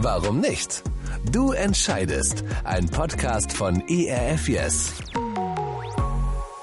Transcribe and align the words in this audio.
Warum 0.00 0.40
nicht? 0.40 0.84
Du 1.32 1.50
entscheidest. 1.50 2.44
Ein 2.62 2.88
Podcast 2.88 3.52
von 3.52 3.82
ERF 3.88 4.48
Yes. 4.48 4.92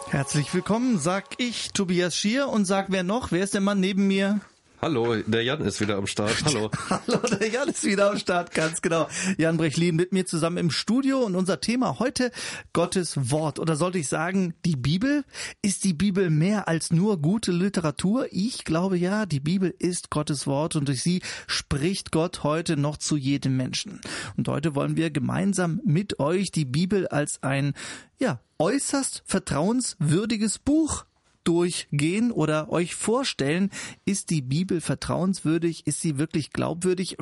Herzlich 0.10 0.54
willkommen, 0.54 1.00
sag 1.00 1.26
ich, 1.38 1.74
Tobias 1.74 2.16
Schier 2.16 2.48
und 2.48 2.64
sag 2.64 2.86
wer 2.92 3.04
noch? 3.04 3.34
Wer 3.34 3.44
ist 3.44 3.54
der 3.54 3.60
Mann 3.60 3.82
neben 3.82 4.08
mir? 4.08 4.40
Hallo, 4.82 5.16
der 5.16 5.44
Jan 5.44 5.62
ist 5.62 5.80
wieder 5.80 5.96
am 5.96 6.06
Start. 6.06 6.36
Hallo. 6.46 6.70
Hallo, 6.90 7.20
der 7.40 7.50
Jan 7.50 7.70
ist 7.70 7.84
wieder 7.86 8.12
am 8.12 8.20
Start, 8.20 8.54
ganz 8.54 8.82
genau. 8.82 9.08
Jan 9.38 9.58
Brechlin 9.58 9.96
mit 9.96 10.12
mir 10.12 10.26
zusammen 10.26 10.58
im 10.58 10.70
Studio 10.70 11.20
und 11.20 11.36
unser 11.36 11.62
Thema 11.62 11.98
heute 12.00 12.32
Gottes 12.74 13.32
Wort. 13.32 13.60
Oder 13.60 13.78
sollte 13.78 13.98
ich 14.00 14.08
sagen, 14.08 14.54
die 14.66 14.76
Bibel? 14.76 15.24
Ist 15.62 15.86
die 15.86 15.94
Bibel 15.94 16.30
mehr 16.30 16.68
als 16.68 16.92
nur 16.92 17.22
gute 17.22 17.52
Literatur? 17.52 18.28
Ich 18.32 18.66
glaube 18.66 18.98
ja, 18.98 19.26
die 19.26 19.40
Bibel 19.40 19.74
ist 19.80 20.10
Gottes 20.10 20.46
Wort 20.46 20.76
und 20.76 20.88
durch 20.90 21.02
sie 21.02 21.22
spricht 21.48 22.12
Gott 22.12 22.44
heute 22.44 22.76
noch 22.76 22.98
zu 22.98 23.16
jedem 23.16 23.56
Menschen. 23.56 24.02
Und 24.36 24.48
heute 24.50 24.76
wollen 24.76 24.98
wir 24.98 25.10
gemeinsam 25.10 25.80
mit 25.86 26.20
euch 26.20 26.52
die 26.52 26.66
Bibel 26.66 27.08
als 27.08 27.42
ein, 27.42 27.74
ja, 28.20 28.40
äußerst 28.60 29.24
vertrauenswürdiges 29.26 30.60
Buch 30.60 31.06
durchgehen 31.46 32.32
oder 32.32 32.70
euch 32.72 32.96
vorstellen, 32.96 33.70
ist 34.04 34.30
die 34.30 34.42
Bibel 34.42 34.82
vertrauenswürdig, 34.82 35.88
ist 35.88 36.02
sie 36.02 36.18
wirklich 36.18 36.52
glaubwürdig? 36.52 37.18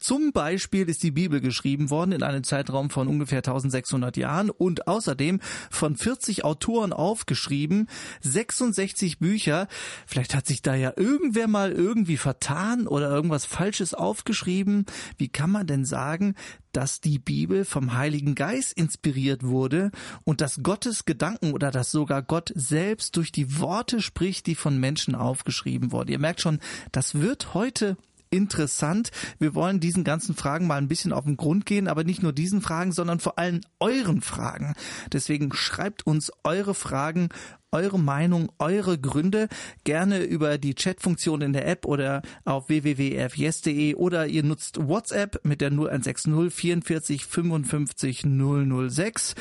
Zum 0.00 0.32
Beispiel 0.32 0.88
ist 0.88 1.02
die 1.02 1.10
Bibel 1.12 1.40
geschrieben 1.40 1.90
worden 1.90 2.12
in 2.12 2.22
einem 2.22 2.42
Zeitraum 2.42 2.90
von 2.90 3.08
ungefähr 3.08 3.38
1600 3.38 4.16
Jahren 4.16 4.50
und 4.50 4.88
außerdem 4.88 5.40
von 5.70 5.96
40 5.96 6.44
Autoren 6.44 6.92
aufgeschrieben, 6.92 7.88
66 8.22 9.18
Bücher. 9.18 9.68
Vielleicht 10.06 10.34
hat 10.34 10.46
sich 10.46 10.62
da 10.62 10.74
ja 10.74 10.92
irgendwer 10.96 11.48
mal 11.48 11.72
irgendwie 11.72 12.16
vertan 12.16 12.86
oder 12.86 13.10
irgendwas 13.10 13.44
Falsches 13.44 13.94
aufgeschrieben. 13.94 14.86
Wie 15.18 15.28
kann 15.28 15.50
man 15.50 15.66
denn 15.66 15.84
sagen, 15.84 16.34
dass 16.76 17.00
die 17.00 17.18
Bibel 17.18 17.64
vom 17.64 17.94
Heiligen 17.94 18.34
Geist 18.34 18.74
inspiriert 18.74 19.42
wurde 19.42 19.90
und 20.24 20.42
dass 20.42 20.62
Gottes 20.62 21.06
Gedanken 21.06 21.52
oder 21.52 21.70
dass 21.70 21.90
sogar 21.90 22.22
Gott 22.22 22.52
selbst 22.54 23.16
durch 23.16 23.32
die 23.32 23.58
Worte 23.58 24.02
spricht, 24.02 24.46
die 24.46 24.54
von 24.54 24.78
Menschen 24.78 25.14
aufgeschrieben 25.14 25.90
wurden. 25.90 26.10
Ihr 26.10 26.18
merkt 26.18 26.42
schon, 26.42 26.60
das 26.92 27.14
wird 27.14 27.54
heute 27.54 27.96
interessant. 28.28 29.10
Wir 29.38 29.54
wollen 29.54 29.80
diesen 29.80 30.04
ganzen 30.04 30.34
Fragen 30.34 30.66
mal 30.66 30.76
ein 30.76 30.88
bisschen 30.88 31.12
auf 31.12 31.24
den 31.24 31.38
Grund 31.38 31.64
gehen, 31.64 31.88
aber 31.88 32.04
nicht 32.04 32.22
nur 32.22 32.32
diesen 32.34 32.60
Fragen, 32.60 32.92
sondern 32.92 33.20
vor 33.20 33.38
allem 33.38 33.62
euren 33.80 34.20
Fragen. 34.20 34.74
Deswegen 35.12 35.54
schreibt 35.54 36.06
uns 36.06 36.30
eure 36.44 36.74
Fragen, 36.74 37.30
eure 37.72 37.98
Meinung, 37.98 38.50
eure 38.58 38.98
Gründe 38.98 39.48
gerne 39.84 40.22
über 40.22 40.58
die 40.58 40.74
Chatfunktion 40.74 41.42
in 41.42 41.52
der 41.52 41.66
App 41.66 41.86
oder 41.86 42.22
auf 42.44 42.68
www.rfs.de 42.68 43.94
oder 43.94 44.26
ihr 44.26 44.42
nutzt 44.42 44.78
WhatsApp 44.86 45.40
mit 45.44 45.60
der 45.60 45.70
0160 45.70 46.52
44 46.52 47.24
55 47.26 48.22
006. 48.24 49.34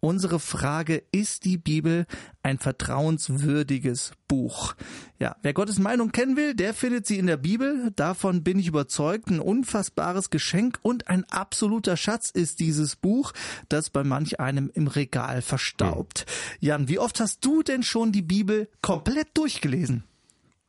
Unsere 0.00 0.38
Frage, 0.38 1.02
ist 1.10 1.44
die 1.44 1.58
Bibel 1.58 2.06
ein 2.42 2.58
vertrauenswürdiges 2.58 4.12
Buch? 4.28 4.74
Ja, 5.18 5.34
wer 5.42 5.52
Gottes 5.52 5.80
Meinung 5.80 6.12
kennen 6.12 6.36
will, 6.36 6.54
der 6.54 6.72
findet 6.72 7.06
sie 7.06 7.18
in 7.18 7.26
der 7.26 7.36
Bibel. 7.36 7.90
Davon 7.96 8.44
bin 8.44 8.60
ich 8.60 8.68
überzeugt. 8.68 9.28
Ein 9.28 9.40
unfassbares 9.40 10.30
Geschenk 10.30 10.78
und 10.82 11.08
ein 11.08 11.24
absoluter 11.24 11.96
Schatz 11.96 12.30
ist 12.30 12.60
dieses 12.60 12.94
Buch, 12.94 13.32
das 13.68 13.90
bei 13.90 14.04
manch 14.04 14.38
einem 14.38 14.70
im 14.72 14.86
Regal 14.86 15.42
verstaubt. 15.42 16.26
Jan, 16.60 16.88
wie 16.88 17.00
oft 17.00 17.18
hast 17.18 17.44
du 17.44 17.64
denn 17.64 17.82
schon 17.82 18.12
die 18.12 18.22
Bibel 18.22 18.68
komplett 18.82 19.36
durchgelesen? 19.36 20.04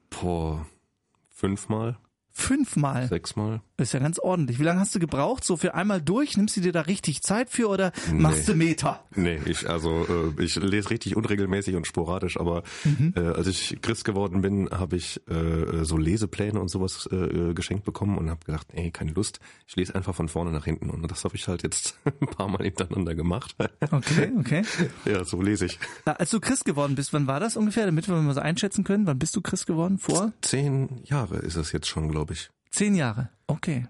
Boah, 0.09 0.65
fünfmal, 1.29 1.97
Fünfmal. 2.31 3.07
sechsmal. 3.07 3.61
Ist 3.79 3.93
ja 3.93 3.99
ganz 3.99 4.19
ordentlich. 4.19 4.59
Wie 4.59 4.63
lange 4.63 4.79
hast 4.79 4.93
du 4.93 4.99
gebraucht? 4.99 5.43
So 5.43 5.57
für 5.57 5.73
einmal 5.73 6.01
durch? 6.01 6.37
Nimmst 6.37 6.57
du 6.57 6.61
dir 6.61 6.71
da 6.71 6.81
richtig 6.81 7.21
Zeit 7.21 7.49
für 7.49 7.69
oder 7.69 7.91
machst 8.13 8.47
du 8.47 8.55
Meter? 8.55 9.03
Nee, 9.15 9.39
ich 9.45 9.69
also 9.69 10.05
äh, 10.37 10.43
ich 10.43 10.55
lese 10.57 10.89
richtig 10.89 11.15
unregelmäßig 11.15 11.75
und 11.75 11.87
sporadisch, 11.87 12.39
aber 12.39 12.63
Mhm. 12.83 13.13
äh, 13.15 13.19
als 13.21 13.47
ich 13.47 13.77
Christ 13.81 14.05
geworden 14.05 14.41
bin, 14.41 14.69
habe 14.71 14.95
ich 14.95 15.21
äh, 15.29 15.83
so 15.83 15.97
Lesepläne 15.97 16.59
und 16.59 16.67
sowas 16.69 17.07
äh, 17.11 17.53
geschenkt 17.53 17.85
bekommen 17.85 18.17
und 18.17 18.29
habe 18.29 18.45
gedacht, 18.45 18.67
ey, 18.73 18.91
keine 18.91 19.11
Lust, 19.11 19.39
ich 19.67 19.75
lese 19.75 19.95
einfach 19.95 20.15
von 20.15 20.27
vorne 20.29 20.51
nach 20.51 20.65
hinten 20.65 20.89
und 20.89 21.09
das 21.09 21.23
habe 21.23 21.35
ich 21.35 21.47
halt 21.47 21.63
jetzt 21.63 21.97
ein 22.21 22.27
paar 22.27 22.47
Mal 22.47 22.63
hintereinander 22.63 23.15
gemacht. 23.15 23.55
Okay, 23.91 24.31
okay. 24.39 24.63
ja, 25.05 25.23
so 25.23 25.41
lese 25.41 25.65
ich. 25.65 25.79
Na, 26.05 26.13
Als 26.13 26.29
du 26.31 26.39
Christ 26.39 26.65
geworden 26.65 26.95
bist, 26.95 27.13
wann 27.13 27.27
war 27.27 27.39
das 27.39 27.55
ungefähr, 27.57 27.85
damit 27.85 28.07
wir 28.07 28.15
mal 28.15 28.33
so 28.33 28.39
einschätzen 28.41 28.83
können? 28.83 29.07
Wann 29.07 29.19
bist 29.19 29.35
du 29.35 29.41
Christ 29.41 29.67
geworden? 29.67 29.97
Vor 29.97 30.33
Zehn 30.41 31.01
Jahre 31.05 31.37
ist 31.37 31.55
es 31.55 31.71
jetzt 31.71 31.87
schon, 31.87 32.09
glaube 32.09 32.33
ich. 32.33 32.49
Zehn 32.71 32.95
Jahre. 32.95 33.29
Okay. 33.47 33.87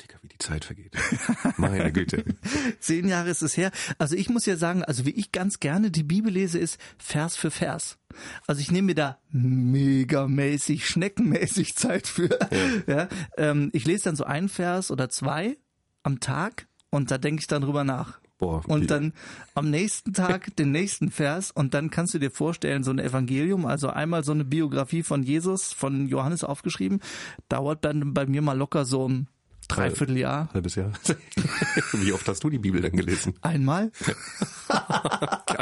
Digga, 0.00 0.18
wie 0.22 0.28
die 0.28 0.38
Zeit 0.38 0.64
vergeht. 0.64 0.96
Meine 1.56 1.92
Güte. 1.92 2.24
Zehn 2.80 3.08
Jahre 3.08 3.30
ist 3.30 3.42
es 3.42 3.56
her. 3.56 3.70
Also 3.98 4.16
ich 4.16 4.28
muss 4.28 4.46
ja 4.46 4.56
sagen, 4.56 4.84
also 4.84 5.06
wie 5.06 5.10
ich 5.10 5.32
ganz 5.32 5.60
gerne 5.60 5.90
die 5.90 6.02
Bibel 6.02 6.32
lese, 6.32 6.58
ist 6.58 6.78
Vers 6.98 7.36
für 7.36 7.50
Vers. 7.50 7.98
Also 8.46 8.60
ich 8.60 8.70
nehme 8.70 8.86
mir 8.86 8.94
da 8.94 9.18
megamäßig, 9.30 10.86
schneckenmäßig 10.86 11.76
Zeit 11.76 12.06
für. 12.06 12.38
Ja. 12.86 13.08
ähm, 13.36 13.70
ich 13.72 13.86
lese 13.86 14.04
dann 14.04 14.16
so 14.16 14.24
einen 14.24 14.48
Vers 14.48 14.90
oder 14.90 15.08
zwei 15.08 15.56
am 16.02 16.20
Tag 16.20 16.68
und 16.90 17.10
da 17.10 17.18
denke 17.18 17.40
ich 17.40 17.46
dann 17.46 17.62
drüber 17.62 17.84
nach. 17.84 18.20
Wie- 18.66 18.72
Und 18.72 18.90
dann 18.90 19.12
am 19.54 19.70
nächsten 19.70 20.12
Tag 20.12 20.54
den 20.56 20.70
nächsten 20.72 21.10
Vers 21.10 21.50
und 21.50 21.74
dann 21.74 21.90
kannst 21.90 22.14
du 22.14 22.18
dir 22.18 22.30
vorstellen, 22.30 22.82
so 22.84 22.90
ein 22.90 22.98
Evangelium, 22.98 23.66
also 23.66 23.88
einmal 23.88 24.24
so 24.24 24.32
eine 24.32 24.44
Biografie 24.44 25.02
von 25.02 25.22
Jesus, 25.22 25.72
von 25.72 26.06
Johannes 26.08 26.44
aufgeschrieben, 26.44 27.00
dauert 27.48 27.84
dann 27.84 28.14
bei 28.14 28.26
mir 28.26 28.42
mal 28.42 28.56
locker 28.56 28.84
so 28.84 29.08
ein 29.08 29.28
Dreivierteljahr. 29.68 30.48
halbes 30.52 30.74
Jahr. 30.74 30.92
wie 31.92 32.12
oft 32.12 32.28
hast 32.28 32.42
du 32.44 32.50
die 32.50 32.58
Bibel 32.58 32.80
denn 32.80 32.96
gelesen? 32.96 33.34
Einmal. 33.42 33.90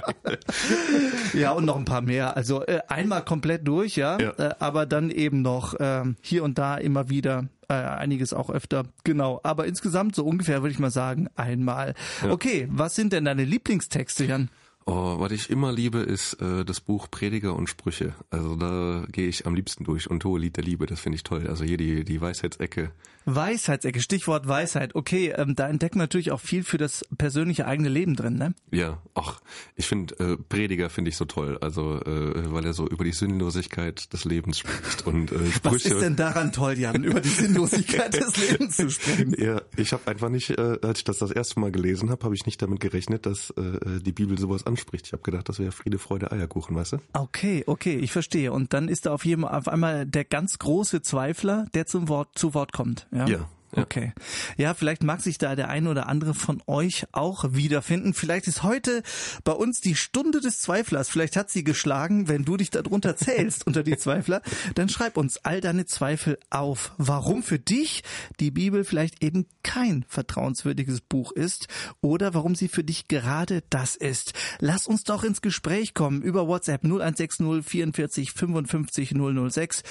ja, 1.34 1.52
und 1.52 1.64
noch 1.64 1.76
ein 1.76 1.84
paar 1.84 2.02
mehr. 2.02 2.36
Also 2.36 2.64
äh, 2.66 2.80
einmal 2.88 3.24
komplett 3.24 3.66
durch, 3.66 3.96
ja, 3.96 4.18
Ja. 4.20 4.30
Äh, 4.32 4.54
aber 4.58 4.86
dann 4.86 5.10
eben 5.10 5.42
noch 5.42 5.74
ähm, 5.78 6.16
hier 6.20 6.44
und 6.44 6.58
da 6.58 6.76
immer 6.76 7.08
wieder. 7.08 7.48
Äh, 7.68 7.74
einiges 7.74 8.34
auch 8.34 8.50
öfter, 8.50 8.84
genau. 9.04 9.40
Aber 9.42 9.66
insgesamt 9.66 10.14
so 10.14 10.24
ungefähr 10.24 10.62
würde 10.62 10.72
ich 10.72 10.78
mal 10.78 10.90
sagen, 10.90 11.28
einmal. 11.36 11.94
Okay, 12.28 12.68
was 12.70 12.94
sind 12.94 13.12
denn 13.12 13.24
deine 13.24 13.44
Lieblingstexte, 13.44 14.24
Jan? 14.24 14.50
Oh, 14.84 15.18
was 15.18 15.32
ich 15.32 15.50
immer 15.50 15.72
liebe, 15.72 15.98
ist 15.98 16.34
äh, 16.40 16.64
das 16.64 16.80
Buch 16.80 17.08
Prediger 17.10 17.54
und 17.54 17.68
Sprüche. 17.68 18.14
Also 18.30 18.56
da 18.56 19.04
gehe 19.10 19.28
ich 19.28 19.46
am 19.46 19.54
liebsten 19.54 19.84
durch. 19.84 20.10
Und 20.10 20.24
Hohe 20.24 20.40
Lied 20.40 20.56
der 20.56 20.64
Liebe, 20.64 20.86
das 20.86 21.00
finde 21.00 21.16
ich 21.16 21.22
toll. 21.22 21.46
Also 21.46 21.64
hier 21.64 21.76
die, 21.76 22.04
die 22.04 22.20
Weisheitsecke. 22.20 22.90
Weisheitsecke, 23.24 24.00
Stichwort 24.00 24.48
Weisheit. 24.48 24.94
Okay, 24.94 25.32
ähm, 25.36 25.54
da 25.54 25.68
entdeckt 25.68 25.94
man 25.94 26.04
natürlich 26.04 26.32
auch 26.32 26.40
viel 26.40 26.64
für 26.64 26.78
das 26.78 27.04
persönliche 27.16 27.66
eigene 27.66 27.88
Leben 27.88 28.16
drin, 28.16 28.34
ne? 28.34 28.54
Ja, 28.72 28.98
ach, 29.14 29.40
ich 29.76 29.86
finde 29.86 30.18
äh, 30.18 30.36
Prediger 30.36 30.90
finde 30.90 31.10
ich 31.10 31.16
so 31.16 31.24
toll. 31.24 31.58
Also 31.60 32.00
äh, 32.00 32.52
weil 32.52 32.64
er 32.64 32.72
so 32.72 32.88
über 32.88 33.04
die 33.04 33.12
Sinnlosigkeit 33.12 34.12
des 34.12 34.24
Lebens 34.24 34.58
spricht 34.58 35.06
und 35.06 35.30
äh, 35.30 35.40
Was 35.40 35.54
Sprüche. 35.54 35.94
ist 35.94 36.00
denn 36.00 36.16
daran 36.16 36.52
toll, 36.52 36.78
Jan, 36.78 37.04
über 37.04 37.20
die 37.20 37.28
Sinnlosigkeit 37.28 38.14
des 38.14 38.50
Lebens 38.50 38.76
zu 38.76 38.90
sprechen? 38.90 39.34
ja, 39.38 39.62
ich 39.76 39.92
habe 39.92 40.08
einfach 40.08 40.28
nicht, 40.28 40.50
äh, 40.50 40.78
als 40.82 40.98
ich 40.98 41.04
das 41.04 41.18
das 41.18 41.30
erste 41.30 41.60
Mal 41.60 41.70
gelesen 41.70 42.10
habe, 42.10 42.24
habe 42.24 42.34
ich 42.34 42.46
nicht 42.46 42.60
damit 42.60 42.80
gerechnet, 42.80 43.26
dass 43.26 43.50
äh, 43.50 44.00
die 44.00 44.12
Bibel 44.12 44.36
sowas 44.38 44.66
anspricht. 44.72 45.06
Ich 45.06 45.12
habe 45.12 45.22
gedacht, 45.22 45.48
das 45.48 45.58
wäre 45.58 45.72
Friede, 45.72 45.98
Freude, 45.98 46.32
Eierkuchen, 46.32 46.74
weißt 46.74 46.94
du? 46.94 46.98
Okay, 47.12 47.64
okay, 47.66 47.96
ich 47.96 48.12
verstehe. 48.12 48.52
Und 48.52 48.72
dann 48.72 48.88
ist 48.88 49.06
da 49.06 49.12
auf 49.12 49.24
jeden 49.24 49.44
auf 49.44 49.68
einmal 49.68 50.06
der 50.06 50.24
ganz 50.24 50.58
große 50.58 51.02
Zweifler, 51.02 51.66
der 51.74 51.86
zum 51.86 52.08
Wort 52.08 52.30
zu 52.34 52.54
Wort 52.54 52.72
kommt. 52.72 53.06
Ja. 53.12 53.26
Ja, 53.26 53.48
ja. 53.74 53.82
Okay. 53.82 54.12
Ja, 54.56 54.74
vielleicht 54.74 55.02
mag 55.02 55.22
sich 55.22 55.38
da 55.38 55.56
der 55.56 55.68
ein 55.68 55.86
oder 55.86 56.08
andere 56.08 56.34
von 56.34 56.62
euch 56.66 57.06
auch 57.12 57.44
wiederfinden. 57.52 58.12
Vielleicht 58.12 58.46
ist 58.46 58.62
heute 58.62 59.02
bei 59.44 59.52
uns 59.52 59.80
die 59.80 59.94
Stunde 59.94 60.40
des 60.40 60.60
Zweiflers. 60.60 61.08
Vielleicht 61.08 61.36
hat 61.36 61.50
sie 61.50 61.64
geschlagen, 61.64 62.28
wenn 62.28 62.44
du 62.44 62.56
dich 62.56 62.70
darunter 62.70 63.16
zählst 63.16 63.66
unter 63.66 63.82
die 63.82 63.96
Zweifler. 63.96 64.42
Dann 64.74 64.88
schreib 64.88 65.16
uns 65.16 65.38
all 65.38 65.60
deine 65.60 65.86
Zweifel 65.86 66.38
auf. 66.50 66.92
Warum 66.98 67.42
für 67.42 67.58
dich 67.58 68.02
die 68.40 68.50
Bibel 68.50 68.84
vielleicht 68.84 69.22
eben 69.22 69.46
kein 69.62 70.04
vertrauenswürdiges 70.08 71.00
Buch 71.00 71.32
ist 71.32 71.68
oder 72.00 72.34
warum 72.34 72.54
sie 72.54 72.68
für 72.68 72.84
dich 72.84 73.08
gerade 73.08 73.62
das 73.70 73.96
ist. 73.96 74.34
Lass 74.58 74.86
uns 74.86 75.04
doch 75.04 75.24
ins 75.24 75.40
Gespräch 75.40 75.94
kommen 75.94 76.22
über 76.22 76.46
WhatsApp 76.46 76.84
0160 76.84 77.64
44 77.64 78.32
55 78.32 79.14
006 79.14 79.82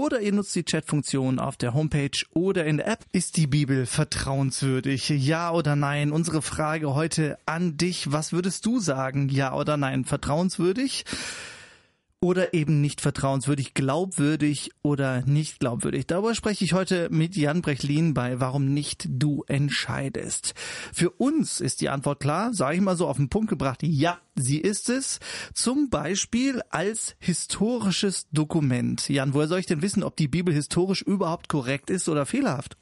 oder 0.00 0.20
ihr 0.22 0.32
nutzt 0.32 0.56
die 0.56 0.64
Chatfunktion 0.64 1.38
auf 1.38 1.58
der 1.58 1.74
Homepage 1.74 2.24
oder 2.32 2.64
in 2.64 2.78
der 2.78 2.88
App. 2.88 3.04
Ist 3.12 3.36
die 3.36 3.46
Bibel 3.46 3.84
vertrauenswürdig? 3.84 5.10
Ja 5.10 5.52
oder 5.52 5.76
nein? 5.76 6.10
Unsere 6.10 6.40
Frage 6.40 6.94
heute 6.94 7.36
an 7.44 7.76
dich. 7.76 8.10
Was 8.10 8.32
würdest 8.32 8.64
du 8.64 8.80
sagen? 8.80 9.28
Ja 9.28 9.52
oder 9.54 9.76
nein? 9.76 10.06
Vertrauenswürdig? 10.06 11.04
Oder 12.22 12.52
eben 12.52 12.82
nicht 12.82 13.00
vertrauenswürdig, 13.00 13.72
glaubwürdig 13.72 14.72
oder 14.82 15.22
nicht 15.22 15.58
glaubwürdig. 15.58 16.06
Darüber 16.06 16.34
spreche 16.34 16.64
ich 16.64 16.74
heute 16.74 17.08
mit 17.10 17.34
Jan 17.34 17.62
Brechlin 17.62 18.12
bei 18.12 18.40
Warum 18.40 18.74
nicht 18.74 19.06
du 19.08 19.42
entscheidest. 19.48 20.54
Für 20.92 21.10
uns 21.10 21.62
ist 21.62 21.80
die 21.80 21.88
Antwort 21.88 22.20
klar, 22.20 22.52
sage 22.52 22.76
ich 22.76 22.82
mal 22.82 22.96
so 22.96 23.08
auf 23.08 23.16
den 23.16 23.30
Punkt 23.30 23.48
gebracht, 23.48 23.82
ja, 23.82 24.18
sie 24.36 24.58
ist 24.58 24.90
es. 24.90 25.18
Zum 25.54 25.88
Beispiel 25.88 26.60
als 26.68 27.16
historisches 27.20 28.28
Dokument. 28.30 29.08
Jan, 29.08 29.32
woher 29.32 29.48
soll 29.48 29.60
ich 29.60 29.66
denn 29.66 29.80
wissen, 29.80 30.02
ob 30.02 30.16
die 30.16 30.28
Bibel 30.28 30.52
historisch 30.52 31.00
überhaupt 31.00 31.48
korrekt 31.48 31.88
ist 31.88 32.06
oder 32.06 32.26
fehlerhaft? 32.26 32.76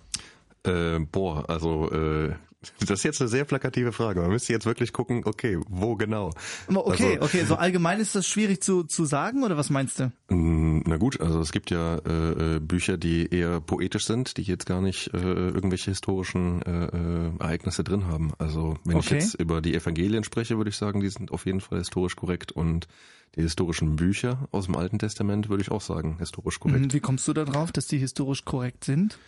Äh, 0.65 0.99
boah, 0.99 1.49
also 1.49 1.91
äh, 1.93 2.35
das 2.81 2.91
ist 2.91 3.03
jetzt 3.05 3.21
eine 3.21 3.29
sehr 3.29 3.45
plakative 3.45 3.93
Frage. 3.93 4.21
Man 4.21 4.31
müsste 4.31 4.53
jetzt 4.53 4.67
wirklich 4.67 4.93
gucken, 4.93 5.23
okay, 5.25 5.59
wo 5.69 5.97
genau? 5.97 6.31
Okay, 6.69 7.19
also, 7.19 7.23
okay, 7.23 7.45
so 7.45 7.57
allgemein 7.57 8.01
ist 8.01 8.15
das 8.15 8.27
schwierig 8.27 8.63
zu, 8.63 8.85
zu 8.85 9.05
sagen 9.05 9.43
oder 9.43 9.57
was 9.57 9.71
meinst 9.71 10.01
du? 10.01 10.13
Mm, 10.29 10.83
na 10.87 10.97
gut, 10.97 11.21
also 11.21 11.41
es 11.41 11.53
gibt 11.53 11.71
ja 11.71 11.97
äh, 11.97 12.57
äh, 12.57 12.61
Bücher, 12.61 12.97
die 12.97 13.27
eher 13.33 13.61
poetisch 13.61 14.07
sind, 14.07 14.37
die 14.37 14.43
jetzt 14.43 14.67
gar 14.67 14.81
nicht 14.81 15.13
äh, 15.15 15.19
irgendwelche 15.19 15.91
historischen 15.91 16.63
äh, 16.63 16.87
äh 16.87 17.31
Ereignisse 17.39 17.85
drin 17.85 18.07
haben. 18.07 18.33
Also 18.39 18.77
wenn 18.85 18.97
okay. 18.97 19.17
ich 19.19 19.23
jetzt 19.23 19.35
über 19.35 19.61
die 19.61 19.75
Evangelien 19.75 20.25
spreche, 20.25 20.57
würde 20.57 20.71
ich 20.71 20.77
sagen, 20.77 21.01
die 21.01 21.09
sind 21.09 21.31
auf 21.33 21.47
jeden 21.47 21.61
Fall 21.61 21.79
historisch 21.79 22.17
korrekt 22.17 22.53
und 22.53 22.89
die 23.37 23.43
historischen 23.43 23.97
Bücher 23.97 24.49
aus 24.53 24.67
dem 24.67 24.77
Alten 24.77 24.99
Testament 24.99 25.49
würde 25.49 25.63
ich 25.63 25.71
auch 25.71 25.81
sagen, 25.81 26.17
historisch 26.19 26.61
korrekt. 26.61 26.93
Wie 26.93 27.01
kommst 27.01 27.29
du 27.29 27.33
da 27.33 27.45
drauf, 27.45 27.73
dass 27.73 27.87
die 27.87 27.99
historisch 27.99 28.45
korrekt 28.45 28.85
sind? 28.85 29.19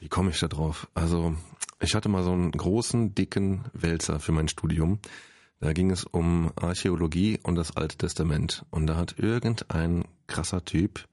Wie 0.00 0.08
komme 0.08 0.30
ich 0.30 0.40
da 0.40 0.48
drauf? 0.48 0.88
Also 0.94 1.36
ich 1.78 1.94
hatte 1.94 2.08
mal 2.08 2.24
so 2.24 2.32
einen 2.32 2.50
großen, 2.50 3.14
dicken 3.14 3.66
Wälzer 3.74 4.18
für 4.18 4.32
mein 4.32 4.48
Studium. 4.48 4.98
Da 5.60 5.74
ging 5.74 5.90
es 5.90 6.04
um 6.04 6.50
Archäologie 6.56 7.38
und 7.42 7.54
das 7.54 7.76
Alte 7.76 7.98
Testament. 7.98 8.64
Und 8.70 8.86
da 8.86 8.96
hat 8.96 9.18
irgendein 9.18 10.06
krasser 10.26 10.64
Typ 10.64 11.06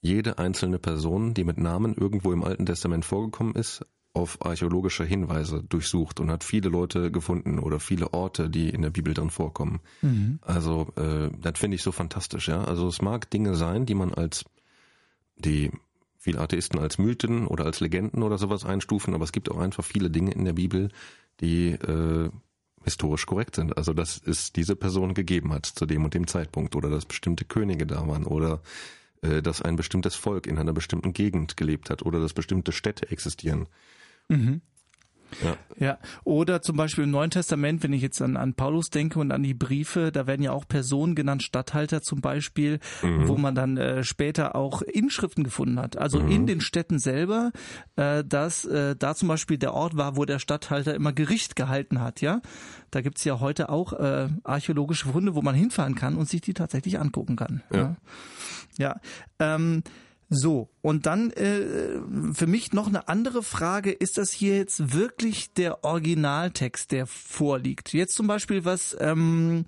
jede 0.00 0.38
einzelne 0.38 0.78
Person, 0.78 1.32
die 1.32 1.44
mit 1.44 1.56
Namen 1.56 1.94
irgendwo 1.94 2.32
im 2.32 2.44
Alten 2.44 2.66
Testament 2.66 3.06
vorgekommen 3.06 3.54
ist, 3.54 3.84
auf 4.12 4.44
archäologische 4.44 5.04
Hinweise 5.04 5.62
durchsucht 5.62 6.20
und 6.20 6.30
hat 6.30 6.44
viele 6.44 6.68
Leute 6.68 7.10
gefunden 7.10 7.58
oder 7.58 7.80
viele 7.80 8.12
Orte, 8.12 8.50
die 8.50 8.68
in 8.68 8.82
der 8.82 8.90
Bibel 8.90 9.14
drin 9.14 9.30
vorkommen. 9.30 9.80
Mhm. 10.02 10.38
Also 10.42 10.92
äh, 10.96 11.30
das 11.40 11.58
finde 11.58 11.76
ich 11.76 11.82
so 11.82 11.92
fantastisch, 11.92 12.48
ja. 12.48 12.62
Also 12.62 12.88
es 12.88 13.00
mag 13.00 13.30
Dinge 13.30 13.54
sein, 13.54 13.86
die 13.86 13.94
man 13.94 14.12
als 14.12 14.44
die 15.36 15.70
viele 16.28 16.40
Atheisten 16.40 16.78
als 16.78 16.98
Mythen 16.98 17.46
oder 17.46 17.64
als 17.64 17.80
Legenden 17.80 18.22
oder 18.22 18.36
sowas 18.36 18.66
einstufen, 18.66 19.14
aber 19.14 19.24
es 19.24 19.32
gibt 19.32 19.50
auch 19.50 19.56
einfach 19.56 19.82
viele 19.82 20.10
Dinge 20.10 20.32
in 20.32 20.44
der 20.44 20.52
Bibel, 20.52 20.90
die 21.40 21.70
äh, 21.70 22.28
historisch 22.84 23.24
korrekt 23.24 23.56
sind. 23.56 23.78
Also 23.78 23.94
dass 23.94 24.20
es 24.26 24.52
diese 24.52 24.76
Person 24.76 25.14
gegeben 25.14 25.54
hat 25.54 25.64
zu 25.64 25.86
dem 25.86 26.04
und 26.04 26.12
dem 26.12 26.26
Zeitpunkt 26.26 26.76
oder 26.76 26.90
dass 26.90 27.06
bestimmte 27.06 27.46
Könige 27.46 27.86
da 27.86 28.06
waren 28.06 28.24
oder 28.26 28.60
äh, 29.22 29.40
dass 29.40 29.62
ein 29.62 29.76
bestimmtes 29.76 30.16
Volk 30.16 30.46
in 30.46 30.58
einer 30.58 30.74
bestimmten 30.74 31.14
Gegend 31.14 31.56
gelebt 31.56 31.88
hat 31.88 32.02
oder 32.02 32.20
dass 32.20 32.34
bestimmte 32.34 32.72
Städte 32.72 33.10
existieren. 33.10 33.66
Mhm. 34.28 34.60
Ja. 35.42 35.56
ja. 35.78 35.98
Oder 36.24 36.62
zum 36.62 36.76
Beispiel 36.76 37.04
im 37.04 37.10
Neuen 37.10 37.30
Testament, 37.30 37.82
wenn 37.82 37.92
ich 37.92 38.02
jetzt 38.02 38.20
an, 38.22 38.36
an 38.36 38.54
Paulus 38.54 38.90
denke 38.90 39.18
und 39.18 39.32
an 39.32 39.42
die 39.42 39.54
Briefe, 39.54 40.10
da 40.12 40.26
werden 40.26 40.42
ja 40.42 40.52
auch 40.52 40.66
Personen 40.66 41.14
genannt, 41.14 41.42
Statthalter 41.42 42.02
zum 42.02 42.20
Beispiel, 42.20 42.80
mhm. 43.02 43.28
wo 43.28 43.36
man 43.36 43.54
dann 43.54 43.76
äh, 43.76 44.04
später 44.04 44.54
auch 44.54 44.82
Inschriften 44.82 45.44
gefunden 45.44 45.78
hat. 45.78 45.96
Also 45.96 46.20
mhm. 46.20 46.30
in 46.30 46.46
den 46.46 46.60
Städten 46.60 46.98
selber, 46.98 47.52
äh, 47.96 48.24
dass 48.24 48.64
äh, 48.64 48.96
da 48.96 49.14
zum 49.14 49.28
Beispiel 49.28 49.58
der 49.58 49.74
Ort 49.74 49.96
war, 49.96 50.16
wo 50.16 50.24
der 50.24 50.38
Statthalter 50.38 50.94
immer 50.94 51.12
Gericht 51.12 51.56
gehalten 51.56 52.00
hat, 52.00 52.20
ja. 52.20 52.40
Da 52.90 53.02
gibt's 53.02 53.22
ja 53.24 53.40
heute 53.40 53.68
auch 53.68 53.92
äh, 53.92 54.28
archäologische 54.44 55.08
Funde, 55.08 55.34
wo 55.34 55.42
man 55.42 55.54
hinfahren 55.54 55.94
kann 55.94 56.16
und 56.16 56.28
sich 56.28 56.40
die 56.40 56.54
tatsächlich 56.54 56.98
angucken 56.98 57.36
kann. 57.36 57.62
Ja. 57.70 57.78
Ja. 57.78 57.96
ja. 58.78 59.00
Ähm, 59.38 59.82
so, 60.30 60.68
und 60.82 61.06
dann 61.06 61.30
äh, 61.30 62.00
für 62.34 62.46
mich 62.46 62.72
noch 62.72 62.86
eine 62.86 63.08
andere 63.08 63.42
Frage, 63.42 63.90
ist 63.90 64.18
das 64.18 64.30
hier 64.30 64.58
jetzt 64.58 64.92
wirklich 64.92 65.54
der 65.54 65.84
Originaltext, 65.84 66.92
der 66.92 67.06
vorliegt? 67.06 67.94
Jetzt 67.94 68.14
zum 68.14 68.26
Beispiel 68.26 68.66
was, 68.66 68.94
ähm, 69.00 69.64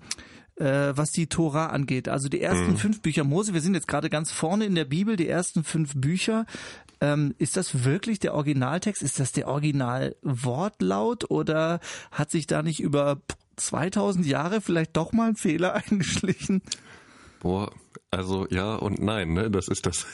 äh, 0.57 0.93
was 0.95 1.09
die 1.11 1.25
Tora 1.25 1.67
angeht. 1.67 2.07
Also 2.07 2.29
die 2.29 2.41
ersten 2.41 2.73
mhm. 2.73 2.77
fünf 2.77 3.01
Bücher 3.01 3.23
Mose, 3.23 3.55
wir 3.55 3.61
sind 3.61 3.73
jetzt 3.73 3.87
gerade 3.87 4.11
ganz 4.11 4.31
vorne 4.31 4.65
in 4.65 4.75
der 4.75 4.85
Bibel, 4.85 5.15
die 5.15 5.27
ersten 5.27 5.63
fünf 5.63 5.93
Bücher. 5.95 6.45
Ähm, 6.99 7.33
ist 7.39 7.57
das 7.57 7.83
wirklich 7.83 8.19
der 8.19 8.35
Originaltext? 8.35 9.01
Ist 9.01 9.19
das 9.19 9.31
der 9.31 9.47
Originalwortlaut 9.47 11.31
oder 11.31 11.79
hat 12.11 12.29
sich 12.29 12.45
da 12.45 12.61
nicht 12.61 12.81
über 12.81 13.19
2000 13.55 14.27
Jahre 14.27 14.61
vielleicht 14.61 14.95
doch 14.95 15.11
mal 15.11 15.29
ein 15.29 15.35
Fehler 15.35 15.73
eingeschlichen? 15.89 16.61
Boah, 17.41 17.71
also 18.11 18.47
ja 18.49 18.75
und 18.75 19.01
nein, 19.01 19.33
ne? 19.33 19.49
Das 19.49 19.67
ist 19.67 19.85
das. 19.85 20.05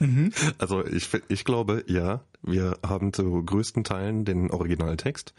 Mhm. 0.00 0.32
Also 0.58 0.84
ich, 0.84 1.08
ich 1.28 1.44
glaube, 1.44 1.84
ja, 1.86 2.24
wir 2.42 2.78
haben 2.84 3.12
zu 3.12 3.44
größten 3.44 3.84
Teilen 3.84 4.24
den 4.24 4.50
Originaltext. 4.50 5.34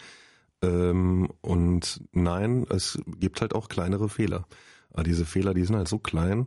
Ähm, 0.62 1.30
und 1.42 2.02
nein, 2.12 2.66
es 2.70 3.00
gibt 3.20 3.42
halt 3.42 3.56
auch 3.56 3.68
kleinere 3.68 4.10
Fehler. 4.10 4.48
Aber 4.92 5.04
diese 5.04 5.26
Fehler, 5.26 5.54
die 5.54 5.66
sind 5.66 5.76
halt 5.76 5.88
so 5.88 5.98
klein, 5.98 6.46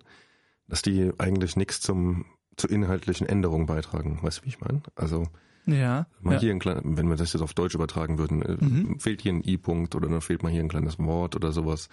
dass 0.69 0.83
die 0.83 1.13
eigentlich 1.19 1.57
nichts 1.57 1.81
zum 1.81 2.25
zur 2.57 2.71
inhaltlichen 2.71 3.27
Änderung 3.27 3.67
beitragen. 3.67 4.19
Weißt 4.23 4.39
du, 4.39 4.45
wie 4.45 4.49
ich 4.49 4.61
meine? 4.61 4.83
Also 4.95 5.29
ja, 5.67 6.07
mal 6.21 6.35
ja. 6.35 6.41
hier 6.41 6.53
ein 6.53 6.59
kleiner, 6.59 6.81
wenn 6.85 7.09
wir 7.09 7.17
das 7.17 7.33
jetzt 7.33 7.43
auf 7.43 7.55
Deutsch 7.55 7.75
übertragen 7.75 8.19
würden, 8.19 8.43
äh, 8.43 8.57
mhm. 8.59 8.99
fehlt 9.01 9.21
hier 9.21 9.33
ein 9.33 9.43
I-Punkt 9.45 9.95
oder 9.95 10.09
dann 10.09 10.21
fehlt 10.21 10.43
mal 10.43 10.53
hier 10.53 10.63
ein 10.63 10.69
kleines 10.69 10.99
Wort 10.99 11.37
oder 11.37 11.53
sowas. 11.53 11.89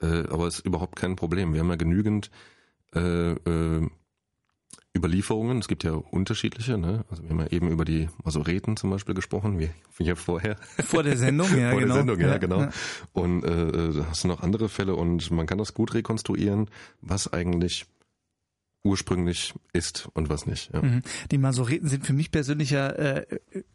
Äh, 0.00 0.24
aber 0.30 0.46
ist 0.46 0.60
überhaupt 0.60 0.96
kein 0.96 1.16
Problem. 1.16 1.52
Wir 1.52 1.60
haben 1.60 1.68
ja 1.68 1.76
genügend 1.76 2.30
äh, 2.94 3.32
äh, 3.32 3.88
Überlieferungen. 4.96 5.58
Es 5.58 5.68
gibt 5.68 5.84
ja 5.84 5.92
unterschiedliche. 5.92 6.76
Ne? 6.76 7.04
Also 7.10 7.22
wir 7.22 7.30
haben 7.30 7.40
ja 7.40 7.46
eben 7.48 7.68
über 7.70 7.84
die 7.84 8.08
Masoreten 8.24 8.76
zum 8.76 8.90
Beispiel 8.90 9.14
gesprochen, 9.14 9.58
wie, 9.58 9.70
ja 9.98 10.14
vorher. 10.16 10.56
Vor 10.84 11.02
der 11.02 11.16
Sendung, 11.16 11.48
ja, 11.56 11.70
Vor 11.70 11.80
genau. 11.80 11.94
der 11.94 12.02
Sendung, 12.02 12.20
ja, 12.20 12.28
ja 12.28 12.38
genau. 12.38 12.60
Ja. 12.62 12.70
Und 13.12 13.44
äh, 13.44 13.92
da 13.92 14.06
hast 14.08 14.24
du 14.24 14.28
noch 14.28 14.42
andere 14.42 14.68
Fälle 14.68 14.94
und 14.96 15.30
man 15.30 15.46
kann 15.46 15.58
das 15.58 15.74
gut 15.74 15.94
rekonstruieren, 15.94 16.68
was 17.00 17.32
eigentlich 17.32 17.86
ursprünglich 18.82 19.52
ist 19.72 20.08
und 20.14 20.30
was 20.30 20.46
nicht. 20.46 20.72
Ja. 20.72 20.80
Mhm. 20.80 21.02
Die 21.30 21.38
Masoreten 21.38 21.88
sind 21.88 22.06
für 22.06 22.14
mich 22.14 22.30
persönlich 22.30 22.70
ja 22.70 22.88
äh, 22.88 23.26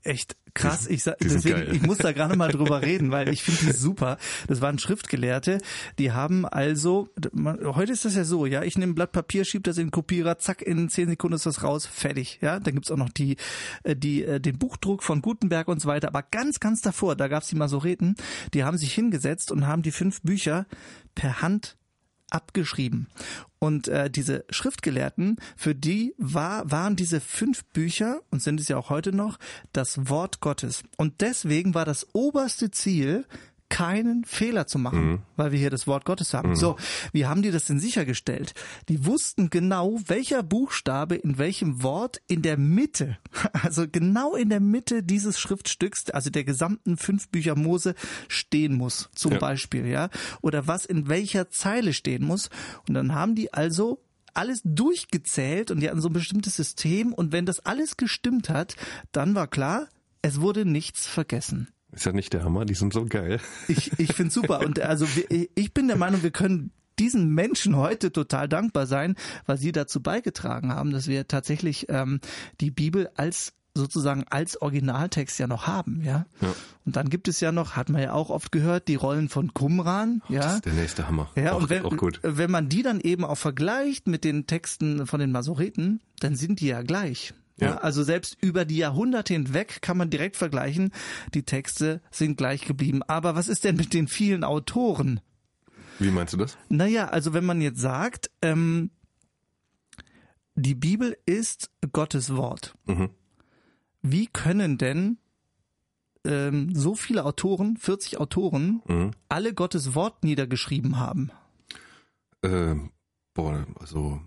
echt 0.04 0.36
krass. 0.56 0.88
Ich 0.88 1.04
sag, 1.04 1.18
deswegen, 1.20 1.76
ich 1.76 1.82
muss 1.84 2.00
da 2.00 2.12
gerade 2.12 2.36
mal 2.36 2.52
drüber 2.52 2.82
reden, 2.82 3.12
weil 3.12 3.30
ich 3.30 3.44
finde 3.44 3.72
die 3.72 3.78
super. 3.78 4.18
Das 4.48 4.62
waren 4.62 4.80
Schriftgelehrte, 4.80 5.60
die 6.00 6.12
haben 6.12 6.46
also, 6.46 7.10
heute 7.64 7.92
ist 7.92 8.06
das 8.06 8.16
ja 8.16 8.24
so, 8.24 8.48
ja, 8.48 8.64
ich 8.64 8.78
nehme 8.78 8.94
ein 8.94 8.96
Blatt 8.96 9.12
Papier, 9.12 9.46
schiebe 9.46 9.64
das 9.64 9.78
in 9.78 9.88
den 9.88 9.92
Kopierer, 9.92 10.40
zack, 10.40 10.62
in 10.62 10.90
zehn 10.90 11.10
Sekunden 11.10 11.36
ist 11.36 11.46
das 11.46 11.62
raus, 11.62 11.86
fertig. 11.86 12.40
Ja, 12.42 12.60
dann 12.60 12.74
gibt's 12.74 12.90
auch 12.90 12.98
noch 12.98 13.10
die, 13.10 13.38
äh, 13.84 13.96
die, 13.96 14.24
äh, 14.24 14.40
den 14.40 14.58
Buchdruck 14.58 15.04
von 15.04 15.22
Gutenberg 15.22 15.68
und 15.68 15.82
so 15.82 15.88
weiter. 15.88 16.08
Aber 16.08 16.24
ganz, 16.24 16.60
ganz 16.60 16.82
davor, 16.82 17.16
da 17.16 17.28
gab's 17.28 17.50
die 17.50 17.56
Masoreten, 17.56 18.16
die 18.54 18.64
haben 18.64 18.78
sich 18.78 18.94
hingesetzt 18.94 19.52
und 19.52 19.68
haben 19.68 19.84
die 19.84 19.92
fünf 19.92 20.22
Bücher 20.22 20.66
per 21.14 21.42
Hand 21.42 21.78
abgeschrieben. 22.30 23.08
Und 23.60 23.88
äh, 23.88 24.10
diese 24.10 24.46
Schriftgelehrten, 24.50 25.38
für 25.56 25.74
die 25.74 26.14
war, 26.18 26.70
waren 26.70 26.96
diese 26.96 27.20
fünf 27.20 27.66
Bücher, 27.66 28.22
und 28.30 28.42
sind 28.42 28.60
es 28.60 28.68
ja 28.68 28.78
auch 28.78 28.90
heute 28.90 29.12
noch, 29.12 29.38
das 29.74 30.10
Wort 30.10 30.40
Gottes. 30.40 30.84
Und 30.98 31.22
deswegen 31.22 31.74
war 31.74 31.86
das 31.86 32.08
oberste 32.14 32.72
Ziel, 32.72 33.26
keinen 33.70 34.24
Fehler 34.26 34.68
zu 34.68 34.78
machen, 34.78 35.06
mhm. 35.06 35.20
weil 35.36 35.52
wir 35.52 35.60
hier 35.60 35.70
das 35.70 35.88
Wort 35.88 36.06
Gottes 36.06 36.34
haben. 36.34 36.50
Mhm. 36.50 36.56
So, 36.56 36.76
wie 37.14 37.26
haben 37.26 37.42
die 37.42 37.52
das 37.52 37.66
denn 37.66 37.80
sichergestellt? 37.80 38.54
Die 38.90 39.06
wussten 39.06 39.50
genau, 39.50 40.00
welcher 40.06 40.44
Buchstabe 40.44 41.16
in 41.16 41.38
welchem 41.38 41.82
Wort 41.82 42.22
in 42.28 42.42
der 42.42 42.58
Mitte, 42.58 43.18
also 43.54 43.86
genau 43.92 44.36
in 44.36 44.50
der 44.50 44.60
Mitte 44.60 45.04
dieses 45.04 45.40
Schriftstücks, 45.40 46.10
also 46.12 46.30
der 46.30 46.44
gesamten 46.44 46.98
fünf 46.98 47.30
Bücher 47.30 47.56
Mose 47.56 47.96
stehen 48.28 48.76
muss, 48.76 49.10
zum 49.16 49.34
ja. 49.34 49.40
Beispiel, 49.40 49.88
ja, 49.88 50.10
oder 50.42 50.68
was 50.68 50.86
in 50.86 51.08
welcher 51.08 51.50
Zeile 51.50 51.94
stehen 51.94 52.24
muss. 52.24 52.50
Und 52.88 52.94
dann 52.94 53.16
haben 53.16 53.36
die 53.36 53.54
also 53.54 54.04
alles 54.36 54.62
durchgezählt 54.64 55.72
und 55.72 55.80
die 55.80 55.90
hatten 55.90 56.02
so 56.02 56.10
ein 56.10 56.14
bestimmtes 56.14 56.56
System 56.56 57.14
und 57.14 57.32
wenn 57.32 57.46
das 57.46 57.62
alles 57.62 57.98
gestimmt 57.98 58.50
hat, 58.50 58.76
dann 59.12 59.34
war 59.34 59.48
klar, 59.48 59.88
es 60.22 60.42
wurde 60.42 60.66
nichts 60.66 61.08
vergessen. 61.08 61.70
Ist 61.96 62.06
ja 62.06 62.12
nicht 62.12 62.34
der 62.34 62.44
Hammer, 62.44 62.66
die 62.66 62.74
sind 62.74 62.94
so 62.94 63.06
geil. 63.06 63.40
Ich, 63.68 63.98
ich 64.00 64.14
finde 64.14 64.32
super. 64.32 64.60
Und 64.60 64.80
also 64.80 65.08
ich 65.30 65.74
bin 65.74 65.88
der 65.88 65.98
Meinung, 65.98 66.24
wir 66.24 66.32
können 66.32 66.72
diesen 67.00 67.34
Menschen 67.34 67.76
heute 67.76 68.12
total 68.12 68.48
dankbar 68.48 68.86
sein, 68.86 69.16
weil 69.46 69.58
sie 69.58 69.72
dazu 69.72 70.02
beigetragen 70.02 70.74
haben, 70.74 70.92
dass 70.92 71.08
wir 71.08 71.28
tatsächlich 71.28 71.88
ähm, 71.90 72.20
die 72.62 72.72
Bibel 72.72 73.10
als 73.16 73.54
sozusagen 73.78 74.24
als 74.30 74.62
Originaltext 74.62 75.38
ja 75.38 75.48
noch 75.48 75.68
haben, 75.68 76.02
ja? 76.02 76.26
ja. 76.40 76.54
Und 76.86 76.96
dann 76.96 77.10
gibt 77.10 77.28
es 77.28 77.42
ja 77.42 77.52
noch, 77.52 77.76
hat 77.76 77.90
man 77.90 78.02
ja 78.02 78.14
auch 78.14 78.30
oft 78.30 78.52
gehört, 78.54 78.88
die 78.88 78.96
Rollen 78.96 79.28
von 79.28 79.54
Qumran, 79.54 80.22
ja. 80.30 80.42
Das 80.42 80.56
ist 80.56 80.66
der 80.66 80.74
nächste 80.74 81.08
Hammer. 81.08 81.30
Ja, 81.36 81.54
auch, 81.54 81.64
und 81.64 81.70
wenn, 81.70 81.84
auch 81.84 81.98
gut. 81.98 82.20
wenn 82.24 82.50
man 82.50 82.70
die 82.70 82.84
dann 82.84 83.02
eben 83.02 83.26
auch 83.26 83.38
vergleicht 83.38 84.08
mit 84.08 84.24
den 84.24 84.48
Texten 84.48 85.06
von 85.06 85.20
den 85.20 85.32
Masoreten, 85.32 86.00
dann 86.22 86.36
sind 86.36 86.62
die 86.62 86.68
ja 86.68 86.82
gleich. 86.84 87.34
Ja. 87.58 87.78
also 87.78 88.04
selbst 88.04 88.38
über 88.42 88.66
die 88.66 88.78
Jahrhunderte 88.78 89.34
hinweg 89.34 89.82
kann 89.82 89.98
man 89.98 90.10
direkt 90.10 90.36
vergleichen, 90.36 90.92
die 91.34 91.44
Texte 91.44 92.02
sind 92.12 92.38
gleich 92.38 92.66
geblieben. 92.66 93.02
Aber 93.04 93.36
was 93.36 93.48
ist 93.48 93.64
denn 93.64 93.78
mit 93.78 93.94
den 93.94 94.08
vielen 94.08 94.44
Autoren? 94.44 95.22
Wie 96.00 96.12
meinst 96.12 96.34
du 96.34 96.38
das? 96.38 96.58
Naja, 96.68 97.08
also 97.08 97.34
wenn 97.34 97.46
man 97.46 97.62
jetzt 97.62 97.80
sagt, 97.80 98.30
ähm, 98.42 98.92
die 100.56 100.76
Bibel 100.76 101.18
ist 101.26 101.72
Gottes 101.92 102.36
Wort. 102.36 102.76
Mhm. 102.86 103.10
Wie 104.02 104.28
können 104.28 104.78
denn 104.78 105.18
ähm, 106.26 106.76
so 106.76 106.96
viele 106.96 107.26
Autoren, 107.26 107.78
40 107.78 108.20
Autoren, 108.20 108.82
mhm. 108.88 109.12
alle 109.30 109.54
Gottes 109.54 109.96
Wort 109.96 110.24
niedergeschrieben 110.24 111.00
haben? 111.00 111.32
Äh, 112.42 112.76
boah, 113.34 113.66
also 113.80 114.22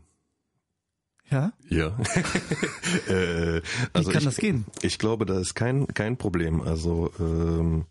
Ja? 1.31 1.53
Ja. 1.69 1.89
äh, 3.09 3.61
also 3.93 4.09
Wie 4.09 4.13
kann 4.13 4.21
ich, 4.21 4.25
das 4.25 4.37
gehen? 4.37 4.65
Ich 4.83 4.99
glaube, 4.99 5.27
da 5.27 5.39
ist 5.39 5.55
kein, 5.55 5.87
kein 5.89 6.17
Problem. 6.17 6.61
Also 6.61 7.13
ähm, 7.21 7.87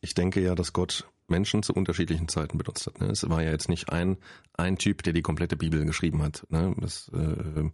ich 0.00 0.14
denke 0.14 0.40
ja, 0.40 0.54
dass 0.54 0.72
Gott 0.72 1.08
Menschen 1.28 1.62
zu 1.62 1.72
unterschiedlichen 1.72 2.28
Zeiten 2.28 2.58
benutzt 2.58 2.86
hat. 2.86 3.00
Ne? 3.00 3.08
Es 3.08 3.28
war 3.28 3.42
ja 3.42 3.50
jetzt 3.50 3.68
nicht 3.68 3.90
ein, 3.90 4.16
ein 4.54 4.78
Typ, 4.78 5.02
der 5.02 5.12
die 5.12 5.22
komplette 5.22 5.56
Bibel 5.56 5.84
geschrieben 5.84 6.22
hat. 6.22 6.46
Ne? 6.50 6.74
Das 6.78 7.10
äh, 7.14 7.70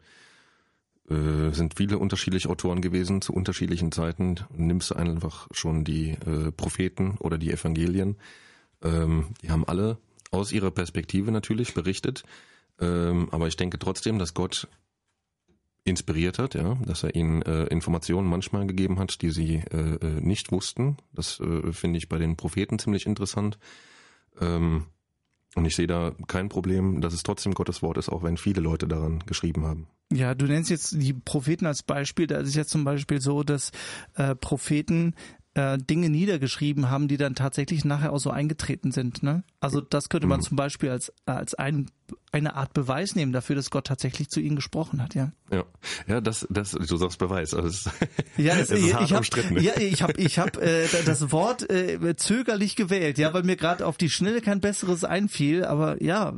äh, 1.12 1.52
sind 1.52 1.74
viele 1.76 1.98
unterschiedliche 1.98 2.48
Autoren 2.48 2.80
gewesen 2.80 3.20
zu 3.20 3.32
unterschiedlichen 3.32 3.92
Zeiten. 3.92 4.36
Nimmst 4.54 4.90
du 4.90 4.94
einfach 4.94 5.48
schon 5.50 5.84
die 5.84 6.10
äh, 6.10 6.52
Propheten 6.52 7.16
oder 7.18 7.38
die 7.38 7.50
Evangelien. 7.50 8.16
Ähm, 8.82 9.34
die 9.42 9.50
haben 9.50 9.66
alle 9.66 9.98
aus 10.30 10.52
ihrer 10.52 10.70
Perspektive 10.70 11.30
natürlich 11.30 11.74
berichtet. 11.74 12.22
Ähm, 12.80 13.28
aber 13.30 13.48
ich 13.48 13.56
denke 13.56 13.78
trotzdem, 13.78 14.18
dass 14.18 14.32
Gott 14.32 14.68
inspiriert 15.84 16.38
hat, 16.38 16.54
ja, 16.54 16.76
dass 16.86 17.02
er 17.02 17.14
ihnen 17.14 17.42
äh, 17.42 17.64
Informationen 17.64 18.28
manchmal 18.28 18.66
gegeben 18.66 18.98
hat, 18.98 19.20
die 19.22 19.30
sie 19.30 19.62
äh, 19.70 19.96
äh, 19.96 20.20
nicht 20.20 20.52
wussten. 20.52 20.96
Das 21.12 21.40
äh, 21.40 21.72
finde 21.72 21.98
ich 21.98 22.08
bei 22.08 22.18
den 22.18 22.36
Propheten 22.36 22.78
ziemlich 22.78 23.06
interessant. 23.06 23.58
Ähm, 24.40 24.86
und 25.54 25.66
ich 25.66 25.76
sehe 25.76 25.86
da 25.86 26.12
kein 26.28 26.48
Problem, 26.48 27.00
dass 27.00 27.12
es 27.12 27.22
trotzdem 27.22 27.52
Gottes 27.52 27.82
Wort 27.82 27.98
ist, 27.98 28.08
auch 28.08 28.22
wenn 28.22 28.36
viele 28.36 28.60
Leute 28.60 28.88
daran 28.88 29.20
geschrieben 29.26 29.64
haben. 29.64 29.86
Ja, 30.10 30.34
du 30.34 30.46
nennst 30.46 30.70
jetzt 30.70 30.92
die 30.92 31.12
Propheten 31.12 31.66
als 31.66 31.82
Beispiel. 31.82 32.26
Da 32.26 32.38
ist 32.38 32.48
es 32.48 32.54
jetzt 32.54 32.70
zum 32.70 32.84
Beispiel 32.84 33.20
so, 33.20 33.42
dass 33.42 33.70
äh, 34.14 34.34
Propheten 34.34 35.14
äh, 35.54 35.76
Dinge 35.78 36.08
niedergeschrieben 36.08 36.88
haben, 36.90 37.08
die 37.08 37.16
dann 37.18 37.34
tatsächlich 37.34 37.84
nachher 37.84 38.12
auch 38.12 38.18
so 38.18 38.30
eingetreten 38.30 38.90
sind. 38.92 39.22
Ne? 39.22 39.44
Also 39.60 39.80
das 39.80 40.08
könnte 40.08 40.26
man 40.26 40.40
Mhm. 40.40 40.44
zum 40.44 40.56
Beispiel 40.56 40.90
als, 40.90 41.12
als 41.26 41.54
ein, 41.54 41.90
eine 42.32 42.54
Art 42.56 42.72
Beweis 42.72 43.14
nehmen 43.14 43.32
dafür, 43.32 43.56
dass 43.56 43.70
Gott 43.70 43.86
tatsächlich 43.86 44.28
zu 44.28 44.40
ihnen 44.40 44.56
gesprochen 44.56 45.02
hat. 45.02 45.14
Ja, 45.14 45.32
Ja, 45.50 45.64
ja, 46.06 46.20
das, 46.20 46.46
das, 46.50 46.70
du 46.72 46.96
sagst 46.96 47.18
Beweis. 47.18 47.52
Also 47.54 47.68
es, 47.68 47.90
ja 48.36 48.54
es 48.58 48.70
ist 48.70 48.84
ich, 48.86 48.94
hart 48.94 49.04
ich 49.04 49.10
habe 49.12 49.18
umstritten. 49.18 49.60
ja, 49.60 49.76
ich 49.78 50.02
hab, 50.02 50.16
ich 50.18 50.38
hab, 50.38 50.56
äh, 50.56 50.86
das 51.04 51.30
Wort 51.32 51.68
äh, 51.70 52.16
zögerlich 52.16 52.74
gewählt, 52.76 53.18
ja, 53.18 53.34
weil 53.34 53.42
mir 53.42 53.56
gerade 53.56 53.86
auf 53.86 53.96
die 53.98 54.08
Schnelle 54.10 54.40
kein 54.40 54.60
besseres 54.60 55.04
einfiel. 55.04 55.64
Aber 55.64 56.02
ja, 56.02 56.34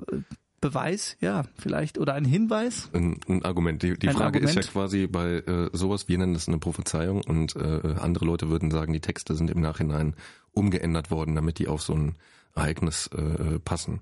Beweis, 0.64 1.18
ja, 1.20 1.42
vielleicht 1.58 1.98
oder 1.98 2.14
ein 2.14 2.24
Hinweis. 2.24 2.88
Ein, 2.94 3.20
ein 3.28 3.44
Argument. 3.44 3.82
Die, 3.82 3.98
die 3.98 4.08
Ein 4.08 4.14
Frage 4.14 4.38
ist 4.38 4.54
ja 4.54 4.62
Argument? 4.62 4.72
quasi 4.72 5.06
bei 5.06 5.34
äh, 5.40 5.68
sowas, 5.74 6.08
wir 6.08 6.16
nennen 6.16 6.32
das 6.32 6.48
eine 6.48 6.56
Prophezeiung 6.56 7.20
und 7.20 7.54
äh, 7.54 7.96
andere 8.00 8.24
Leute 8.24 8.48
würden 8.48 8.70
sagen, 8.70 8.94
die 8.94 9.00
Texte 9.00 9.34
sind 9.34 9.50
im 9.50 9.60
Nachhinein 9.60 10.14
umgeändert 10.52 11.10
worden, 11.10 11.34
damit 11.34 11.58
die 11.58 11.68
auf 11.68 11.82
so 11.82 11.92
ein 11.92 12.14
Ereignis 12.54 13.08
äh, 13.08 13.58
passen. 13.58 14.00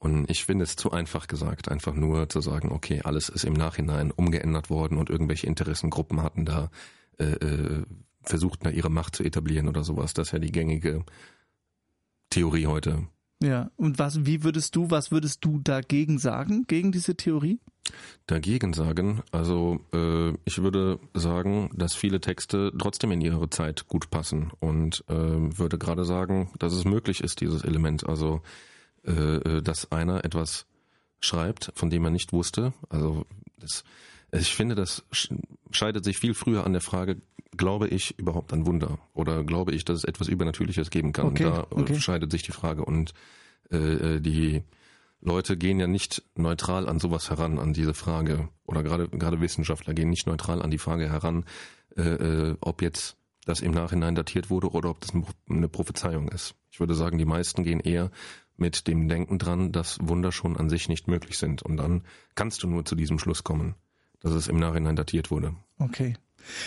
Und 0.00 0.28
ich 0.28 0.44
finde 0.44 0.64
es 0.64 0.74
zu 0.74 0.90
einfach 0.90 1.28
gesagt, 1.28 1.70
einfach 1.70 1.94
nur 1.94 2.28
zu 2.28 2.40
sagen, 2.40 2.72
okay, 2.72 3.02
alles 3.04 3.28
ist 3.28 3.44
im 3.44 3.52
Nachhinein 3.52 4.10
umgeändert 4.10 4.68
worden 4.70 4.98
und 4.98 5.08
irgendwelche 5.08 5.46
Interessengruppen 5.46 6.20
hatten 6.20 6.44
da 6.46 6.68
äh, 7.18 7.26
äh, 7.26 7.82
versucht, 8.22 8.66
da 8.66 8.70
ihre 8.70 8.90
Macht 8.90 9.14
zu 9.14 9.22
etablieren 9.22 9.68
oder 9.68 9.84
sowas. 9.84 10.14
Das 10.14 10.28
ist 10.28 10.32
ja 10.32 10.40
die 10.40 10.50
gängige 10.50 11.04
Theorie 12.30 12.66
heute. 12.66 13.06
Ja, 13.42 13.70
und 13.76 13.98
was, 13.98 14.24
wie 14.24 14.42
würdest 14.44 14.74
du, 14.76 14.90
was 14.90 15.10
würdest 15.10 15.44
du 15.44 15.58
dagegen 15.58 16.18
sagen, 16.18 16.64
gegen 16.66 16.92
diese 16.92 17.16
Theorie? 17.16 17.60
dagegen 18.26 18.72
sagen. 18.72 19.22
Also 19.30 19.80
äh, 19.92 20.30
ich 20.44 20.62
würde 20.62 20.98
sagen, 21.14 21.70
dass 21.74 21.94
viele 21.94 22.20
Texte 22.20 22.72
trotzdem 22.78 23.12
in 23.12 23.20
ihre 23.20 23.48
Zeit 23.50 23.86
gut 23.86 24.10
passen 24.10 24.50
und 24.60 25.04
äh, 25.08 25.14
würde 25.14 25.78
gerade 25.78 26.04
sagen, 26.04 26.50
dass 26.58 26.72
es 26.72 26.84
möglich 26.84 27.22
ist, 27.22 27.40
dieses 27.40 27.62
Element. 27.62 28.06
Also 28.06 28.42
äh, 29.06 29.36
äh, 29.36 29.62
dass 29.62 29.92
einer 29.92 30.24
etwas 30.24 30.66
schreibt, 31.20 31.72
von 31.74 31.90
dem 31.90 32.04
er 32.04 32.10
nicht 32.10 32.32
wusste. 32.32 32.72
Also 32.88 33.24
das, 33.58 33.84
ich 34.32 34.54
finde, 34.54 34.74
das 34.74 35.04
sch- 35.12 35.38
scheidet 35.70 36.04
sich 36.04 36.18
viel 36.18 36.34
früher 36.34 36.64
an 36.64 36.72
der 36.72 36.82
Frage, 36.82 37.16
glaube 37.56 37.88
ich 37.88 38.18
überhaupt 38.18 38.52
an 38.52 38.66
Wunder 38.66 38.98
oder 39.14 39.44
glaube 39.44 39.72
ich, 39.72 39.84
dass 39.84 39.98
es 39.98 40.04
etwas 40.04 40.28
Übernatürliches 40.28 40.90
geben 40.90 41.12
kann. 41.12 41.26
Okay, 41.26 41.44
da 41.44 41.60
äh, 41.60 41.66
okay. 41.70 42.00
scheidet 42.00 42.30
sich 42.30 42.42
die 42.42 42.52
Frage 42.52 42.84
und 42.84 43.14
äh, 43.70 43.76
äh, 43.76 44.20
die 44.20 44.62
Leute 45.20 45.56
gehen 45.56 45.80
ja 45.80 45.86
nicht 45.86 46.22
neutral 46.34 46.88
an 46.88 47.00
sowas 47.00 47.30
heran, 47.30 47.58
an 47.58 47.72
diese 47.72 47.94
Frage. 47.94 48.48
Oder 48.66 48.82
gerade 48.82 49.08
gerade 49.08 49.40
Wissenschaftler 49.40 49.94
gehen 49.94 50.10
nicht 50.10 50.26
neutral 50.26 50.60
an 50.62 50.70
die 50.70 50.78
Frage 50.78 51.08
heran, 51.10 51.44
äh, 51.96 52.02
äh, 52.02 52.56
ob 52.60 52.82
jetzt 52.82 53.16
das 53.46 53.60
im 53.60 53.72
Nachhinein 53.72 54.14
datiert 54.14 54.50
wurde 54.50 54.70
oder 54.70 54.90
ob 54.90 55.00
das 55.00 55.12
eine 55.48 55.68
Prophezeiung 55.68 56.28
ist. 56.28 56.54
Ich 56.70 56.80
würde 56.80 56.94
sagen, 56.94 57.16
die 57.16 57.24
meisten 57.24 57.62
gehen 57.64 57.80
eher 57.80 58.10
mit 58.56 58.86
dem 58.88 59.08
Denken 59.08 59.38
dran, 59.38 59.72
dass 59.72 59.98
Wunder 60.00 60.32
schon 60.32 60.56
an 60.56 60.68
sich 60.68 60.88
nicht 60.88 61.08
möglich 61.08 61.38
sind. 61.38 61.62
Und 61.62 61.76
dann 61.76 62.02
kannst 62.34 62.62
du 62.62 62.68
nur 62.68 62.84
zu 62.84 62.94
diesem 62.96 63.18
Schluss 63.18 63.44
kommen, 63.44 63.74
dass 64.26 64.34
es 64.34 64.48
im 64.48 64.58
Nachhinein 64.58 64.96
datiert 64.96 65.30
wurde. 65.30 65.54
Okay. 65.78 66.16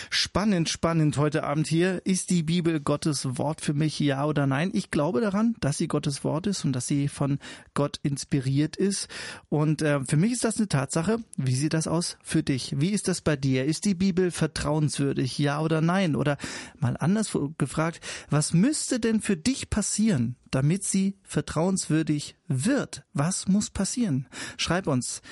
Spannend, 0.08 0.68
spannend 0.68 1.16
heute 1.16 1.44
Abend 1.44 1.66
hier. 1.66 2.00
Ist 2.04 2.30
die 2.30 2.42
Bibel 2.42 2.80
Gottes 2.80 3.38
Wort 3.38 3.60
für 3.60 3.74
mich, 3.74 3.98
ja 3.98 4.24
oder 4.24 4.46
nein? 4.46 4.70
Ich 4.72 4.90
glaube 4.90 5.20
daran, 5.20 5.56
dass 5.60 5.78
sie 5.78 5.88
Gottes 5.88 6.24
Wort 6.24 6.46
ist 6.46 6.64
und 6.64 6.72
dass 6.72 6.86
sie 6.86 7.08
von 7.08 7.38
Gott 7.74 7.98
inspiriert 8.02 8.76
ist. 8.76 9.08
Und 9.48 9.82
äh, 9.82 10.00
für 10.04 10.16
mich 10.16 10.32
ist 10.32 10.44
das 10.44 10.56
eine 10.56 10.68
Tatsache. 10.68 11.18
Wie 11.36 11.54
sieht 11.54 11.74
das 11.74 11.86
aus 11.86 12.16
für 12.22 12.42
dich? 12.42 12.74
Wie 12.78 12.90
ist 12.90 13.08
das 13.08 13.20
bei 13.20 13.36
dir? 13.36 13.64
Ist 13.64 13.84
die 13.84 13.94
Bibel 13.94 14.30
vertrauenswürdig, 14.30 15.38
ja 15.38 15.60
oder 15.60 15.80
nein? 15.80 16.16
Oder 16.16 16.36
mal 16.78 16.96
anders 16.98 17.36
gefragt, 17.58 18.00
was 18.28 18.52
müsste 18.52 19.00
denn 19.00 19.20
für 19.20 19.36
dich 19.36 19.70
passieren, 19.70 20.36
damit 20.50 20.84
sie 20.84 21.18
vertrauenswürdig 21.22 22.36
wird? 22.46 23.04
Was 23.12 23.48
muss 23.48 23.70
passieren? 23.70 24.26
Schreib 24.56 24.86
uns 24.86 25.22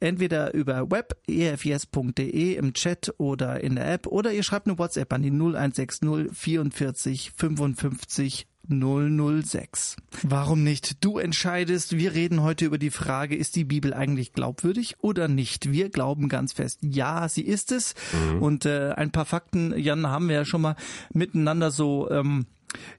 entweder 0.00 0.52
über 0.54 0.90
web 0.90 1.16
efs.de 1.26 2.54
im 2.54 2.74
Chat 2.74 3.14
oder 3.18 3.62
in 3.62 3.76
der 3.76 3.92
App 3.92 4.06
oder 4.06 4.32
ihr 4.32 4.42
schreibt 4.42 4.66
eine 4.66 4.78
WhatsApp 4.78 5.12
an 5.12 5.22
die 5.22 5.30
0160 5.30 6.30
44 6.32 7.32
55 7.32 8.46
006. 8.68 9.96
Warum 10.22 10.62
nicht? 10.62 11.04
Du 11.04 11.18
entscheidest. 11.18 11.96
Wir 11.96 12.14
reden 12.14 12.42
heute 12.42 12.64
über 12.64 12.78
die 12.78 12.90
Frage, 12.90 13.36
ist 13.36 13.56
die 13.56 13.64
Bibel 13.64 13.94
eigentlich 13.94 14.32
glaubwürdig 14.32 14.96
oder 15.00 15.28
nicht? 15.28 15.72
Wir 15.72 15.90
glauben 15.90 16.28
ganz 16.28 16.52
fest, 16.52 16.80
ja, 16.82 17.28
sie 17.28 17.42
ist 17.42 17.72
es. 17.72 17.94
Und 18.40 18.66
äh, 18.66 18.92
ein 18.96 19.10
paar 19.10 19.24
Fakten, 19.24 19.76
Jan, 19.78 20.06
haben 20.06 20.28
wir 20.28 20.36
ja 20.36 20.44
schon 20.44 20.62
mal 20.62 20.76
miteinander 21.12 21.70
so 21.70 22.10
ähm, 22.10 22.46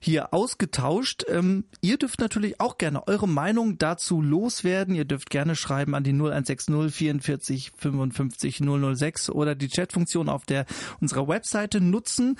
hier 0.00 0.32
ausgetauscht. 0.32 1.24
Ähm, 1.28 1.64
ihr 1.80 1.98
dürft 1.98 2.20
natürlich 2.20 2.60
auch 2.60 2.78
gerne 2.78 3.06
eure 3.06 3.28
Meinung 3.28 3.78
dazu 3.78 4.20
loswerden. 4.22 4.94
Ihr 4.94 5.04
dürft 5.04 5.30
gerne 5.30 5.56
schreiben 5.56 5.94
an 5.94 6.04
die 6.04 6.12
0160 6.12 6.92
44 6.92 7.72
55 7.76 8.58
006 8.58 9.30
oder 9.30 9.54
die 9.54 9.68
Chatfunktion 9.68 10.28
auf 10.28 10.44
der 10.44 10.66
unserer 11.00 11.28
Webseite 11.28 11.80
nutzen 11.80 12.36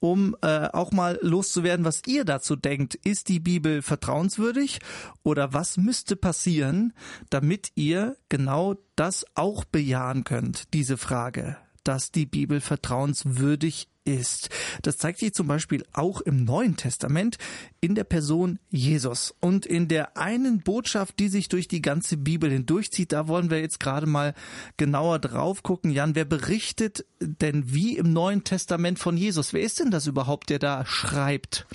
um 0.00 0.36
äh, 0.42 0.68
auch 0.72 0.92
mal 0.92 1.18
loszuwerden, 1.22 1.84
was 1.84 2.02
ihr 2.06 2.24
dazu 2.24 2.56
denkt. 2.56 2.94
Ist 2.94 3.28
die 3.28 3.40
Bibel 3.40 3.82
vertrauenswürdig 3.82 4.80
oder 5.22 5.52
was 5.52 5.76
müsste 5.76 6.16
passieren, 6.16 6.92
damit 7.30 7.72
ihr 7.74 8.16
genau 8.28 8.76
das 8.96 9.24
auch 9.34 9.64
bejahen 9.64 10.24
könnt, 10.24 10.74
diese 10.74 10.96
Frage, 10.96 11.56
dass 11.84 12.10
die 12.10 12.26
Bibel 12.26 12.60
vertrauenswürdig 12.60 13.88
ist. 14.08 14.48
Das 14.82 14.96
zeigt 14.96 15.18
sich 15.18 15.34
zum 15.34 15.46
Beispiel 15.46 15.84
auch 15.92 16.20
im 16.20 16.44
Neuen 16.44 16.76
Testament 16.76 17.36
in 17.80 17.94
der 17.94 18.04
Person 18.04 18.58
Jesus 18.70 19.34
und 19.40 19.66
in 19.66 19.88
der 19.88 20.16
einen 20.16 20.60
Botschaft, 20.60 21.18
die 21.18 21.28
sich 21.28 21.48
durch 21.48 21.68
die 21.68 21.82
ganze 21.82 22.16
Bibel 22.16 22.50
hindurchzieht. 22.50 23.12
Da 23.12 23.28
wollen 23.28 23.50
wir 23.50 23.60
jetzt 23.60 23.80
gerade 23.80 24.06
mal 24.06 24.34
genauer 24.76 25.18
drauf 25.18 25.62
gucken. 25.62 25.90
Jan, 25.90 26.14
wer 26.14 26.24
berichtet 26.24 27.04
denn 27.20 27.72
wie 27.72 27.96
im 27.96 28.12
Neuen 28.12 28.44
Testament 28.44 28.98
von 28.98 29.16
Jesus? 29.16 29.52
Wer 29.52 29.62
ist 29.62 29.78
denn 29.78 29.90
das 29.90 30.06
überhaupt, 30.06 30.50
der 30.50 30.58
da 30.58 30.86
schreibt? 30.86 31.66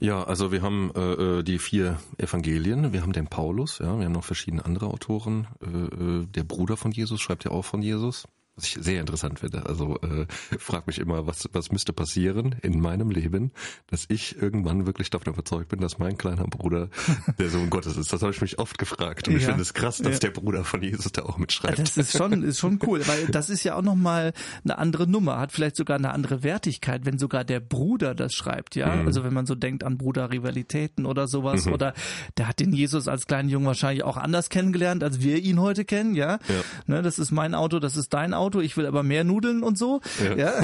Ja, 0.00 0.22
also 0.22 0.52
wir 0.52 0.62
haben 0.62 0.92
äh, 0.94 1.00
äh, 1.00 1.42
die 1.42 1.58
vier 1.58 1.98
Evangelien, 2.18 2.92
wir 2.92 3.02
haben 3.02 3.12
den 3.12 3.26
Paulus, 3.26 3.80
ja, 3.80 3.98
wir 3.98 4.04
haben 4.04 4.12
noch 4.12 4.24
verschiedene 4.24 4.64
andere 4.64 4.86
Autoren. 4.86 5.48
Äh, 5.60 5.66
äh, 5.66 6.26
der 6.26 6.44
Bruder 6.44 6.76
von 6.76 6.92
Jesus 6.92 7.20
schreibt 7.20 7.44
ja 7.44 7.50
auch 7.50 7.64
von 7.64 7.82
Jesus, 7.82 8.28
was 8.58 8.66
ich 8.66 8.76
sehr 8.80 9.00
interessant 9.00 9.38
finde. 9.38 9.64
Also 9.66 9.96
äh, 10.02 10.26
frag 10.58 10.86
mich 10.86 10.98
immer, 10.98 11.26
was 11.26 11.48
was 11.52 11.70
müsste 11.72 11.92
passieren 11.92 12.56
in 12.62 12.80
meinem 12.80 13.10
Leben, 13.10 13.52
dass 13.86 14.04
ich 14.08 14.36
irgendwann 14.40 14.84
wirklich 14.86 15.10
davon 15.10 15.32
überzeugt 15.32 15.68
bin, 15.70 15.80
dass 15.80 15.98
mein 15.98 16.18
kleiner 16.18 16.44
Bruder 16.44 16.88
der 17.38 17.48
Sohn 17.48 17.70
Gottes 17.70 17.96
ist. 17.96 18.12
Das 18.12 18.20
habe 18.22 18.32
ich 18.32 18.40
mich 18.40 18.58
oft 18.58 18.76
gefragt 18.78 19.28
und 19.28 19.36
ich 19.36 19.42
Ja. 19.42 19.48
finde 19.48 19.62
es 19.62 19.72
krass, 19.74 19.98
dass 19.98 20.14
Ja. 20.14 20.18
der 20.18 20.30
Bruder 20.32 20.64
von 20.64 20.82
Jesus 20.82 21.12
da 21.12 21.22
auch 21.22 21.38
mitschreibt. 21.38 21.78
Das 21.78 21.96
ist 21.96 22.16
schon, 22.16 22.42
ist 22.42 22.58
schon 22.58 22.78
cool, 22.86 23.06
weil 23.06 23.26
das 23.30 23.48
ist 23.48 23.64
ja 23.64 23.76
auch 23.76 23.82
nochmal 23.82 24.32
eine 24.64 24.76
andere 24.78 25.06
Nummer, 25.08 25.38
hat 25.38 25.52
vielleicht 25.52 25.76
sogar 25.76 25.96
eine 25.96 26.12
andere 26.12 26.42
Wertigkeit, 26.42 27.06
wenn 27.06 27.18
sogar 27.18 27.44
der 27.44 27.60
Bruder 27.60 28.14
das 28.14 28.34
schreibt, 28.34 28.74
ja. 28.76 28.94
Mhm. 28.96 29.06
Also 29.06 29.22
wenn 29.24 29.32
man 29.32 29.46
so 29.46 29.54
denkt 29.54 29.84
an 29.84 29.96
Bruderrivalitäten 29.98 31.06
oder 31.06 31.28
sowas, 31.28 31.66
oder 31.66 31.94
der 32.36 32.48
hat 32.48 32.60
den 32.60 32.72
Jesus 32.72 33.08
als 33.08 33.26
kleinen 33.26 33.48
Jungen 33.48 33.66
wahrscheinlich 33.66 34.02
auch 34.04 34.16
anders 34.16 34.48
kennengelernt, 34.50 35.02
als 35.04 35.20
wir 35.20 35.38
ihn 35.38 35.60
heute 35.60 35.84
kennen, 35.84 36.14
ja. 36.14 36.38
Ja. 36.48 36.62
Ne, 36.86 37.02
das 37.02 37.18
ist 37.18 37.30
mein 37.30 37.54
Auto, 37.54 37.78
das 37.78 37.96
ist 37.96 38.12
dein 38.14 38.34
Auto. 38.34 38.47
Auto, 38.48 38.60
ich 38.60 38.78
will 38.78 38.86
aber 38.86 39.02
mehr 39.02 39.24
Nudeln 39.24 39.62
und 39.62 39.76
so. 39.76 40.00
Ja. 40.24 40.36
ja. 40.36 40.62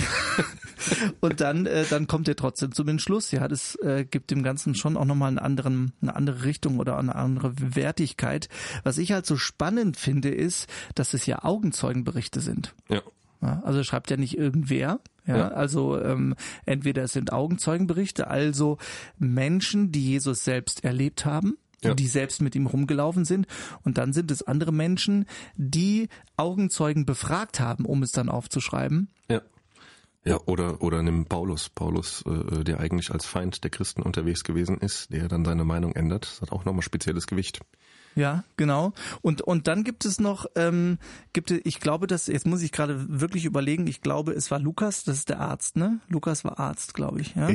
und 1.21 1.43
dann, 1.43 1.67
äh, 1.67 1.85
dann 1.91 2.07
kommt 2.07 2.29
er 2.29 2.37
trotzdem 2.37 2.73
zum 2.73 2.88
Entschluss. 2.88 3.31
Ja, 3.31 3.47
das 3.47 3.75
äh, 3.76 4.07
gibt 4.11 4.31
dem 4.31 4.43
Ganzen 4.43 4.75
schon 4.75 4.97
auch 4.97 5.05
nochmal 5.05 5.29
einen 5.29 5.38
anderen, 5.38 5.93
eine 6.00 6.17
andere 6.17 6.45
Richtung 6.45 6.79
oder 6.79 6.97
eine 6.97 7.14
andere 7.14 7.53
Wertigkeit. 7.59 8.49
Was 8.85 8.97
ich 8.97 9.12
halt 9.12 9.26
so 9.26 9.37
spannend 9.37 9.99
finde, 9.99 10.31
ist, 10.31 10.67
dass 10.95 11.12
es 11.12 11.26
ja 11.26 11.45
Augenzeugenberichte 11.45 12.41
sind. 12.41 12.75
Ja, 12.88 13.03
also 13.62 13.85
schreibt 13.85 14.11
ja 14.11 14.17
nicht 14.17 14.38
irgendwer. 14.38 15.00
Ja, 15.26 15.37
ja. 15.37 15.49
also 15.49 16.00
ähm, 16.00 16.35
entweder 16.64 17.03
es 17.03 17.12
sind 17.12 17.33
Augenzeugenberichte, 17.33 18.29
also 18.29 18.79
Menschen, 19.19 19.93
die 19.93 20.05
Jesus 20.05 20.45
selbst 20.45 20.85
erlebt 20.85 21.26
haben, 21.26 21.59
ja. 21.91 21.95
die 21.95 22.07
selbst 22.07 22.43
mit 22.43 22.55
ihm 22.55 22.67
rumgelaufen 22.67 23.25
sind. 23.25 23.47
Und 23.83 23.99
dann 23.99 24.12
sind 24.12 24.31
es 24.31 24.43
andere 24.43 24.73
Menschen, 24.73 25.26
die 25.57 26.09
Augenzeugen 26.37 27.07
befragt 27.07 27.61
haben, 27.61 27.85
um 27.85 28.03
es 28.03 28.12
dann 28.12 28.29
aufzuschreiben. 28.29 29.09
Ja. 29.29 29.43
Ja, 30.26 30.41
oder, 30.47 30.81
oder 30.81 31.03
nimm 31.03 31.26
Paulus. 31.26 31.69
Paulus, 31.69 32.25
äh, 32.26 32.64
der 32.64 32.81
eigentlich 32.81 33.11
als 33.11 33.26
Feind 33.26 33.62
der 33.62 33.71
Christen 33.71 34.00
unterwegs 34.00 34.43
gewesen 34.43 34.79
ist, 34.79 35.12
der 35.12 35.29
dann 35.29 35.45
seine 35.45 35.64
Meinung 35.64 35.93
ändert. 35.93 36.25
Das 36.25 36.41
hat 36.41 36.53
auch 36.53 36.64
nochmal 36.64 36.83
spezielles 36.83 37.26
Gewicht. 37.26 37.61
Ja, 38.14 38.44
genau. 38.56 38.92
Und 39.23 39.42
und 39.42 39.66
dann 39.66 39.85
gibt 39.85 40.04
es 40.04 40.21
noch, 40.21 40.47
ähm, 40.54 40.99
gibt 41.33 41.50
es, 41.50 41.61
ich 41.64 41.80
glaube, 41.80 42.06
dass 42.06 42.26
jetzt 42.26 42.47
muss 42.47 42.62
ich 42.62 42.73
gerade 42.73 43.21
wirklich 43.21 43.44
überlegen. 43.44 43.87
Ich 43.87 44.00
glaube, 44.00 44.33
es 44.33 44.50
war 44.50 44.59
Lukas, 44.59 45.04
das 45.04 45.18
ist 45.18 45.28
der 45.28 45.40
Arzt, 45.40 45.76
ne? 45.76 46.00
Lukas 46.09 46.44
war 46.44 46.59
Arzt, 46.59 46.94
glaube 46.94 47.21
ich. 47.21 47.35
Ja? 47.35 47.49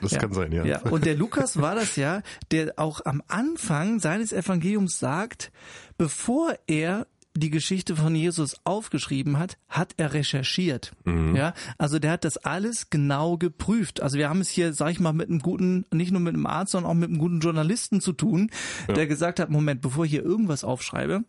Das 0.00 0.12
ja. 0.12 0.18
kann 0.18 0.32
sein, 0.32 0.52
ja. 0.52 0.64
ja. 0.64 0.80
Und 0.82 1.06
der 1.06 1.16
Lukas 1.16 1.60
war 1.60 1.74
das 1.74 1.96
ja, 1.96 2.22
der 2.50 2.74
auch 2.76 3.04
am 3.04 3.22
Anfang 3.28 4.00
seines 4.00 4.32
Evangeliums 4.32 4.98
sagt, 4.98 5.52
bevor 5.96 6.54
er 6.66 7.06
die 7.34 7.50
Geschichte 7.50 7.96
von 7.96 8.14
Jesus 8.14 8.56
aufgeschrieben 8.64 9.38
hat, 9.38 9.56
hat 9.68 9.94
er 9.96 10.12
recherchiert. 10.12 10.92
Mhm. 11.04 11.36
Ja, 11.36 11.54
also 11.78 11.98
der 11.98 12.12
hat 12.12 12.24
das 12.24 12.36
alles 12.38 12.90
genau 12.90 13.36
geprüft. 13.36 14.02
Also 14.02 14.18
wir 14.18 14.28
haben 14.28 14.40
es 14.40 14.50
hier, 14.50 14.72
sag 14.72 14.90
ich 14.90 15.00
mal, 15.00 15.12
mit 15.12 15.28
einem 15.28 15.38
guten, 15.38 15.86
nicht 15.92 16.10
nur 16.10 16.20
mit 16.20 16.34
einem 16.34 16.46
Arzt, 16.46 16.72
sondern 16.72 16.90
auch 16.90 16.94
mit 16.94 17.08
einem 17.08 17.18
guten 17.18 17.40
Journalisten 17.40 18.00
zu 18.00 18.12
tun, 18.12 18.50
ja. 18.88 18.94
der 18.94 19.06
gesagt 19.06 19.38
hat, 19.40 19.50
Moment, 19.50 19.80
bevor 19.80 20.04
ich 20.04 20.10
hier 20.10 20.24
irgendwas 20.24 20.64
aufschreibe, 20.64 21.24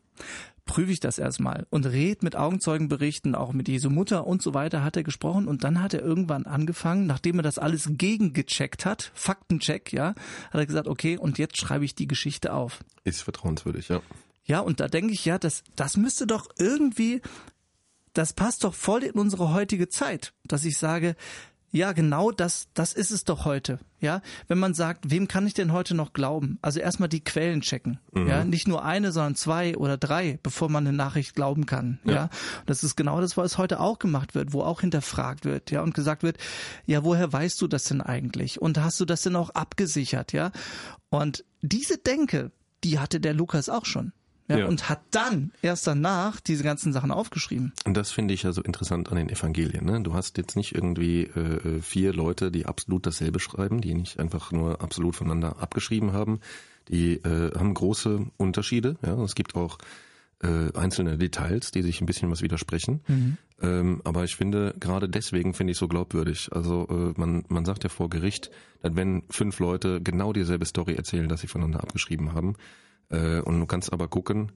prüfe 0.65 0.91
ich 0.91 0.99
das 0.99 1.17
erstmal 1.17 1.65
und 1.69 1.85
red 1.85 2.23
mit 2.23 2.35
Augenzeugenberichten, 2.35 3.35
auch 3.35 3.51
mit 3.51 3.67
Jesu 3.67 3.89
Mutter 3.89 4.25
und 4.25 4.41
so 4.41 4.53
weiter 4.53 4.83
hat 4.83 4.95
er 4.95 5.03
gesprochen 5.03 5.47
und 5.47 5.63
dann 5.63 5.81
hat 5.81 5.93
er 5.93 6.01
irgendwann 6.01 6.45
angefangen, 6.45 7.07
nachdem 7.07 7.39
er 7.39 7.43
das 7.43 7.57
alles 7.57 7.89
gegengecheckt 7.91 8.85
hat, 8.85 9.11
Faktencheck, 9.13 9.91
ja, 9.91 10.13
hat 10.51 10.61
er 10.61 10.65
gesagt, 10.65 10.87
okay, 10.87 11.17
und 11.17 11.37
jetzt 11.37 11.57
schreibe 11.57 11.85
ich 11.85 11.95
die 11.95 12.07
Geschichte 12.07 12.53
auf. 12.53 12.83
Ist 13.03 13.21
vertrauenswürdig, 13.21 13.89
ja. 13.89 14.01
Ja, 14.51 14.59
und 14.59 14.81
da 14.81 14.89
denke 14.89 15.13
ich 15.13 15.23
ja, 15.23 15.37
das, 15.37 15.63
das 15.77 15.95
müsste 15.95 16.27
doch 16.27 16.49
irgendwie, 16.59 17.21
das 18.11 18.33
passt 18.33 18.65
doch 18.65 18.73
voll 18.73 19.03
in 19.03 19.13
unsere 19.13 19.53
heutige 19.53 19.87
Zeit, 19.87 20.33
dass 20.43 20.65
ich 20.65 20.77
sage, 20.77 21.15
ja, 21.71 21.93
genau 21.93 22.31
das, 22.31 22.67
das 22.73 22.91
ist 22.91 23.11
es 23.11 23.23
doch 23.23 23.45
heute. 23.45 23.79
Ja, 24.01 24.21
wenn 24.49 24.57
man 24.57 24.73
sagt, 24.73 25.09
wem 25.09 25.29
kann 25.29 25.47
ich 25.47 25.53
denn 25.53 25.71
heute 25.71 25.95
noch 25.95 26.11
glauben? 26.11 26.59
Also 26.61 26.81
erstmal 26.81 27.07
die 27.07 27.23
Quellen 27.23 27.61
checken. 27.61 28.01
Mhm. 28.11 28.27
Ja, 28.27 28.43
nicht 28.43 28.67
nur 28.67 28.83
eine, 28.83 29.13
sondern 29.13 29.35
zwei 29.35 29.77
oder 29.77 29.95
drei, 29.95 30.37
bevor 30.43 30.67
man 30.67 30.85
eine 30.85 30.97
Nachricht 30.97 31.33
glauben 31.33 31.65
kann. 31.65 32.01
Ja. 32.03 32.13
ja, 32.13 32.29
das 32.65 32.83
ist 32.83 32.97
genau 32.97 33.21
das, 33.21 33.37
was 33.37 33.57
heute 33.57 33.79
auch 33.79 33.99
gemacht 33.99 34.35
wird, 34.35 34.51
wo 34.51 34.63
auch 34.63 34.81
hinterfragt 34.81 35.45
wird. 35.45 35.71
Ja, 35.71 35.81
und 35.81 35.93
gesagt 35.93 36.23
wird, 36.23 36.37
ja, 36.85 37.05
woher 37.05 37.31
weißt 37.31 37.61
du 37.61 37.67
das 37.67 37.85
denn 37.85 38.01
eigentlich? 38.01 38.61
Und 38.61 38.77
hast 38.79 38.99
du 38.99 39.05
das 39.05 39.21
denn 39.21 39.37
auch 39.37 39.51
abgesichert? 39.51 40.33
Ja, 40.33 40.51
und 41.09 41.45
diese 41.61 41.97
Denke, 41.97 42.51
die 42.83 42.99
hatte 42.99 43.21
der 43.21 43.33
Lukas 43.33 43.69
auch 43.69 43.85
schon. 43.85 44.11
Ja, 44.51 44.59
ja. 44.59 44.67
Und 44.67 44.89
hat 44.89 45.01
dann 45.11 45.51
erst 45.61 45.87
danach 45.87 46.39
diese 46.39 46.63
ganzen 46.63 46.93
Sachen 46.93 47.11
aufgeschrieben. 47.11 47.73
Und 47.85 47.95
das 47.95 48.11
finde 48.11 48.33
ich 48.33 48.43
ja 48.43 48.51
so 48.51 48.61
interessant 48.61 49.09
an 49.09 49.17
den 49.17 49.29
Evangelien. 49.29 49.85
Ne? 49.85 50.01
Du 50.01 50.13
hast 50.13 50.37
jetzt 50.37 50.55
nicht 50.55 50.75
irgendwie 50.75 51.23
äh, 51.23 51.77
äh, 51.77 51.81
vier 51.81 52.13
Leute, 52.13 52.51
die 52.51 52.65
absolut 52.65 53.05
dasselbe 53.05 53.39
schreiben, 53.39 53.81
die 53.81 53.93
nicht 53.93 54.19
einfach 54.19 54.51
nur 54.51 54.81
absolut 54.81 55.15
voneinander 55.15 55.61
abgeschrieben 55.61 56.13
haben. 56.13 56.39
Die 56.89 57.13
äh, 57.13 57.57
haben 57.57 57.73
große 57.73 58.27
Unterschiede. 58.37 58.97
Ja? 59.05 59.21
Es 59.23 59.35
gibt 59.35 59.55
auch 59.55 59.77
äh, 60.43 60.75
einzelne 60.75 61.17
Details, 61.17 61.71
die 61.71 61.81
sich 61.81 62.01
ein 62.01 62.05
bisschen 62.05 62.31
was 62.31 62.41
widersprechen. 62.41 63.01
Mhm. 63.07 63.37
Ähm, 63.61 64.01
aber 64.03 64.23
ich 64.23 64.35
finde, 64.35 64.73
gerade 64.79 65.07
deswegen 65.07 65.53
finde 65.53 65.71
ich 65.71 65.77
so 65.77 65.87
glaubwürdig. 65.87 66.49
Also 66.51 66.87
äh, 66.89 67.19
man, 67.19 67.45
man 67.47 67.65
sagt 67.65 67.83
ja 67.83 67.89
vor 67.89 68.09
Gericht, 68.09 68.49
dass 68.81 68.95
wenn 68.95 69.23
fünf 69.29 69.59
Leute 69.59 70.01
genau 70.01 70.33
dieselbe 70.33 70.65
Story 70.65 70.95
erzählen, 70.95 71.29
dass 71.29 71.41
sie 71.41 71.47
voneinander 71.47 71.81
abgeschrieben 71.81 72.33
haben, 72.33 72.55
und 73.11 73.59
du 73.59 73.65
kannst 73.65 73.91
aber 73.91 74.07
gucken, 74.07 74.51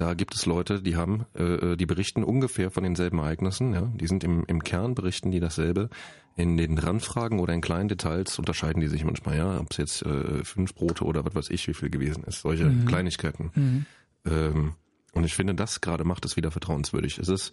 da 0.00 0.14
gibt 0.14 0.34
es 0.34 0.46
Leute, 0.46 0.80
die 0.80 0.96
haben, 0.96 1.26
äh, 1.34 1.76
die 1.76 1.84
berichten 1.84 2.24
ungefähr 2.24 2.70
von 2.70 2.84
denselben 2.84 3.18
Ereignissen, 3.18 3.74
ja. 3.74 3.92
Die 3.94 4.06
sind 4.06 4.24
im, 4.24 4.44
im 4.46 4.64
Kern 4.64 4.94
berichten 4.94 5.30
die 5.30 5.40
dasselbe. 5.40 5.90
In 6.36 6.56
den 6.56 6.78
Randfragen 6.78 7.38
oder 7.38 7.52
in 7.52 7.60
kleinen 7.60 7.90
Details 7.90 8.38
unterscheiden 8.38 8.80
die 8.80 8.88
sich 8.88 9.04
manchmal, 9.04 9.36
ja, 9.36 9.60
ob 9.60 9.72
es 9.72 9.76
jetzt 9.76 10.02
äh, 10.02 10.42
fünf 10.42 10.74
Brote 10.74 11.04
oder 11.04 11.26
was 11.26 11.34
weiß 11.34 11.50
ich, 11.50 11.68
wie 11.68 11.74
viel 11.74 11.90
gewesen 11.90 12.24
ist. 12.24 12.40
Solche 12.40 12.64
mhm. 12.64 12.86
Kleinigkeiten. 12.86 13.50
Mhm. 13.54 13.86
Ähm, 14.24 14.72
und 15.12 15.24
ich 15.24 15.34
finde, 15.34 15.54
das 15.54 15.82
gerade 15.82 16.04
macht 16.04 16.24
es 16.24 16.34
wieder 16.34 16.50
vertrauenswürdig. 16.50 17.18
Es 17.18 17.28
ist 17.28 17.52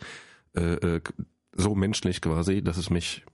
äh, 0.56 0.76
äh, 0.76 1.02
so 1.52 1.76
menschlich 1.76 2.22
quasi, 2.22 2.62
dass 2.62 2.78
es 2.78 2.90
mich 2.90 3.26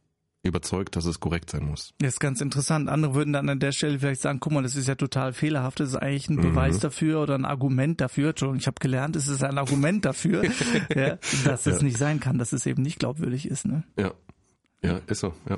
überzeugt, 0.44 0.96
dass 0.96 1.06
es 1.06 1.20
korrekt 1.20 1.50
sein 1.50 1.66
muss. 1.66 1.94
Das 2.00 2.14
ist 2.14 2.20
ganz 2.20 2.42
interessant. 2.42 2.90
Andere 2.90 3.16
würden 3.16 3.34
dann 3.34 3.48
an 3.50 3.60
der 3.60 3.72
Stelle 3.72 3.98
vielleicht 4.00 4.22
sagen, 4.22 4.40
guck 4.42 4.52
mal, 4.52 4.62
das 4.62 4.76
ist 4.76 4.88
ja 4.88 4.96
total 4.96 5.34
fehlerhaft, 5.34 5.80
das 5.80 5.90
ist 5.90 5.96
eigentlich 5.96 6.30
ein 6.30 6.42
Beweis 6.42 6.76
mhm. 6.76 6.82
dafür 6.82 7.22
oder 7.22 7.36
ein 7.36 7.46
Argument 7.46 8.02
dafür. 8.02 8.30
Entschuldigung, 8.30 8.60
ich 8.60 8.68
habe 8.68 8.80
gelernt, 8.80 9.16
es 9.16 9.28
ist 9.28 9.44
ein 9.44 9.58
Argument 9.58 10.04
dafür, 10.04 10.44
ja, 10.96 11.18
dass 11.46 11.66
es 11.66 11.78
ja. 11.78 11.84
nicht 11.84 11.98
sein 11.98 12.20
kann, 12.20 12.38
dass 12.38 12.52
es 12.52 12.66
eben 12.66 12.84
nicht 12.84 13.00
glaubwürdig 13.00 13.48
ist. 13.48 13.66
Ne? 13.66 13.84
Ja, 13.98 14.14
ja, 14.84 15.00
ist 15.08 15.22
so, 15.22 15.34
ja. 15.50 15.58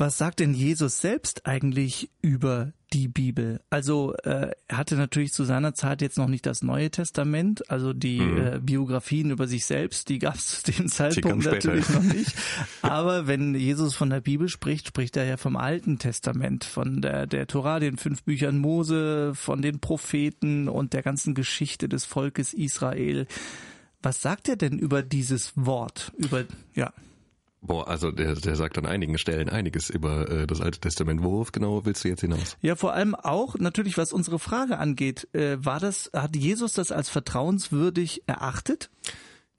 Was 0.00 0.16
sagt 0.16 0.40
denn 0.40 0.54
Jesus 0.54 1.02
selbst 1.02 1.44
eigentlich 1.44 2.08
über 2.22 2.72
die 2.94 3.06
Bibel? 3.06 3.60
Also 3.68 4.14
äh, 4.24 4.50
er 4.66 4.78
hatte 4.78 4.96
natürlich 4.96 5.34
zu 5.34 5.44
seiner 5.44 5.74
Zeit 5.74 6.00
jetzt 6.00 6.16
noch 6.16 6.26
nicht 6.26 6.46
das 6.46 6.62
Neue 6.62 6.90
Testament, 6.90 7.70
also 7.70 7.92
die 7.92 8.18
mhm. 8.18 8.38
äh, 8.38 8.58
Biografien 8.60 9.30
über 9.30 9.46
sich 9.46 9.66
selbst, 9.66 10.08
die 10.08 10.18
gab 10.18 10.36
es 10.36 10.62
zu 10.62 10.72
dem 10.72 10.88
Zeitpunkt 10.88 11.44
natürlich 11.44 11.86
noch 11.90 12.02
nicht. 12.02 12.34
Aber 12.80 13.26
wenn 13.26 13.54
Jesus 13.54 13.94
von 13.94 14.08
der 14.08 14.22
Bibel 14.22 14.48
spricht, 14.48 14.88
spricht 14.88 15.18
er 15.18 15.26
ja 15.26 15.36
vom 15.36 15.54
Alten 15.56 15.98
Testament, 15.98 16.64
von 16.64 17.02
der, 17.02 17.26
der 17.26 17.46
Tora, 17.46 17.78
den 17.78 17.98
fünf 17.98 18.22
Büchern 18.22 18.56
Mose, 18.56 19.34
von 19.34 19.60
den 19.60 19.80
Propheten 19.80 20.70
und 20.70 20.94
der 20.94 21.02
ganzen 21.02 21.34
Geschichte 21.34 21.90
des 21.90 22.06
Volkes 22.06 22.54
Israel. 22.54 23.26
Was 24.00 24.22
sagt 24.22 24.48
er 24.48 24.56
denn 24.56 24.78
über 24.78 25.02
dieses 25.02 25.52
Wort? 25.56 26.10
Über 26.16 26.44
ja. 26.74 26.90
Boah, 27.62 27.88
also 27.88 28.10
der, 28.10 28.34
der 28.36 28.56
sagt 28.56 28.78
an 28.78 28.86
einigen 28.86 29.18
Stellen 29.18 29.50
einiges 29.50 29.90
über 29.90 30.28
äh, 30.30 30.46
das 30.46 30.60
Alte 30.60 30.80
Testament. 30.80 31.22
Worauf 31.22 31.52
genau 31.52 31.84
willst 31.84 32.04
du 32.04 32.08
jetzt 32.08 32.22
hinaus? 32.22 32.56
Ja, 32.62 32.74
vor 32.74 32.94
allem 32.94 33.14
auch 33.14 33.56
natürlich, 33.58 33.98
was 33.98 34.12
unsere 34.12 34.38
Frage 34.38 34.78
angeht. 34.78 35.28
Äh, 35.32 35.62
war 35.64 35.78
das, 35.78 36.10
hat 36.14 36.36
Jesus 36.36 36.72
das 36.72 36.90
als 36.90 37.10
vertrauenswürdig 37.10 38.22
erachtet? 38.26 38.90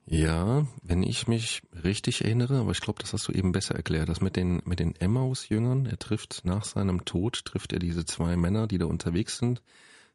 Ja, 0.04 0.66
wenn 0.82 1.04
ich 1.04 1.28
mich 1.28 1.62
richtig 1.84 2.24
erinnere, 2.24 2.58
aber 2.58 2.72
ich 2.72 2.80
glaube, 2.80 3.00
das 3.00 3.12
hast 3.12 3.28
du 3.28 3.32
eben 3.32 3.52
besser 3.52 3.76
erklärt, 3.76 4.08
das 4.08 4.20
mit 4.20 4.34
den, 4.34 4.60
mit 4.64 4.80
den 4.80 4.96
Emmaus-Jüngern, 4.96 5.86
er 5.86 5.98
trifft 5.98 6.42
nach 6.44 6.64
seinem 6.64 7.04
Tod, 7.04 7.44
trifft 7.44 7.72
er 7.72 7.78
diese 7.78 8.04
zwei 8.04 8.36
Männer, 8.36 8.66
die 8.66 8.78
da 8.78 8.86
unterwegs 8.86 9.38
sind, 9.38 9.62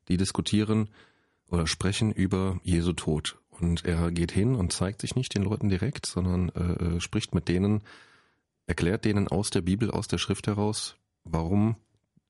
die 0.09 0.17
diskutieren 0.17 0.89
oder 1.49 1.67
sprechen 1.67 2.11
über 2.11 2.59
Jesu 2.63 2.91
Tod. 2.91 3.37
Und 3.59 3.85
er 3.85 4.11
geht 4.11 4.31
hin 4.31 4.55
und 4.55 4.71
zeigt 4.71 5.01
sich 5.01 5.15
nicht 5.15 5.35
den 5.35 5.43
Leuten 5.43 5.69
direkt, 5.69 6.05
sondern 6.05 6.49
äh, 6.49 6.97
äh, 6.97 6.99
spricht 6.99 7.33
mit 7.33 7.47
denen, 7.47 7.81
erklärt 8.67 9.05
denen 9.05 9.27
aus 9.27 9.49
der 9.49 9.61
Bibel, 9.61 9.91
aus 9.91 10.07
der 10.07 10.17
Schrift 10.17 10.47
heraus, 10.47 10.95
warum 11.23 11.75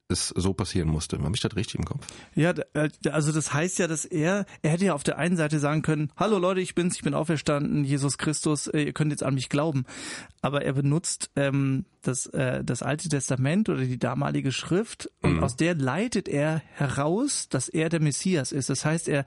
es 0.09 0.29
so 0.29 0.53
passieren 0.53 0.87
musste. 0.87 1.19
Habe 1.19 1.35
ich 1.35 1.41
das 1.41 1.55
richtig 1.55 1.75
im 1.75 1.85
Kopf? 1.85 2.07
Ja, 2.33 2.53
äh, 2.73 2.89
also 3.09 3.31
das 3.31 3.53
heißt 3.53 3.77
ja, 3.79 3.87
dass 3.87 4.05
er, 4.05 4.45
er 4.61 4.71
hätte 4.71 4.85
ja 4.85 4.93
auf 4.93 5.03
der 5.03 5.17
einen 5.17 5.35
Seite 5.35 5.59
sagen 5.59 5.81
können, 5.81 6.11
hallo 6.15 6.37
Leute, 6.37 6.61
ich 6.61 6.75
bin's, 6.75 6.95
ich 6.95 7.03
bin 7.03 7.13
auferstanden, 7.13 7.83
Jesus 7.83 8.17
Christus, 8.17 8.67
äh, 8.67 8.83
ihr 8.83 8.93
könnt 8.93 9.11
jetzt 9.11 9.23
an 9.23 9.33
mich 9.33 9.49
glauben. 9.49 9.85
Aber 10.41 10.63
er 10.63 10.73
benutzt 10.73 11.29
ähm, 11.35 11.85
das, 12.03 12.25
äh, 12.27 12.63
das 12.63 12.83
Alte 12.83 13.09
Testament 13.09 13.67
oder 13.67 13.81
die 13.81 13.99
damalige 13.99 14.53
Schrift 14.53 15.09
und 15.21 15.35
mhm. 15.35 15.43
aus 15.43 15.57
der 15.57 15.75
leitet 15.75 16.29
er 16.29 16.61
heraus, 16.75 17.49
dass 17.49 17.67
er 17.67 17.89
der 17.89 17.99
Messias 17.99 18.53
ist. 18.53 18.69
Das 18.69 18.85
heißt, 18.85 19.09
er, 19.09 19.25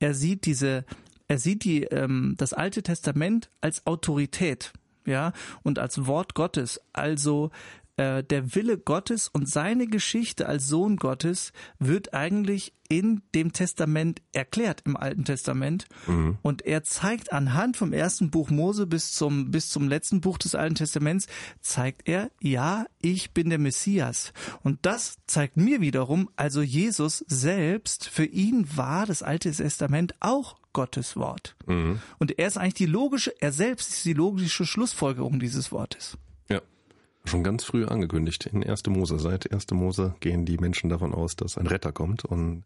er 0.00 0.12
sieht 0.12 0.44
diese 0.44 0.84
er 1.30 1.38
sieht 1.38 1.62
die, 1.62 1.84
ähm, 1.84 2.34
das 2.38 2.52
Alte 2.52 2.82
Testament 2.82 3.50
als 3.60 3.86
Autorität, 3.86 4.72
ja, 5.06 5.32
und 5.62 5.78
als 5.78 6.06
Wort 6.06 6.34
Gottes. 6.34 6.80
Also 6.92 7.52
äh, 7.96 8.24
der 8.24 8.56
Wille 8.56 8.78
Gottes 8.78 9.28
und 9.28 9.48
seine 9.48 9.86
Geschichte 9.86 10.46
als 10.46 10.66
Sohn 10.66 10.96
Gottes 10.96 11.52
wird 11.78 12.14
eigentlich 12.14 12.72
in 12.88 13.22
dem 13.32 13.52
Testament 13.52 14.22
erklärt, 14.32 14.82
im 14.86 14.96
Alten 14.96 15.24
Testament. 15.24 15.86
Mhm. 16.08 16.38
Und 16.42 16.62
er 16.62 16.82
zeigt 16.82 17.32
anhand 17.32 17.76
vom 17.76 17.92
ersten 17.92 18.32
Buch 18.32 18.50
Mose 18.50 18.88
bis 18.88 19.12
zum, 19.12 19.52
bis 19.52 19.68
zum 19.68 19.86
letzten 19.86 20.20
Buch 20.20 20.36
des 20.36 20.56
Alten 20.56 20.74
Testaments, 20.74 21.28
zeigt 21.60 22.08
er, 22.08 22.32
ja, 22.40 22.86
ich 23.00 23.30
bin 23.30 23.50
der 23.50 23.60
Messias. 23.60 24.32
Und 24.64 24.80
das 24.82 25.18
zeigt 25.28 25.56
mir 25.56 25.80
wiederum, 25.80 26.28
also 26.34 26.60
Jesus 26.60 27.24
selbst, 27.28 28.08
für 28.08 28.26
ihn 28.26 28.66
war 28.76 29.06
das 29.06 29.22
Alte 29.22 29.52
Testament 29.52 30.16
auch 30.18 30.59
Gottes 30.72 31.16
Wort. 31.16 31.56
Mhm. 31.66 32.00
Und 32.18 32.38
er 32.38 32.46
ist 32.46 32.56
eigentlich 32.56 32.74
die 32.74 32.86
logische, 32.86 33.34
er 33.40 33.52
selbst 33.52 33.90
ist 33.90 34.04
die 34.04 34.12
logische 34.12 34.66
Schlussfolgerung 34.66 35.40
dieses 35.40 35.72
Wortes. 35.72 36.16
Ja, 36.48 36.60
schon 37.24 37.44
ganz 37.44 37.64
früh 37.64 37.84
angekündigt 37.84 38.46
in 38.46 38.64
1. 38.64 38.86
Mose. 38.86 39.18
Seit 39.18 39.52
1. 39.52 39.70
Mose 39.72 40.14
gehen 40.20 40.46
die 40.46 40.58
Menschen 40.58 40.90
davon 40.90 41.14
aus, 41.14 41.36
dass 41.36 41.58
ein 41.58 41.66
Retter 41.66 41.92
kommt 41.92 42.24
und 42.24 42.64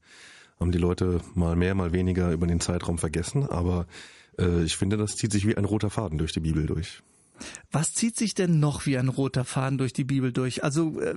haben 0.61 0.73
die 0.73 0.79
Leute 0.79 1.21
mal 1.35 1.57
mehr, 1.57 1.75
mal 1.75 1.93
weniger 1.93 2.33
über 2.33 2.47
den 2.47 2.61
Zeitraum 2.61 2.99
vergessen. 2.99 3.49
Aber 3.49 3.87
äh, 4.39 4.63
ich 4.63 4.77
finde, 4.77 4.97
das 4.97 5.17
zieht 5.17 5.33
sich 5.33 5.47
wie 5.47 5.57
ein 5.57 5.65
roter 5.65 5.91
Faden 5.91 6.19
durch 6.19 6.33
die 6.33 6.41
Bibel 6.41 6.67
durch. 6.67 7.03
Was 7.73 7.93
zieht 7.93 8.17
sich 8.17 8.35
denn 8.35 8.61
noch 8.61 8.87
wie 8.87 8.97
ein 8.97 9.09
roter 9.09 9.45
Faden 9.45 9.79
durch 9.79 9.93
die 9.93 10.05
Bibel 10.05 10.33
durch? 10.33 10.63
Also 10.63 11.01
äh, 11.01 11.17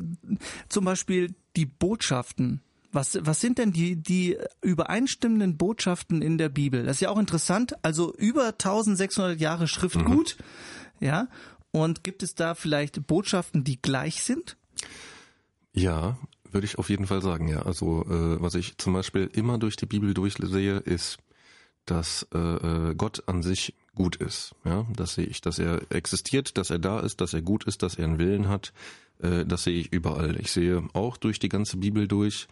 zum 0.70 0.86
Beispiel 0.86 1.36
die 1.56 1.66
Botschaften. 1.66 2.62
Was, 2.98 3.16
was 3.22 3.40
sind 3.40 3.60
denn 3.60 3.72
die, 3.72 3.96
die 3.96 4.40
übereinstimmenden 4.64 5.56
Botschaften 5.56 6.24
in 6.24 6.40
der 6.40 6.50
Bibel? 6.50 6.84
Das 6.84 6.98
ist 6.98 7.02
ja 7.02 7.10
auch 7.10 7.20
interessant. 7.20 7.76
Also 7.84 8.12
über 8.16 8.48
1600 8.48 9.40
Jahre 9.40 9.68
Schriftgut. 9.68 10.36
Mhm. 11.00 11.06
Ja. 11.06 11.28
Und 11.70 12.04
gibt 12.04 12.24
es 12.24 12.34
da 12.34 12.56
vielleicht 12.56 13.06
Botschaften, 13.06 13.64
die 13.64 13.80
gleich 13.80 14.24
sind? 14.24 14.58
Ja, 15.74 16.18
würde 16.52 16.66
ich 16.66 16.80
auf 16.80 16.90
jeden 16.90 17.06
Fall 17.06 17.22
sagen, 17.22 17.48
ja. 17.48 17.62
Also 17.62 18.02
äh, 18.06 18.42
was 18.42 18.56
ich 18.56 18.80
zum 18.80 18.94
Beispiel 18.94 19.30
immer 19.32 19.60
durch 19.60 19.76
die 19.76 19.86
Bibel 19.86 20.16
durchsehe, 20.16 20.78
ist, 20.78 21.20
dass 21.86 22.26
äh, 22.34 22.40
äh 22.40 22.96
Gott 22.96 23.22
an 23.28 23.44
sich 23.44 23.76
gut 23.94 24.16
ist. 24.16 24.56
Ja, 24.66 24.88
das 24.96 25.14
sehe 25.14 25.28
ich, 25.28 25.42
dass 25.42 25.60
er 25.60 25.84
existiert, 25.92 26.58
dass 26.58 26.72
er 26.72 26.80
da 26.80 27.00
ist, 27.02 27.22
dass 27.22 27.36
er 27.36 27.44
gut 27.44 27.66
ist, 27.66 27.84
dass 27.84 27.94
er 27.94 28.06
einen 28.06 28.18
Willen 28.18 28.48
hat. 28.48 28.74
Äh, 29.22 29.46
das 29.46 29.66
sehe 29.66 29.80
ich 29.80 29.94
überall. 29.94 30.40
Ich 30.40 30.50
sehe 30.52 30.82
auch 30.94 31.18
durch 31.18 31.38
die 31.38 31.50
ganze 31.50 31.78
Bibel 31.78 32.08
durch, 32.08 32.48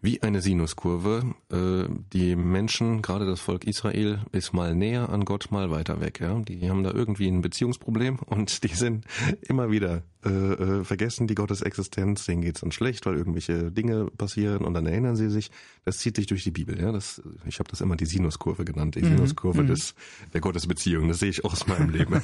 wie 0.00 0.22
eine 0.22 0.40
Sinuskurve. 0.40 1.34
Äh, 1.50 1.92
die 2.12 2.36
Menschen, 2.36 3.02
gerade 3.02 3.26
das 3.26 3.40
Volk 3.40 3.64
Israel, 3.64 4.20
ist 4.30 4.52
mal 4.52 4.74
näher 4.74 5.08
an 5.08 5.24
Gott, 5.24 5.50
mal 5.50 5.70
weiter 5.70 6.00
weg. 6.00 6.20
Ja, 6.20 6.38
die 6.38 6.70
haben 6.70 6.84
da 6.84 6.92
irgendwie 6.92 7.26
ein 7.26 7.40
Beziehungsproblem 7.40 8.18
und 8.26 8.62
die 8.62 8.74
sind 8.74 9.04
immer 9.42 9.70
wieder 9.70 10.02
äh, 10.24 10.28
äh, 10.28 10.84
vergessen 10.84 11.26
die 11.26 11.34
Gottesexistenz. 11.34 12.26
Denen 12.26 12.42
geht's 12.42 12.60
dann 12.60 12.70
schlecht, 12.70 13.06
weil 13.06 13.16
irgendwelche 13.16 13.72
Dinge 13.72 14.06
passieren 14.16 14.64
und 14.64 14.74
dann 14.74 14.86
erinnern 14.86 15.16
sie 15.16 15.30
sich. 15.30 15.50
Das 15.84 15.98
zieht 15.98 16.16
sich 16.16 16.26
durch 16.26 16.44
die 16.44 16.52
Bibel. 16.52 16.80
Ja, 16.80 16.92
das, 16.92 17.20
ich 17.46 17.58
habe 17.58 17.70
das 17.70 17.80
immer 17.80 17.96
die 17.96 18.06
Sinuskurve 18.06 18.64
genannt, 18.64 18.94
die 18.94 19.02
mhm. 19.02 19.16
Sinuskurve 19.16 19.64
mhm. 19.64 19.68
des 19.68 19.94
der 20.32 20.40
Gottesbeziehung. 20.40 21.08
Das 21.08 21.18
sehe 21.18 21.30
ich 21.30 21.44
auch 21.44 21.52
aus 21.52 21.66
meinem 21.66 21.90
Leben. 21.90 22.22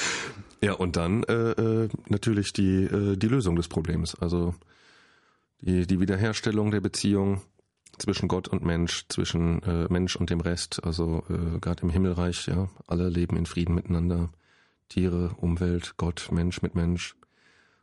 ja, 0.60 0.74
und 0.74 0.96
dann 0.96 1.22
äh, 1.24 1.32
äh, 1.32 1.88
natürlich 2.08 2.52
die 2.52 2.84
äh, 2.84 3.16
die 3.16 3.28
Lösung 3.28 3.56
des 3.56 3.68
Problems. 3.68 4.14
Also 4.16 4.54
die, 5.60 5.86
die 5.86 6.00
Wiederherstellung 6.00 6.70
der 6.70 6.80
Beziehung 6.80 7.42
zwischen 7.98 8.28
Gott 8.28 8.48
und 8.48 8.64
Mensch, 8.64 9.06
zwischen 9.08 9.62
äh, 9.62 9.86
Mensch 9.88 10.16
und 10.16 10.30
dem 10.30 10.40
Rest, 10.40 10.84
also 10.84 11.24
äh, 11.28 11.58
gerade 11.60 11.82
im 11.82 11.90
Himmelreich, 11.90 12.46
ja, 12.46 12.68
alle 12.86 13.08
leben 13.08 13.36
in 13.36 13.46
Frieden 13.46 13.74
miteinander. 13.74 14.30
Tiere, 14.88 15.34
Umwelt, 15.38 15.94
Gott, 15.96 16.28
Mensch 16.30 16.62
mit 16.62 16.74
Mensch. 16.74 17.16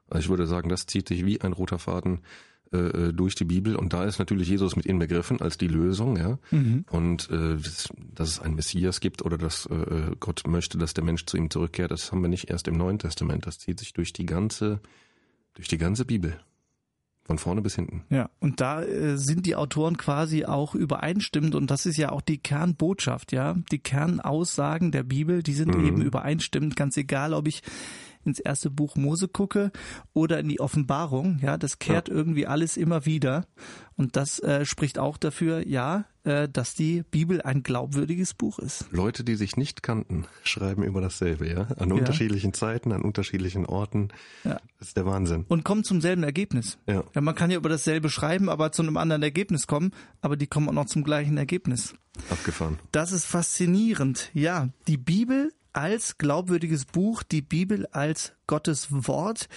Also 0.10 0.26
ich 0.26 0.30
würde 0.30 0.48
sagen, 0.48 0.70
das 0.70 0.86
zieht 0.86 1.08
sich 1.08 1.26
wie 1.26 1.42
ein 1.42 1.54
roter 1.54 1.80
Faden 1.80 2.22
äh, 2.72 2.78
äh 2.78 3.14
durch 3.14 3.36
die 3.36 3.44
Bibel 3.46 3.76
und 3.76 3.92
da 3.92 4.06
ist 4.06 4.20
natürlich 4.20 4.48
Jesus 4.48 4.76
mit 4.76 4.86
inbegriffen 4.86 5.42
als 5.42 5.58
die 5.58 5.68
Lösung, 5.68 6.16
ja. 6.16 6.40
Mhm. 6.52 6.86
Und 6.90 7.30
äh, 7.30 7.58
dass 8.14 8.30
es 8.30 8.40
einen 8.40 8.56
Messias 8.56 9.00
gibt 9.00 9.24
oder 9.24 9.38
dass 9.38 9.66
äh, 9.66 9.74
äh, 9.74 10.16
Gott 10.20 10.44
möchte, 10.48 10.78
dass 10.78 10.94
der 10.94 11.04
Mensch 11.04 11.26
zu 11.26 11.36
ihm 11.36 11.50
zurückkehrt, 11.50 11.92
das 11.92 12.12
haben 12.12 12.22
wir 12.22 12.30
nicht 12.30 12.50
erst 12.50 12.68
im 12.68 12.78
Neuen 12.78 13.00
Testament. 13.00 13.46
Das 13.46 13.60
zieht 13.60 13.80
sich 13.80 13.94
durch 13.94 14.14
die 14.14 14.26
ganze, 14.26 14.80
durch 15.56 15.68
die 15.68 15.78
ganze 15.78 16.06
Bibel. 16.06 16.40
Von 17.26 17.38
vorne 17.38 17.62
bis 17.62 17.76
hinten. 17.76 18.04
Ja, 18.10 18.30
und 18.42 18.60
da 18.60 18.84
äh, 18.84 19.18
sind 19.18 19.46
die 19.46 19.56
Autoren 19.56 19.96
quasi 19.96 20.44
auch 20.44 20.76
übereinstimmend 20.76 21.56
und 21.56 21.72
das 21.72 21.86
ist 21.86 21.96
ja 21.96 22.12
auch 22.12 22.22
die 22.22 22.38
Kernbotschaft, 22.38 23.32
ja. 23.32 23.56
Die 23.72 23.80
Kernaussagen 23.80 24.92
der 24.92 25.04
Bibel, 25.04 25.42
die 25.42 25.54
sind 25.54 25.74
mhm. 25.74 25.86
eben 25.86 26.02
übereinstimmend, 26.02 26.76
ganz 26.76 26.98
egal, 26.98 27.34
ob 27.34 27.48
ich 27.48 27.62
ins 28.26 28.40
erste 28.40 28.70
Buch 28.70 28.96
Mose 28.96 29.28
gucke 29.28 29.72
oder 30.14 30.40
in 30.40 30.48
die 30.48 30.60
Offenbarung, 30.60 31.40
ja, 31.42 31.58
das 31.58 31.80
kehrt 31.80 32.10
ja. 32.10 32.16
irgendwie 32.16 32.48
alles 32.48 32.78
immer 32.78 33.06
wieder. 33.06 33.46
Und 33.96 34.16
das 34.16 34.40
äh, 34.40 34.66
spricht 34.66 34.98
auch 34.98 35.18
dafür, 35.18 35.68
ja, 35.68 36.06
äh, 36.24 36.50
dass 36.50 36.74
die 36.74 37.04
Bibel 37.04 37.42
ein 37.42 37.64
glaubwürdiges 37.64 38.34
Buch 38.34 38.58
ist. 38.60 38.88
Leute, 38.92 39.24
die 39.24 39.36
sich 39.36 39.56
nicht 39.56 39.84
kannten, 39.84 40.26
schreiben 40.44 40.84
über 40.84 41.02
dasselbe, 41.02 41.48
ja, 41.48 41.68
an 41.78 41.90
ja. 41.90 41.96
unterschiedlichen 41.96 42.54
Zeiten, 42.54 42.92
an 42.92 43.02
unterschiedlichen 43.02 43.66
Orten. 43.66 44.10
Ja. 44.44 44.60
Das 44.80 44.90
ist 44.90 44.98
der 44.98 45.06
Wahnsinn. 45.06 45.46
Und 45.48 45.64
kommen 45.64 45.84
zum 45.84 46.02
selben 46.02 46.24
Ergebnis. 46.24 46.78
Ja. 46.88 47.04
ja. 47.14 47.22
Man 47.22 47.36
kann 47.36 47.52
ja 47.52 47.58
über 47.58 47.70
dasselbe 47.70 48.10
schreiben, 48.10 48.50
aber 48.50 48.72
zu 48.72 48.82
einem 48.82 48.98
anderen 48.98 49.22
Ergebnis 49.22 49.68
kommen, 49.68 49.92
aber 50.22 50.38
die 50.38 50.48
kommen 50.48 50.70
auch 50.70 50.74
noch 50.74 50.86
zum 50.86 51.04
gleichen 51.04 51.38
Ergebnis. 51.38 51.94
Abgefahren. 52.30 52.80
Das 52.92 53.12
ist 53.12 53.26
faszinierend. 53.26 54.30
Ja, 54.34 54.70
die 54.88 54.98
Bibel 54.98 55.52
als 55.74 56.18
glaubwürdiges 56.18 56.86
Buch, 56.86 57.24
die 57.24 57.42
Bibel 57.42 57.88
als 57.88 58.34
Gottes 58.48 58.88
Wort. 58.90 59.50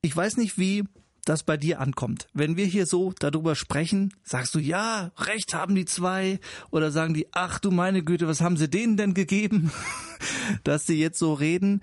Ich 0.00 0.16
weiß 0.16 0.36
nicht, 0.36 0.58
wie 0.58 0.84
das 1.24 1.42
bei 1.42 1.56
dir 1.56 1.80
ankommt. 1.80 2.28
Wenn 2.32 2.56
wir 2.56 2.66
hier 2.66 2.86
so 2.86 3.12
darüber 3.18 3.54
sprechen, 3.54 4.12
sagst 4.24 4.54
du, 4.54 4.58
ja, 4.58 5.12
recht 5.18 5.54
haben 5.54 5.74
die 5.74 5.84
zwei, 5.84 6.40
oder 6.70 6.90
sagen 6.90 7.14
die, 7.14 7.28
ach 7.32 7.58
du 7.58 7.70
meine 7.70 8.02
Güte, 8.02 8.26
was 8.26 8.40
haben 8.40 8.56
sie 8.56 8.68
denen 8.68 8.96
denn 8.96 9.14
gegeben, 9.14 9.70
dass 10.64 10.86
sie 10.86 10.98
jetzt 10.98 11.18
so 11.18 11.32
reden. 11.34 11.82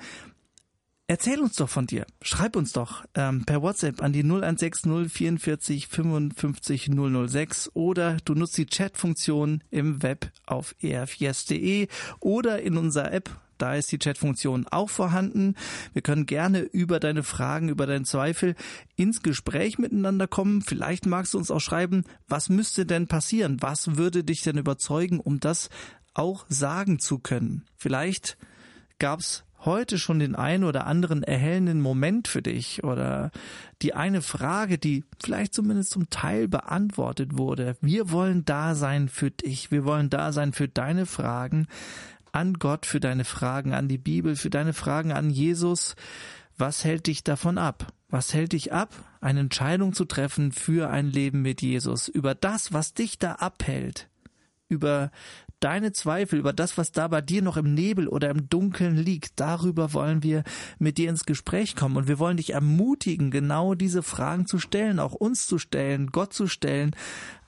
Erzähl 1.07 1.39
uns 1.39 1.55
doch 1.55 1.69
von 1.69 1.87
dir. 1.87 2.05
Schreib 2.21 2.55
uns 2.55 2.71
doch 2.71 3.03
ähm, 3.15 3.43
per 3.43 3.63
WhatsApp 3.63 4.03
an 4.03 4.13
die 4.13 4.23
0160 4.23 5.11
44 5.11 5.87
55 5.87 6.91
006 6.91 7.71
oder 7.73 8.17
du 8.25 8.35
nutzt 8.35 8.57
die 8.59 8.67
Chatfunktion 8.67 9.63
im 9.71 10.03
Web 10.03 10.31
auf 10.45 10.75
erfjes.de 10.83 11.87
oder 12.19 12.61
in 12.61 12.77
unserer 12.77 13.11
App 13.11 13.31
da 13.61 13.75
ist 13.75 13.91
die 13.91 13.99
Chatfunktion 13.99 14.65
auch 14.71 14.89
vorhanden. 14.89 15.55
Wir 15.93 16.01
können 16.01 16.25
gerne 16.25 16.61
über 16.61 16.99
deine 16.99 17.23
Fragen, 17.23 17.69
über 17.69 17.85
deinen 17.85 18.05
Zweifel 18.05 18.55
ins 18.95 19.21
Gespräch 19.21 19.77
miteinander 19.77 20.27
kommen. 20.27 20.61
Vielleicht 20.61 21.05
magst 21.05 21.33
du 21.33 21.37
uns 21.37 21.51
auch 21.51 21.61
schreiben, 21.61 22.03
was 22.27 22.49
müsste 22.49 22.85
denn 22.85 23.07
passieren? 23.07 23.57
Was 23.61 23.97
würde 23.97 24.23
dich 24.23 24.41
denn 24.41 24.57
überzeugen, 24.57 25.19
um 25.19 25.39
das 25.39 25.69
auch 26.13 26.45
sagen 26.49 26.99
zu 26.99 27.19
können? 27.19 27.65
Vielleicht 27.77 28.37
gab's 28.97 29.43
heute 29.65 29.97
schon 29.97 30.19
den 30.19 30.35
einen 30.35 30.63
oder 30.63 30.87
anderen 30.87 31.23
erhellenden 31.23 31.81
Moment 31.81 32.27
für 32.27 32.41
dich 32.41 32.83
oder 32.83 33.31
die 33.81 33.93
eine 33.93 34.21
Frage, 34.21 34.77
die 34.77 35.03
vielleicht 35.21 35.53
zumindest 35.53 35.91
zum 35.91 36.09
Teil 36.09 36.47
beantwortet 36.47 37.37
wurde. 37.37 37.75
Wir 37.81 38.11
wollen 38.11 38.45
da 38.45 38.75
sein 38.75 39.09
für 39.09 39.31
dich. 39.31 39.71
Wir 39.71 39.85
wollen 39.85 40.09
da 40.09 40.31
sein 40.31 40.53
für 40.53 40.67
deine 40.67 41.05
Fragen 41.05 41.67
an 42.31 42.53
Gott, 42.55 42.85
für 42.85 42.99
deine 42.99 43.25
Fragen 43.25 43.73
an 43.73 43.87
die 43.87 43.97
Bibel, 43.97 44.35
für 44.35 44.49
deine 44.49 44.73
Fragen 44.73 45.11
an 45.11 45.29
Jesus. 45.29 45.95
Was 46.57 46.83
hält 46.83 47.07
dich 47.07 47.23
davon 47.23 47.57
ab? 47.57 47.87
Was 48.09 48.33
hält 48.33 48.53
dich 48.53 48.73
ab, 48.73 48.93
eine 49.21 49.41
Entscheidung 49.41 49.93
zu 49.93 50.05
treffen 50.05 50.51
für 50.51 50.89
ein 50.89 51.07
Leben 51.07 51.41
mit 51.41 51.61
Jesus? 51.61 52.07
Über 52.07 52.35
das, 52.35 52.73
was 52.73 52.93
dich 52.93 53.19
da 53.19 53.33
abhält, 53.33 54.09
über 54.67 55.11
deine 55.59 55.91
Zweifel, 55.91 56.39
über 56.39 56.53
das, 56.53 56.77
was 56.77 56.91
da 56.91 57.07
bei 57.07 57.21
dir 57.21 57.41
noch 57.41 57.57
im 57.57 57.73
Nebel 57.73 58.07
oder 58.07 58.29
im 58.29 58.49
Dunkeln 58.49 58.95
liegt, 58.95 59.39
darüber 59.39 59.93
wollen 59.93 60.23
wir 60.23 60.43
mit 60.77 60.97
dir 60.97 61.09
ins 61.09 61.25
Gespräch 61.25 61.75
kommen 61.75 61.97
und 61.97 62.07
wir 62.07 62.19
wollen 62.19 62.37
dich 62.37 62.53
ermutigen, 62.53 63.31
genau 63.31 63.75
diese 63.75 64.03
Fragen 64.03 64.45
zu 64.45 64.59
stellen, 64.59 64.99
auch 64.99 65.13
uns 65.13 65.47
zu 65.47 65.57
stellen, 65.57 66.07
Gott 66.07 66.33
zu 66.33 66.47
stellen. 66.47 66.95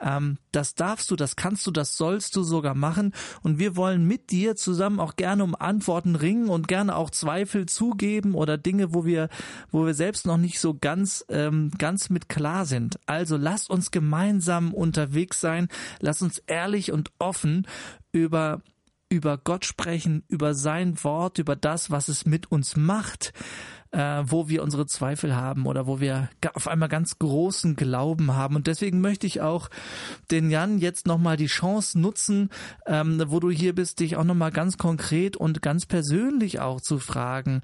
Ähm, 0.02 0.38
das 0.52 0.76
darfst 0.76 1.12
du, 1.12 1.16
das 1.16 1.36
kannst 1.36 1.66
du, 1.68 1.72
das 1.72 1.96
sollst 1.96 2.36
du 2.36 2.44
sogar 2.44 2.76
machen 2.76 3.14
und 3.44 3.60
wir 3.60 3.76
wollen 3.76 4.06
mit 4.06 4.32
dir 4.32 4.56
zusammen 4.56 5.00
auch 5.00 5.16
gerne 5.16 5.44
um 5.44 5.56
Antworten 5.56 6.16
ringen 6.16 6.50
und 6.50 6.68
gerne 6.68 6.96
auch 6.96 7.10
Zweifel 7.10 7.68
zugeben 7.68 8.34
oder 8.36 8.58
Dinge, 8.58 8.94
wo 8.94 9.06
wir, 9.06 9.30
wo 9.72 9.86
wir 9.86 9.94
selbst 9.94 10.26
noch 10.26 10.38
nicht 10.38 10.60
so 10.60 10.78
ganz, 10.80 11.26
ähm, 11.30 11.72
ganz 11.78 12.10
mit 12.10 12.30
klar 12.30 12.66
sind. 12.66 13.00
Also 13.06 13.38
lasst 13.38 13.70
uns 13.70 13.92
gemeinsam 13.92 14.74
unterwegs 14.74 15.40
sein, 15.40 15.68
lasst 16.00 16.22
uns 16.22 16.40
ehrlich 16.40 16.92
und 16.92 17.12
offen 17.20 17.68
über 18.12 18.62
über 19.12 19.38
Gott 19.38 19.66
sprechen, 19.66 20.24
über 20.30 20.54
sein 20.54 21.04
Wort, 21.04 21.38
über 21.38 21.58
das, 21.58 21.92
was 21.92 22.08
es 22.08 22.26
mit 22.26 22.50
uns 22.50 22.78
macht, 22.78 23.34
äh, 23.92 24.24
wo 24.26 24.48
wir 24.48 24.64
unsere 24.64 24.86
Zweifel 24.86 25.36
haben 25.36 25.66
oder 25.66 25.86
wo 25.86 26.00
wir 26.00 26.30
auf 26.54 26.70
einmal 26.70 26.88
ganz 26.88 27.20
großen 27.20 27.76
Glauben 27.76 28.34
haben. 28.34 28.56
Und 28.56 28.68
deswegen 28.68 29.02
möchte 29.02 29.28
ich 29.28 29.42
auch 29.42 29.70
den 30.32 30.50
Jan 30.50 30.80
jetzt 30.80 31.08
nochmal 31.08 31.36
die 31.36 31.48
Chance 31.48 32.00
nutzen, 32.00 32.50
ähm, 32.86 33.22
wo 33.28 33.42
du 33.42 33.52
hier 33.52 33.76
bist, 33.76 34.00
dich 34.00 34.16
auch 34.16 34.24
nochmal 34.24 34.52
ganz 34.52 34.78
konkret 34.78 35.36
und 35.36 35.62
ganz 35.62 35.86
persönlich 35.86 36.62
auch 36.62 36.80
zu 36.80 36.98
fragen 36.98 37.62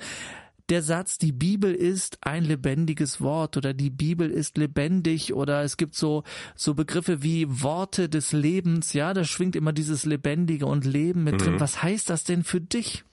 der 0.69 0.82
Satz, 0.82 1.17
die 1.17 1.32
Bibel 1.32 1.73
ist 1.73 2.17
ein 2.21 2.43
lebendiges 2.43 3.21
Wort 3.21 3.58
oder 3.58 3.73
die 3.73 3.89
Bibel 3.89 4.30
ist 4.30 4.58
lebendig 4.58 5.34
oder 5.34 5.63
es 5.63 5.77
gibt 5.77 5.95
so, 5.95 6.23
so 6.56 6.73
Begriffe 6.73 7.23
wie 7.23 7.47
Worte 7.62 8.10
des 8.10 8.34
Lebens, 8.34 8.93
ja, 8.93 9.13
da 9.13 9.23
schwingt 9.23 9.56
immer 9.56 9.73
dieses 9.73 10.06
Lebendige 10.06 10.65
und 10.65 10.86
Leben 10.86 11.23
mit 11.23 11.36
mhm. 11.36 11.38
drin. 11.38 11.60
Was 11.60 11.82
heißt 11.84 12.10
das 12.10 12.23
denn 12.23 12.43
für 12.43 12.62
dich? 12.62 13.03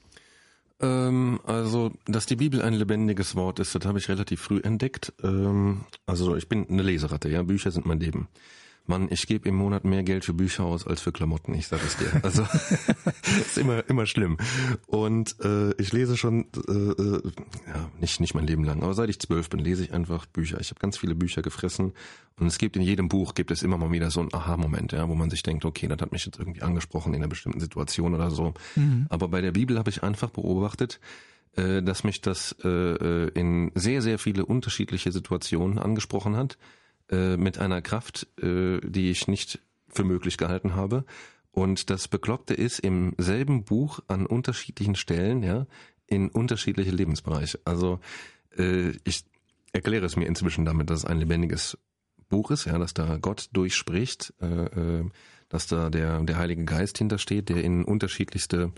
Ähm, 0.80 1.40
also, 1.44 1.92
dass 2.06 2.26
die 2.26 2.36
Bibel 2.36 2.60
ein 2.60 2.74
lebendiges 2.74 3.36
Wort 3.36 3.60
ist, 3.60 3.74
das 3.74 3.84
habe 3.84 3.98
ich 3.98 4.08
relativ 4.08 4.40
früh 4.40 4.60
entdeckt. 4.60 5.12
Ähm, 5.22 5.84
also 6.06 6.36
ich 6.36 6.48
bin 6.48 6.68
eine 6.68 6.82
Leseratte, 6.82 7.28
ja, 7.28 7.42
Bücher 7.42 7.70
sind 7.70 7.86
mein 7.86 8.00
Leben. 8.00 8.28
Mann, 8.86 9.08
ich 9.10 9.26
gebe 9.26 9.48
im 9.48 9.54
Monat 9.54 9.84
mehr 9.84 10.02
Geld 10.02 10.26
für 10.26 10.34
Bücher 10.34 10.64
aus 10.64 10.86
als 10.86 11.00
für 11.00 11.10
Klamotten, 11.10 11.54
ich 11.54 11.68
sag 11.68 11.82
es 11.82 11.96
dir. 11.96 12.20
Also 12.22 12.42
ist 13.40 13.56
immer 13.56 13.88
immer 13.88 14.04
schlimm. 14.04 14.36
Und 14.86 15.36
äh, 15.42 15.72
ich 15.80 15.92
lese 15.92 16.18
schon 16.18 16.46
äh, 16.68 16.72
äh, 16.72 17.22
ja 17.66 17.90
nicht 18.00 18.20
nicht 18.20 18.34
mein 18.34 18.46
Leben 18.46 18.62
lang, 18.64 18.82
aber 18.82 18.92
seit 18.92 19.08
ich 19.08 19.18
zwölf 19.18 19.48
bin, 19.48 19.60
lese 19.60 19.84
ich 19.84 19.94
einfach 19.94 20.26
Bücher. 20.26 20.60
Ich 20.60 20.68
habe 20.68 20.80
ganz 20.80 20.98
viele 20.98 21.14
Bücher 21.14 21.40
gefressen 21.40 21.94
und 22.38 22.46
es 22.46 22.58
gibt 22.58 22.76
in 22.76 22.82
jedem 22.82 23.08
Buch 23.08 23.34
gibt 23.34 23.50
es 23.50 23.62
immer 23.62 23.78
mal 23.78 23.90
wieder 23.90 24.10
so 24.10 24.20
einen 24.20 24.34
Aha-Moment, 24.34 24.92
ja, 24.92 25.08
wo 25.08 25.14
man 25.14 25.30
sich 25.30 25.42
denkt, 25.42 25.64
okay, 25.64 25.88
das 25.88 26.00
hat 26.00 26.12
mich 26.12 26.26
jetzt 26.26 26.38
irgendwie 26.38 26.62
angesprochen 26.62 27.14
in 27.14 27.22
einer 27.22 27.28
bestimmten 27.28 27.60
Situation 27.60 28.14
oder 28.14 28.30
so. 28.30 28.52
Mhm. 28.76 29.06
Aber 29.08 29.28
bei 29.28 29.40
der 29.40 29.52
Bibel 29.52 29.78
habe 29.78 29.88
ich 29.88 30.02
einfach 30.02 30.28
beobachtet, 30.28 31.00
äh, 31.56 31.82
dass 31.82 32.04
mich 32.04 32.20
das 32.20 32.54
äh, 32.62 32.68
äh 32.68 33.28
in 33.28 33.72
sehr 33.74 34.02
sehr 34.02 34.18
viele 34.18 34.44
unterschiedliche 34.44 35.10
Situationen 35.10 35.78
angesprochen 35.78 36.36
hat 36.36 36.58
äh, 37.10 37.36
mit 37.36 37.58
einer 37.58 37.82
Kraft, 37.82 38.26
äh, 38.40 38.80
die 38.82 39.10
ich 39.10 39.28
nicht 39.28 39.60
für 39.88 40.04
möglich 40.04 40.36
gehalten 40.36 40.74
habe. 40.74 41.04
Und 41.50 41.88
das 41.90 42.08
Bekloppte 42.08 42.54
ist 42.54 42.80
im 42.80 43.14
selben 43.16 43.64
Buch 43.64 44.00
an 44.08 44.26
unterschiedlichen 44.26 44.96
Stellen, 44.96 45.42
ja, 45.42 45.66
in 46.06 46.28
unterschiedliche 46.28 46.90
Lebensbereiche. 46.90 47.60
Also 47.64 48.00
äh, 48.56 48.92
ich 49.04 49.24
erkläre 49.72 50.06
es 50.06 50.16
mir 50.16 50.26
inzwischen 50.26 50.64
damit, 50.64 50.90
dass 50.90 51.00
es 51.00 51.04
ein 51.04 51.18
lebendiges 51.18 51.78
Buch 52.28 52.50
ist, 52.50 52.64
ja, 52.64 52.78
dass 52.78 52.94
da 52.94 53.18
Gott 53.18 53.48
durchspricht, 53.52 54.34
äh, 54.40 54.46
äh, 54.46 55.04
dass 55.48 55.66
da 55.66 55.90
der, 55.90 56.20
der 56.20 56.38
Heilige 56.38 56.64
Geist 56.64 56.98
hintersteht, 56.98 57.48
der 57.48 57.62
in 57.62 57.84
unterschiedlichste 57.84 58.72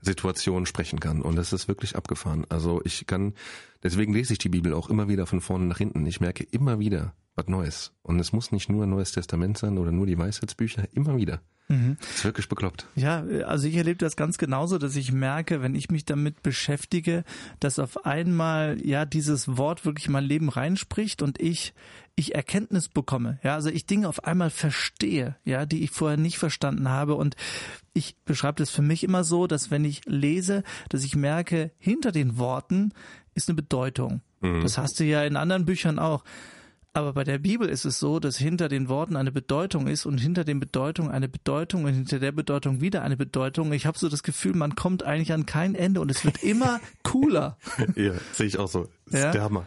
Situationen 0.00 0.66
sprechen 0.66 1.00
kann. 1.00 1.22
Und 1.22 1.36
das 1.36 1.52
ist 1.52 1.68
wirklich 1.68 1.96
abgefahren. 1.96 2.46
Also 2.48 2.80
ich 2.84 3.06
kann, 3.06 3.34
deswegen 3.82 4.12
lese 4.12 4.32
ich 4.32 4.38
die 4.38 4.48
Bibel 4.48 4.74
auch 4.74 4.88
immer 4.90 5.08
wieder 5.08 5.26
von 5.26 5.40
vorne 5.40 5.66
nach 5.66 5.78
hinten. 5.78 6.06
Ich 6.06 6.20
merke 6.20 6.44
immer 6.44 6.78
wieder, 6.78 7.14
was 7.34 7.48
Neues. 7.48 7.92
Und 8.02 8.18
es 8.20 8.32
muss 8.32 8.52
nicht 8.52 8.68
nur 8.68 8.84
ein 8.84 8.90
Neues 8.90 9.12
Testament 9.12 9.58
sein 9.58 9.78
oder 9.78 9.92
nur 9.92 10.06
die 10.06 10.18
Weisheitsbücher, 10.18 10.88
immer 10.92 11.16
wieder. 11.16 11.40
Mhm. 11.68 11.96
Das 12.00 12.16
ist 12.16 12.24
wirklich 12.24 12.48
bekloppt. 12.48 12.86
Ja, 12.96 13.24
also 13.46 13.66
ich 13.66 13.76
erlebe 13.76 13.98
das 13.98 14.16
ganz 14.16 14.36
genauso, 14.36 14.78
dass 14.78 14.96
ich 14.96 15.12
merke, 15.12 15.62
wenn 15.62 15.74
ich 15.74 15.90
mich 15.90 16.04
damit 16.04 16.42
beschäftige, 16.42 17.24
dass 17.60 17.78
auf 17.78 18.04
einmal 18.04 18.84
ja 18.84 19.04
dieses 19.04 19.56
Wort 19.56 19.84
wirklich 19.84 20.08
mein 20.08 20.24
Leben 20.24 20.48
reinspricht 20.48 21.22
und 21.22 21.40
ich 21.40 21.72
ich 22.14 22.34
Erkenntnis 22.34 22.88
bekomme. 22.88 23.38
Ja, 23.42 23.54
also 23.54 23.70
ich 23.70 23.86
Dinge 23.86 24.06
auf 24.06 24.24
einmal 24.24 24.50
verstehe, 24.50 25.36
ja, 25.44 25.64
die 25.64 25.82
ich 25.82 25.90
vorher 25.92 26.18
nicht 26.18 26.38
verstanden 26.38 26.90
habe 26.90 27.14
und 27.14 27.36
ich 27.94 28.16
beschreibe 28.24 28.56
das 28.56 28.70
für 28.70 28.82
mich 28.82 29.02
immer 29.02 29.24
so, 29.24 29.46
dass 29.46 29.70
wenn 29.70 29.84
ich 29.84 30.02
lese, 30.04 30.62
dass 30.90 31.04
ich 31.04 31.16
merke, 31.16 31.72
hinter 31.78 32.12
den 32.12 32.36
Worten 32.36 32.92
ist 33.34 33.48
eine 33.48 33.56
Bedeutung. 33.56 34.20
Mhm. 34.40 34.62
Das 34.62 34.78
hast 34.78 35.00
du 35.00 35.04
ja 35.04 35.24
in 35.24 35.36
anderen 35.36 35.64
Büchern 35.64 35.98
auch. 35.98 36.24
Aber 36.94 37.14
bei 37.14 37.24
der 37.24 37.38
Bibel 37.38 37.70
ist 37.70 37.86
es 37.86 37.98
so, 37.98 38.20
dass 38.20 38.36
hinter 38.36 38.68
den 38.68 38.90
Worten 38.90 39.16
eine 39.16 39.32
Bedeutung 39.32 39.86
ist 39.86 40.04
und 40.04 40.18
hinter 40.18 40.44
den 40.44 40.60
Bedeutungen 40.60 41.10
eine 41.10 41.26
Bedeutung 41.26 41.84
und 41.84 41.94
hinter 41.94 42.18
der 42.18 42.32
Bedeutung 42.32 42.82
wieder 42.82 43.02
eine 43.02 43.16
Bedeutung. 43.16 43.72
Ich 43.72 43.86
habe 43.86 43.98
so 43.98 44.10
das 44.10 44.22
Gefühl, 44.22 44.54
man 44.54 44.74
kommt 44.74 45.02
eigentlich 45.02 45.32
an 45.32 45.46
kein 45.46 45.74
Ende 45.74 46.02
und 46.02 46.10
es 46.10 46.22
wird 46.22 46.42
immer 46.42 46.80
cooler. 47.02 47.56
ja, 47.96 48.12
sehe 48.32 48.46
ich 48.46 48.58
auch 48.58 48.68
so. 48.68 48.88
Ja? 49.10 49.30
der 49.30 49.42
Hammer. 49.42 49.66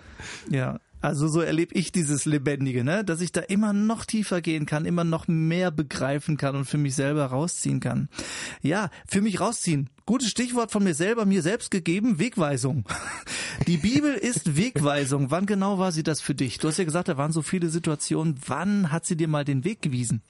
Ja, 0.52 0.80
also 1.06 1.28
so 1.28 1.42
erlebe 1.42 1.76
ich 1.76 1.92
dieses 1.92 2.26
Lebendige, 2.26 2.84
ne? 2.84 3.04
dass 3.04 3.22
ich 3.22 3.32
da 3.32 3.42
immer 3.42 3.74
noch 3.74 4.06
tiefer 4.06 4.42
gehen 4.42 4.66
kann, 4.66 4.86
immer 4.86 5.04
noch 5.04 5.28
mehr 5.28 5.70
begreifen 5.70 6.36
kann 6.36 6.56
und 6.56 6.66
für 6.66 6.80
mich 6.80 6.96
selber 6.96 7.28
rausziehen 7.28 7.80
kann. 7.80 8.10
Ja, 8.64 8.90
für 9.08 9.22
mich 9.22 9.40
rausziehen. 9.40 9.90
Gutes 10.08 10.30
Stichwort 10.30 10.72
von 10.72 10.84
mir 10.84 10.96
selber, 10.96 11.26
mir 11.26 11.44
selbst 11.44 11.70
gegeben, 11.70 12.18
Wegweisung. 12.18 12.86
Die 13.68 13.78
Bibel 13.78 14.14
ist 14.16 14.58
Wegweisung. 14.58 15.30
Wann 15.30 15.46
genau 15.46 15.78
war 15.78 15.92
sie 15.92 16.04
das 16.04 16.22
für 16.22 16.34
dich? 16.34 16.58
Du 16.58 16.68
hast 16.68 16.78
ja 16.78 16.86
gesagt, 16.86 17.08
da 17.08 17.18
waren 17.18 17.32
so 17.32 17.44
viele 17.44 17.70
Situationen. 17.70 18.40
Wann 18.48 18.92
hat 18.92 19.06
sie 19.06 19.16
dir 19.16 19.28
mal 19.28 19.46
den 19.46 19.64
Weg 19.64 19.82
gewiesen? 19.82 20.24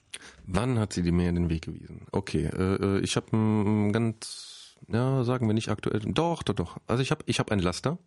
Wann 0.46 0.78
hat 0.78 0.94
sie 0.94 1.04
dir 1.04 1.14
mir 1.14 1.32
den 1.32 1.50
Weg 1.50 1.64
gewiesen? 1.64 2.02
Okay, 2.12 2.46
äh, 2.46 2.98
äh 2.98 3.00
ich 3.00 3.16
habe 3.16 3.36
ein 3.36 3.94
ganz 3.94 4.66
ja, 4.88 5.24
sagen 5.24 5.48
wir 5.48 5.54
nicht 5.54 5.70
aktuell. 5.70 6.00
Doch, 6.00 6.44
doch, 6.44 6.54
doch. 6.54 6.78
Also 6.86 7.02
ich 7.02 7.12
habe 7.12 7.24
ich 7.26 7.40
hab 7.40 7.52
ein 7.52 7.60
Laster. 7.60 7.98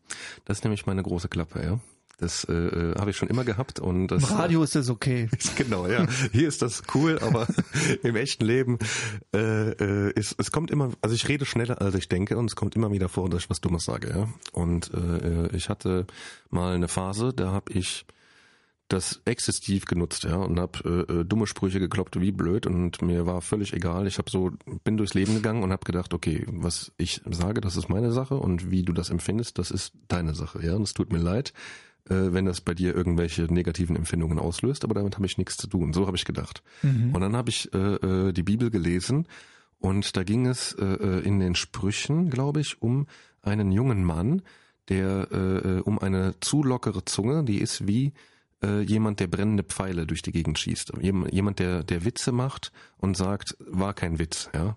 Das 0.45 0.59
ist 0.59 0.65
nämlich 0.65 0.87
meine 0.87 1.03
große 1.03 1.29
Klappe, 1.29 1.63
ja. 1.65 1.81
Das 2.19 2.43
äh, 2.45 2.53
äh, 2.53 2.99
habe 2.99 3.11
ich 3.11 3.17
schon 3.17 3.29
immer 3.29 3.45
gehabt 3.45 3.79
und 3.79 4.09
das, 4.09 4.29
Im 4.29 4.37
Radio 4.37 4.63
ist 4.65 4.75
das 4.75 4.91
okay. 4.91 5.29
genau, 5.57 5.87
ja. 5.87 6.05
Hier 6.33 6.49
ist 6.49 6.63
das 6.63 6.83
cool, 6.95 7.17
aber 7.21 7.47
im 8.03 8.17
echten 8.17 8.45
Leben 8.45 8.79
äh, 9.33 9.71
äh, 9.71 10.13
ist 10.15 10.35
es 10.37 10.51
kommt 10.51 10.73
immer, 10.73 10.91
also 11.01 11.15
ich 11.15 11.29
rede 11.29 11.47
schneller 11.47 11.81
als 11.81 11.95
ich 11.95 12.09
denke 12.09 12.37
und 12.37 12.47
es 12.47 12.57
kommt 12.57 12.75
immer 12.75 12.91
wieder 12.91 13.09
vor, 13.09 13.31
dass 13.31 13.45
ich 13.45 13.51
was 13.51 13.61
Dummes 13.61 13.85
sage, 13.85 14.11
ja. 14.11 14.29
Und 14.53 14.93
äh, 14.93 15.47
äh 15.47 15.57
ich 15.57 15.69
hatte 15.69 16.07
mal 16.51 16.75
eine 16.75 16.89
Phase, 16.89 17.33
da 17.33 17.53
habe 17.53 17.73
ich 17.73 18.05
das 18.89 19.21
exzessiv 19.25 19.85
genutzt, 19.85 20.25
ja, 20.25 20.37
und 20.37 20.59
habe 20.59 21.07
äh, 21.09 21.21
äh, 21.21 21.25
dumme 21.25 21.47
Sprüche 21.47 21.79
gekloppt 21.79 22.21
wie 22.21 22.33
blöd 22.33 22.67
und 22.67 23.01
mir 23.01 23.27
war 23.27 23.43
völlig 23.43 23.75
egal. 23.75 24.09
Ich 24.09 24.19
habe 24.19 24.29
so 24.29 24.51
bin 24.83 24.97
durchs 24.97 25.15
Leben 25.15 25.35
gegangen 25.35 25.63
und 25.63 25.71
habe 25.71 25.85
gedacht, 25.85 26.15
okay, 26.15 26.45
was 26.49 26.91
ich 26.97 27.21
sage, 27.31 27.61
das 27.61 27.77
ist 27.77 27.89
meine 27.89 28.11
Sache 28.11 28.35
und 28.37 28.73
wie 28.73 28.83
du 28.83 28.93
das 28.93 29.11
empfindest, 29.11 29.59
das 29.59 29.71
ist 29.71 29.93
deine 30.09 30.35
Sache, 30.35 30.65
ja. 30.67 30.75
Und 30.75 30.83
es 30.83 30.95
tut 30.95 31.13
mir 31.13 31.21
leid 31.21 31.53
wenn 32.09 32.45
das 32.45 32.61
bei 32.61 32.75
dir 32.75 32.95
irgendwelche 32.95 33.43
negativen 33.43 33.97
Empfindungen 33.97 34.39
auslöst, 34.39 34.85
aber 34.85 34.95
damit 34.95 35.17
habe 35.17 35.27
ich 35.27 35.39
nichts 35.39 35.57
zu 35.57 35.67
tun. 35.67 35.93
So 35.93 36.07
habe 36.07 36.17
ich 36.17 36.25
gedacht. 36.25 36.63
Mhm. 36.83 37.15
Und 37.15 37.21
dann 37.21 37.37
habe 37.37 37.51
ich 37.51 37.73
äh, 37.75 37.79
äh, 37.79 38.33
die 38.33 38.43
Bibel 38.43 38.71
gelesen 38.71 39.27
und 39.79 40.17
da 40.17 40.25
ging 40.25 40.47
es 40.47 40.73
äh, 40.73 40.85
äh 40.85 41.21
in 41.21 41.41
den 41.41 41.55
Sprüchen, 41.55 42.31
glaube 42.31 42.61
ich, 42.61 42.83
um 42.83 43.07
einen 43.43 43.73
jungen 43.73 44.05
Mann, 44.05 44.43
der 44.89 45.29
äh, 45.31 45.37
äh, 45.37 45.81
um 45.81 45.99
eine 45.99 46.35
zu 46.41 46.63
lockere 46.63 47.05
Zunge, 47.05 47.45
die 47.45 47.59
ist 47.59 47.87
wie 47.87 48.13
äh, 48.63 48.81
jemand, 48.81 49.21
der 49.21 49.29
brennende 49.29 49.63
Pfeile 49.63 50.07
durch 50.07 50.23
die 50.23 50.33
Gegend 50.33 50.59
schießt. 50.59 50.93
Jemand, 51.01 51.59
der, 51.59 51.85
der 51.85 52.05
Witze 52.05 52.33
macht 52.33 52.73
und 52.97 53.17
sagt, 53.17 53.57
war 53.61 53.95
kein 53.95 54.19
Witz, 54.19 54.51
ja. 54.55 54.77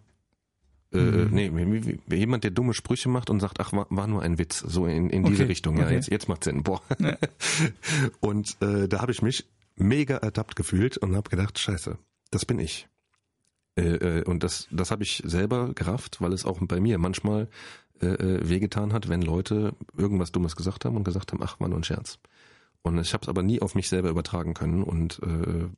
Äh, 0.93 0.97
mhm. 0.97 1.29
nee, 1.31 1.99
jemand, 2.15 2.43
der 2.43 2.51
dumme 2.51 2.73
Sprüche 2.73 3.07
macht 3.07 3.29
und 3.29 3.39
sagt, 3.39 3.59
ach, 3.59 3.71
war, 3.71 3.87
war 3.89 4.07
nur 4.07 4.21
ein 4.21 4.37
Witz, 4.37 4.59
so 4.59 4.85
in, 4.85 5.09
in 5.09 5.23
diese 5.23 5.47
Richtung. 5.47 5.77
Ja, 5.77 5.85
okay. 5.85 5.95
jetzt, 5.95 6.09
jetzt 6.09 6.27
macht 6.27 6.43
Sinn. 6.43 6.63
Boah. 6.63 6.81
Ja. 6.99 7.17
Und 8.19 8.57
äh, 8.61 8.89
da 8.89 9.01
habe 9.01 9.11
ich 9.11 9.21
mich 9.21 9.45
mega 9.77 10.17
ertappt 10.17 10.55
gefühlt 10.55 10.97
und 10.97 11.15
habe 11.15 11.29
gedacht, 11.29 11.57
scheiße, 11.57 11.97
das 12.29 12.45
bin 12.45 12.59
ich. 12.59 12.87
Äh, 13.75 14.19
äh, 14.19 14.23
und 14.25 14.43
das, 14.43 14.67
das 14.69 14.91
habe 14.91 15.03
ich 15.03 15.23
selber 15.25 15.73
gerafft, 15.73 16.21
weil 16.21 16.33
es 16.33 16.45
auch 16.45 16.59
bei 16.61 16.79
mir 16.79 16.97
manchmal 16.97 17.47
äh, 18.01 18.07
äh, 18.07 18.49
wehgetan 18.49 18.93
hat, 18.93 19.09
wenn 19.09 19.21
Leute 19.21 19.73
irgendwas 19.97 20.31
Dummes 20.31 20.55
gesagt 20.55 20.85
haben 20.85 20.97
und 20.97 21.03
gesagt 21.03 21.31
haben, 21.31 21.41
ach, 21.41 21.59
war 21.59 21.69
nur 21.69 21.79
ein 21.79 21.83
Scherz. 21.83 22.19
Und 22.81 22.97
ich 22.99 23.13
habe 23.13 23.23
es 23.23 23.29
aber 23.29 23.43
nie 23.43 23.61
auf 23.61 23.75
mich 23.75 23.89
selber 23.89 24.09
übertragen 24.09 24.53
können 24.53 24.83
und 24.83 25.19
äh, 25.23 25.69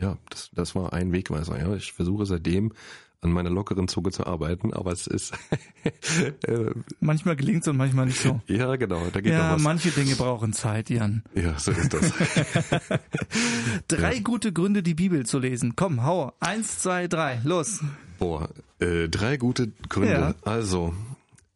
ja, 0.00 0.18
das, 0.30 0.50
das 0.54 0.74
war 0.74 0.92
ein 0.92 1.12
Wegweiser. 1.12 1.58
Ja, 1.58 1.74
ich 1.74 1.92
versuche 1.92 2.26
seitdem 2.26 2.72
an 3.22 3.32
meiner 3.32 3.50
lockeren 3.50 3.88
Zunge 3.88 4.10
zu 4.10 4.26
arbeiten, 4.26 4.74
aber 4.74 4.92
es 4.92 5.06
ist 5.06 5.32
äh, 6.46 6.70
manchmal 7.00 7.36
gelingt 7.36 7.62
es 7.62 7.68
und 7.68 7.76
manchmal 7.76 8.06
nicht 8.06 8.20
so. 8.20 8.40
Ja, 8.48 8.74
genau, 8.76 9.00
da 9.12 9.20
geht 9.20 9.32
ja, 9.32 9.48
noch 9.48 9.54
was. 9.56 9.62
manche 9.62 9.90
Dinge 9.90 10.16
brauchen 10.16 10.52
Zeit, 10.52 10.90
Jan. 10.90 11.22
Ja, 11.34 11.58
so 11.58 11.70
ist 11.70 11.94
das. 11.94 12.12
drei 13.88 14.16
ja. 14.16 14.20
gute 14.22 14.52
Gründe, 14.52 14.82
die 14.82 14.94
Bibel 14.94 15.24
zu 15.24 15.38
lesen. 15.38 15.76
Komm, 15.76 16.04
hau. 16.04 16.32
Eins, 16.40 16.80
zwei, 16.80 17.06
drei, 17.06 17.40
los. 17.44 17.80
Boah, 18.18 18.50
äh, 18.80 19.08
drei 19.08 19.36
gute 19.36 19.72
Gründe. 19.88 20.12
Ja. 20.12 20.34
Also, 20.42 20.92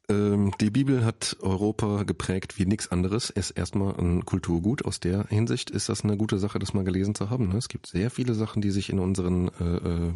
ähm, 0.09 0.53
die 0.61 0.71
Bibel 0.71 1.05
hat 1.05 1.37
Europa 1.41 2.05
geprägt 2.05 2.61
wie 2.61 2.67
nichts 2.67 2.93
anderes. 2.93 3.31
Ist 3.31 3.51
erstmal 3.51 3.95
ein 3.97 4.25
Kulturgut. 4.25 4.85
Aus 4.85 5.01
der 5.01 5.27
Hinsicht 5.29 5.71
ist 5.71 5.89
das 5.89 6.05
eine 6.05 6.17
gute 6.17 6.39
Sache, 6.39 6.61
das 6.61 6.75
mal 6.75 6.85
gelesen 6.85 7.17
zu 7.17 7.29
haben. 7.29 7.49
Ne? 7.49 7.57
Es 7.57 7.69
gibt 7.69 7.89
sehr 7.89 8.11
viele 8.11 8.35
Sachen, 8.35 8.63
die 8.63 8.71
sich 8.71 8.89
in 8.89 9.01
unseren 9.01 9.49
äh, 9.61 9.65
äh 9.65 10.13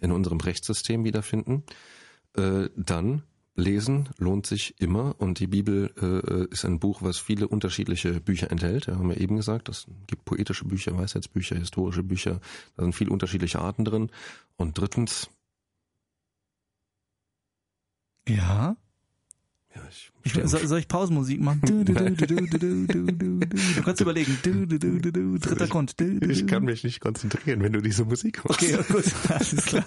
in 0.00 0.12
unserem 0.12 0.38
Rechtssystem 0.38 1.04
wiederfinden. 1.04 1.64
Äh, 2.36 2.68
dann 2.76 3.22
lesen 3.56 4.10
lohnt 4.18 4.46
sich 4.46 4.78
immer 4.80 5.14
und 5.18 5.40
die 5.40 5.46
Bibel 5.46 5.90
äh, 6.00 6.52
ist 6.52 6.64
ein 6.64 6.78
Buch, 6.78 7.02
was 7.02 7.18
viele 7.18 7.48
unterschiedliche 7.48 8.20
Bücher 8.20 8.50
enthält. 8.50 8.86
Ja, 8.86 8.96
haben 8.96 9.08
wir 9.08 9.20
eben 9.20 9.36
gesagt, 9.36 9.68
es 9.68 9.86
gibt 10.06 10.24
poetische 10.24 10.66
Bücher, 10.66 10.96
Weisheitsbücher, 10.96 11.56
historische 11.56 12.02
Bücher, 12.02 12.40
da 12.76 12.82
sind 12.82 12.94
viele 12.94 13.10
unterschiedliche 13.10 13.60
Arten 13.60 13.84
drin. 13.84 14.10
Und 14.56 14.78
drittens. 14.78 15.30
Ja. 18.28 18.76
Ich, 19.88 20.10
ich, 20.24 20.32
soll, 20.48 20.66
soll, 20.66 20.78
ich 20.78 20.88
Pausenmusik 20.88 21.40
machen? 21.40 21.60
Du, 21.64 21.84
du 21.84 21.94
kannst 23.82 24.00
überlegen. 24.00 24.38
dritter 25.38 25.66
Grund. 25.66 25.94
Ich 26.00 26.46
kann 26.46 26.64
mich 26.64 26.84
nicht 26.84 27.00
konzentrieren, 27.00 27.62
wenn 27.62 27.72
du 27.72 27.80
diese 27.80 28.04
Musik 28.04 28.44
machst. 28.44 28.62
Okay, 28.62 28.78
gut, 28.88 29.04
alles 29.28 29.66
klar. 29.66 29.86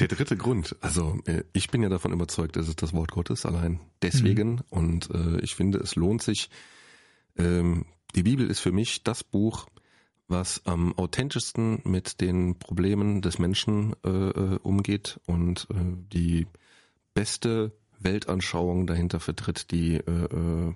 Der 0.00 0.08
dritte 0.08 0.36
Grund. 0.36 0.76
Also 0.80 1.18
ich 1.52 1.70
bin 1.70 1.82
ja 1.82 1.88
davon 1.88 2.12
überzeugt, 2.12 2.56
dass 2.56 2.68
es 2.68 2.76
das 2.76 2.92
Wort 2.92 3.10
Gottes 3.10 3.46
allein 3.46 3.80
deswegen. 4.02 4.52
Mhm. 4.52 4.62
Und 4.70 5.10
äh, 5.10 5.40
ich 5.40 5.54
finde, 5.54 5.78
es 5.78 5.96
lohnt 5.96 6.22
sich. 6.22 6.50
Ähm, 7.36 7.86
die 8.14 8.22
Bibel 8.22 8.50
ist 8.50 8.60
für 8.60 8.72
mich 8.72 9.04
das 9.04 9.24
Buch, 9.24 9.66
was 10.28 10.64
am 10.66 10.96
authentischsten 10.98 11.80
mit 11.84 12.20
den 12.20 12.58
Problemen 12.58 13.22
des 13.22 13.38
Menschen 13.38 13.94
äh, 14.04 14.58
umgeht 14.62 15.20
und 15.26 15.66
äh, 15.70 15.74
die 16.12 16.46
beste 17.14 17.72
Weltanschauung 18.04 18.86
dahinter 18.86 19.20
vertritt, 19.20 19.70
die 19.70 19.96
äh, 19.96 20.10
äh, 20.10 20.74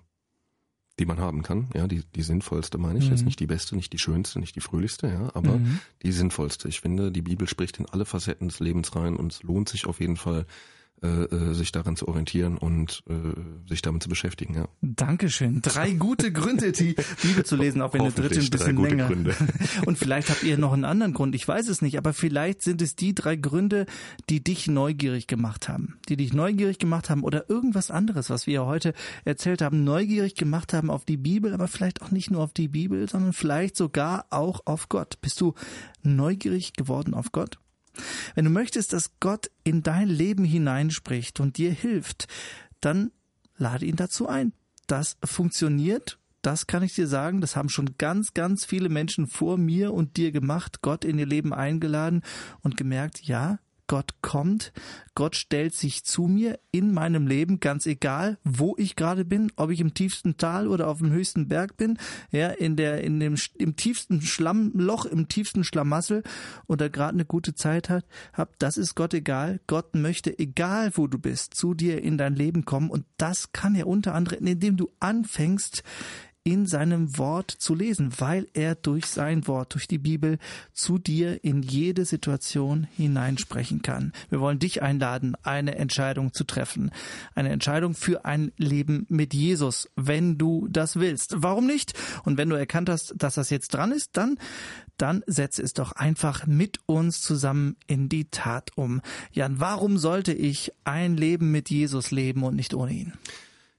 die 0.98 1.04
man 1.04 1.18
haben 1.18 1.42
kann. 1.42 1.68
Ja, 1.74 1.86
die, 1.86 2.02
die 2.14 2.22
sinnvollste 2.22 2.78
meine 2.78 2.98
ich. 2.98 3.06
Mhm. 3.06 3.10
Jetzt 3.10 3.24
nicht 3.24 3.40
die 3.40 3.46
beste, 3.46 3.76
nicht 3.76 3.92
die 3.92 3.98
schönste, 3.98 4.40
nicht 4.40 4.56
die 4.56 4.60
fröhlichste, 4.60 5.08
ja, 5.08 5.30
aber 5.34 5.58
mhm. 5.58 5.80
die 6.02 6.12
sinnvollste. 6.12 6.68
Ich 6.68 6.80
finde, 6.80 7.12
die 7.12 7.22
Bibel 7.22 7.48
spricht 7.48 7.78
in 7.78 7.86
alle 7.86 8.06
Facetten 8.06 8.48
des 8.48 8.60
Lebens 8.60 8.96
rein 8.96 9.16
und 9.16 9.32
es 9.32 9.42
lohnt 9.42 9.68
sich 9.68 9.86
auf 9.86 10.00
jeden 10.00 10.16
Fall, 10.16 10.46
äh, 11.02 11.24
äh, 11.24 11.52
sich 11.52 11.72
daran 11.72 11.94
zu 11.94 12.08
orientieren 12.08 12.56
und 12.56 13.02
äh, 13.06 13.68
sich 13.68 13.82
damit 13.82 14.02
zu 14.02 14.08
beschäftigen. 14.08 14.54
Ja. 14.54 14.68
Dankeschön. 14.80 15.60
Drei 15.60 15.90
gute 15.98 16.32
Gründe, 16.32 16.72
die 16.72 16.96
Bibel 17.22 17.44
zu 17.44 17.54
lesen, 17.56 17.82
auch 17.82 17.92
wenn 17.92 18.00
eine 18.00 18.12
dritte 18.12 18.40
ein 18.40 18.48
bisschen 18.48 18.82
länger. 18.82 19.08
Gründe. 19.08 19.34
Und 19.86 19.98
vielleicht 19.98 20.30
habt 20.30 20.42
ihr 20.42 20.56
noch 20.56 20.72
einen 20.72 20.86
anderen 20.86 21.12
Grund. 21.12 21.34
Ich 21.34 21.46
weiß 21.46 21.68
es 21.68 21.82
nicht, 21.82 21.98
aber 21.98 22.14
vielleicht 22.14 22.62
sind 22.62 22.80
es 22.80 22.96
die 22.96 23.14
drei 23.14 23.36
Gründe, 23.36 23.84
die 24.30 24.42
dich 24.42 24.68
neugierig 24.68 25.26
gemacht 25.26 25.68
haben, 25.68 25.98
die 26.08 26.16
dich 26.16 26.32
neugierig 26.32 26.78
gemacht 26.78 27.10
haben 27.10 27.24
oder 27.24 27.50
irgendwas 27.50 27.90
anderes, 27.90 28.30
was 28.30 28.46
wir 28.46 28.64
heute 28.64 28.94
erzählt 29.26 29.60
haben, 29.60 29.84
neugierig 29.84 30.34
gemacht 30.34 30.72
haben 30.72 30.88
auf 30.88 31.04
die 31.04 31.18
Bibel, 31.18 31.52
aber 31.52 31.68
vielleicht 31.68 32.00
auch 32.00 32.10
nicht 32.10 32.30
nur 32.30 32.42
auf 32.42 32.54
die 32.54 32.68
Bibel, 32.68 33.06
sondern 33.06 33.34
vielleicht 33.34 33.76
sogar 33.76 34.24
auch 34.30 34.62
auf 34.64 34.88
Gott. 34.88 35.20
Bist 35.20 35.42
du 35.42 35.52
neugierig 36.02 36.72
geworden 36.72 37.12
auf 37.12 37.32
Gott? 37.32 37.58
Wenn 38.34 38.44
du 38.44 38.50
möchtest, 38.50 38.92
dass 38.92 39.12
Gott 39.20 39.50
in 39.64 39.82
dein 39.82 40.08
Leben 40.08 40.44
hineinspricht 40.44 41.40
und 41.40 41.56
dir 41.56 41.72
hilft, 41.72 42.28
dann 42.80 43.10
lade 43.56 43.86
ihn 43.86 43.96
dazu 43.96 44.28
ein. 44.28 44.52
Das 44.86 45.16
funktioniert 45.24 46.18
das 46.46 46.68
kann 46.68 46.84
ich 46.84 46.94
dir 46.94 47.08
sagen, 47.08 47.40
das 47.40 47.56
haben 47.56 47.68
schon 47.68 47.96
ganz, 47.98 48.32
ganz 48.32 48.64
viele 48.64 48.88
Menschen 48.88 49.26
vor 49.26 49.58
mir 49.58 49.92
und 49.92 50.16
dir 50.16 50.30
gemacht, 50.30 50.80
Gott 50.80 51.04
in 51.04 51.18
ihr 51.18 51.26
Leben 51.26 51.52
eingeladen 51.52 52.22
und 52.60 52.76
gemerkt, 52.76 53.22
ja, 53.22 53.58
Gott 53.86 54.14
kommt, 54.20 54.72
Gott 55.14 55.36
stellt 55.36 55.74
sich 55.74 56.04
zu 56.04 56.24
mir 56.24 56.58
in 56.70 56.92
meinem 56.92 57.26
Leben, 57.26 57.60
ganz 57.60 57.86
egal, 57.86 58.38
wo 58.44 58.74
ich 58.78 58.96
gerade 58.96 59.24
bin, 59.24 59.52
ob 59.56 59.70
ich 59.70 59.80
im 59.80 59.94
tiefsten 59.94 60.36
Tal 60.36 60.68
oder 60.68 60.88
auf 60.88 60.98
dem 60.98 61.10
höchsten 61.10 61.48
Berg 61.48 61.76
bin, 61.76 61.98
ja, 62.30 62.48
in 62.48 62.76
der, 62.76 63.02
in 63.02 63.20
dem, 63.20 63.36
im 63.54 63.76
tiefsten 63.76 64.20
Schlammloch, 64.20 65.06
im 65.06 65.28
tiefsten 65.28 65.64
Schlamassel 65.64 66.22
oder 66.66 66.90
gerade 66.90 67.14
eine 67.14 67.24
gute 67.24 67.54
Zeit 67.54 67.88
hat, 67.88 68.04
hab, 68.32 68.58
das 68.58 68.76
ist 68.76 68.94
Gott 68.94 69.14
egal. 69.14 69.60
Gott 69.66 69.94
möchte, 69.94 70.38
egal 70.38 70.90
wo 70.94 71.06
du 71.06 71.18
bist, 71.18 71.54
zu 71.54 71.74
dir 71.74 72.02
in 72.02 72.18
dein 72.18 72.34
Leben 72.34 72.64
kommen 72.64 72.90
und 72.90 73.04
das 73.16 73.52
kann 73.52 73.74
er 73.74 73.86
unter 73.86 74.14
anderem, 74.14 74.46
indem 74.46 74.76
du 74.76 74.90
anfängst, 75.00 75.82
in 76.46 76.64
seinem 76.64 77.18
Wort 77.18 77.50
zu 77.50 77.74
lesen, 77.74 78.12
weil 78.18 78.46
er 78.54 78.76
durch 78.76 79.06
sein 79.06 79.48
Wort, 79.48 79.74
durch 79.74 79.88
die 79.88 79.98
Bibel 79.98 80.38
zu 80.72 80.96
dir 80.96 81.42
in 81.42 81.60
jede 81.60 82.04
Situation 82.04 82.86
hineinsprechen 82.96 83.82
kann. 83.82 84.12
Wir 84.30 84.38
wollen 84.38 84.60
dich 84.60 84.80
einladen, 84.80 85.34
eine 85.42 85.74
Entscheidung 85.74 86.32
zu 86.32 86.44
treffen. 86.44 86.92
Eine 87.34 87.48
Entscheidung 87.48 87.94
für 87.94 88.24
ein 88.24 88.52
Leben 88.58 89.06
mit 89.08 89.34
Jesus, 89.34 89.90
wenn 89.96 90.38
du 90.38 90.68
das 90.70 90.94
willst. 90.94 91.34
Warum 91.38 91.66
nicht? 91.66 91.94
Und 92.24 92.38
wenn 92.38 92.48
du 92.48 92.54
erkannt 92.54 92.90
hast, 92.90 93.14
dass 93.16 93.34
das 93.34 93.50
jetzt 93.50 93.74
dran 93.74 93.90
ist, 93.90 94.16
dann 94.16 94.38
dann 94.98 95.22
setze 95.26 95.62
es 95.62 95.74
doch 95.74 95.92
einfach 95.92 96.46
mit 96.46 96.78
uns 96.86 97.20
zusammen 97.20 97.76
in 97.86 98.08
die 98.08 98.30
Tat 98.30 98.70
um. 98.76 99.02
Jan, 99.30 99.60
warum 99.60 99.98
sollte 99.98 100.32
ich 100.32 100.72
ein 100.84 101.18
Leben 101.18 101.50
mit 101.50 101.68
Jesus 101.68 102.12
leben 102.12 102.44
und 102.44 102.56
nicht 102.56 102.72
ohne 102.72 102.92
ihn? 102.92 103.12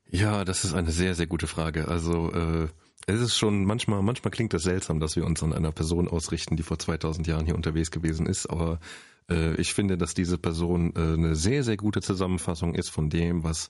Ja, 0.10 0.46
das 0.46 0.63
ist 0.63 0.74
eine 0.74 0.91
sehr, 0.91 1.15
sehr 1.15 1.28
gute 1.28 1.48
Frage. 1.48 1.88
Also 1.88 2.32
äh, 2.32 2.67
es 3.08 3.22
ist 3.22 3.38
schon 3.38 3.65
manchmal, 3.65 4.02
manchmal 4.02 4.32
klingt 4.32 4.54
das 4.54 4.63
seltsam, 4.63 5.00
dass 5.00 5.15
wir 5.15 5.26
uns 5.26 5.43
an 5.43 5.54
einer 5.54 5.72
Person 5.72 6.08
ausrichten, 6.08 6.56
die 6.56 6.63
vor 6.63 6.80
2000 6.80 7.28
Jahren 7.28 7.46
hier 7.46 7.56
unterwegs 7.56 7.91
gewesen 7.91 8.26
ist. 8.26 8.48
Aber 8.48 8.80
äh, 9.30 9.56
ich 9.56 9.74
finde, 9.74 9.98
dass 9.98 10.13
diese 10.13 10.38
Person 10.38 10.93
äh, 10.96 11.13
eine 11.13 11.36
sehr, 11.36 11.63
sehr 11.63 11.78
gute 11.78 12.02
Zusammenfassung 12.02 12.76
ist 12.76 12.89
von 12.89 13.10
dem, 13.10 13.43
was 13.43 13.70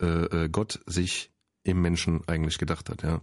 äh, 0.00 0.44
äh 0.44 0.48
Gott 0.48 0.80
sich 0.86 1.30
im 1.62 1.82
Menschen 1.82 2.22
eigentlich 2.26 2.58
gedacht 2.58 2.88
hat. 2.88 3.02
Ja, 3.02 3.20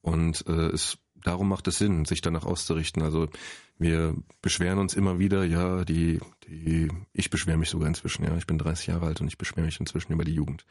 und 0.00 0.46
äh, 0.46 0.68
es 0.68 0.98
darum 1.24 1.48
macht 1.48 1.66
es 1.66 1.78
Sinn, 1.78 2.04
sich 2.04 2.20
danach 2.20 2.44
auszurichten. 2.44 3.02
Also 3.02 3.28
wir 3.78 4.14
beschweren 4.40 4.78
uns 4.78 4.94
immer 4.94 5.18
wieder, 5.18 5.44
ja, 5.44 5.84
die, 5.84 6.20
die, 6.46 6.88
ich 7.12 7.30
beschwere 7.30 7.56
mich 7.56 7.70
sogar 7.70 7.88
inzwischen, 7.88 8.24
ja, 8.24 8.36
ich 8.36 8.46
bin 8.46 8.58
30 8.58 8.86
Jahre 8.86 9.06
alt 9.06 9.20
und 9.20 9.26
ich 9.26 9.38
beschwere 9.38 9.66
mich 9.66 9.80
inzwischen 9.80 10.12
über 10.12 10.24
die 10.24 10.34
Jugend. 10.34 10.64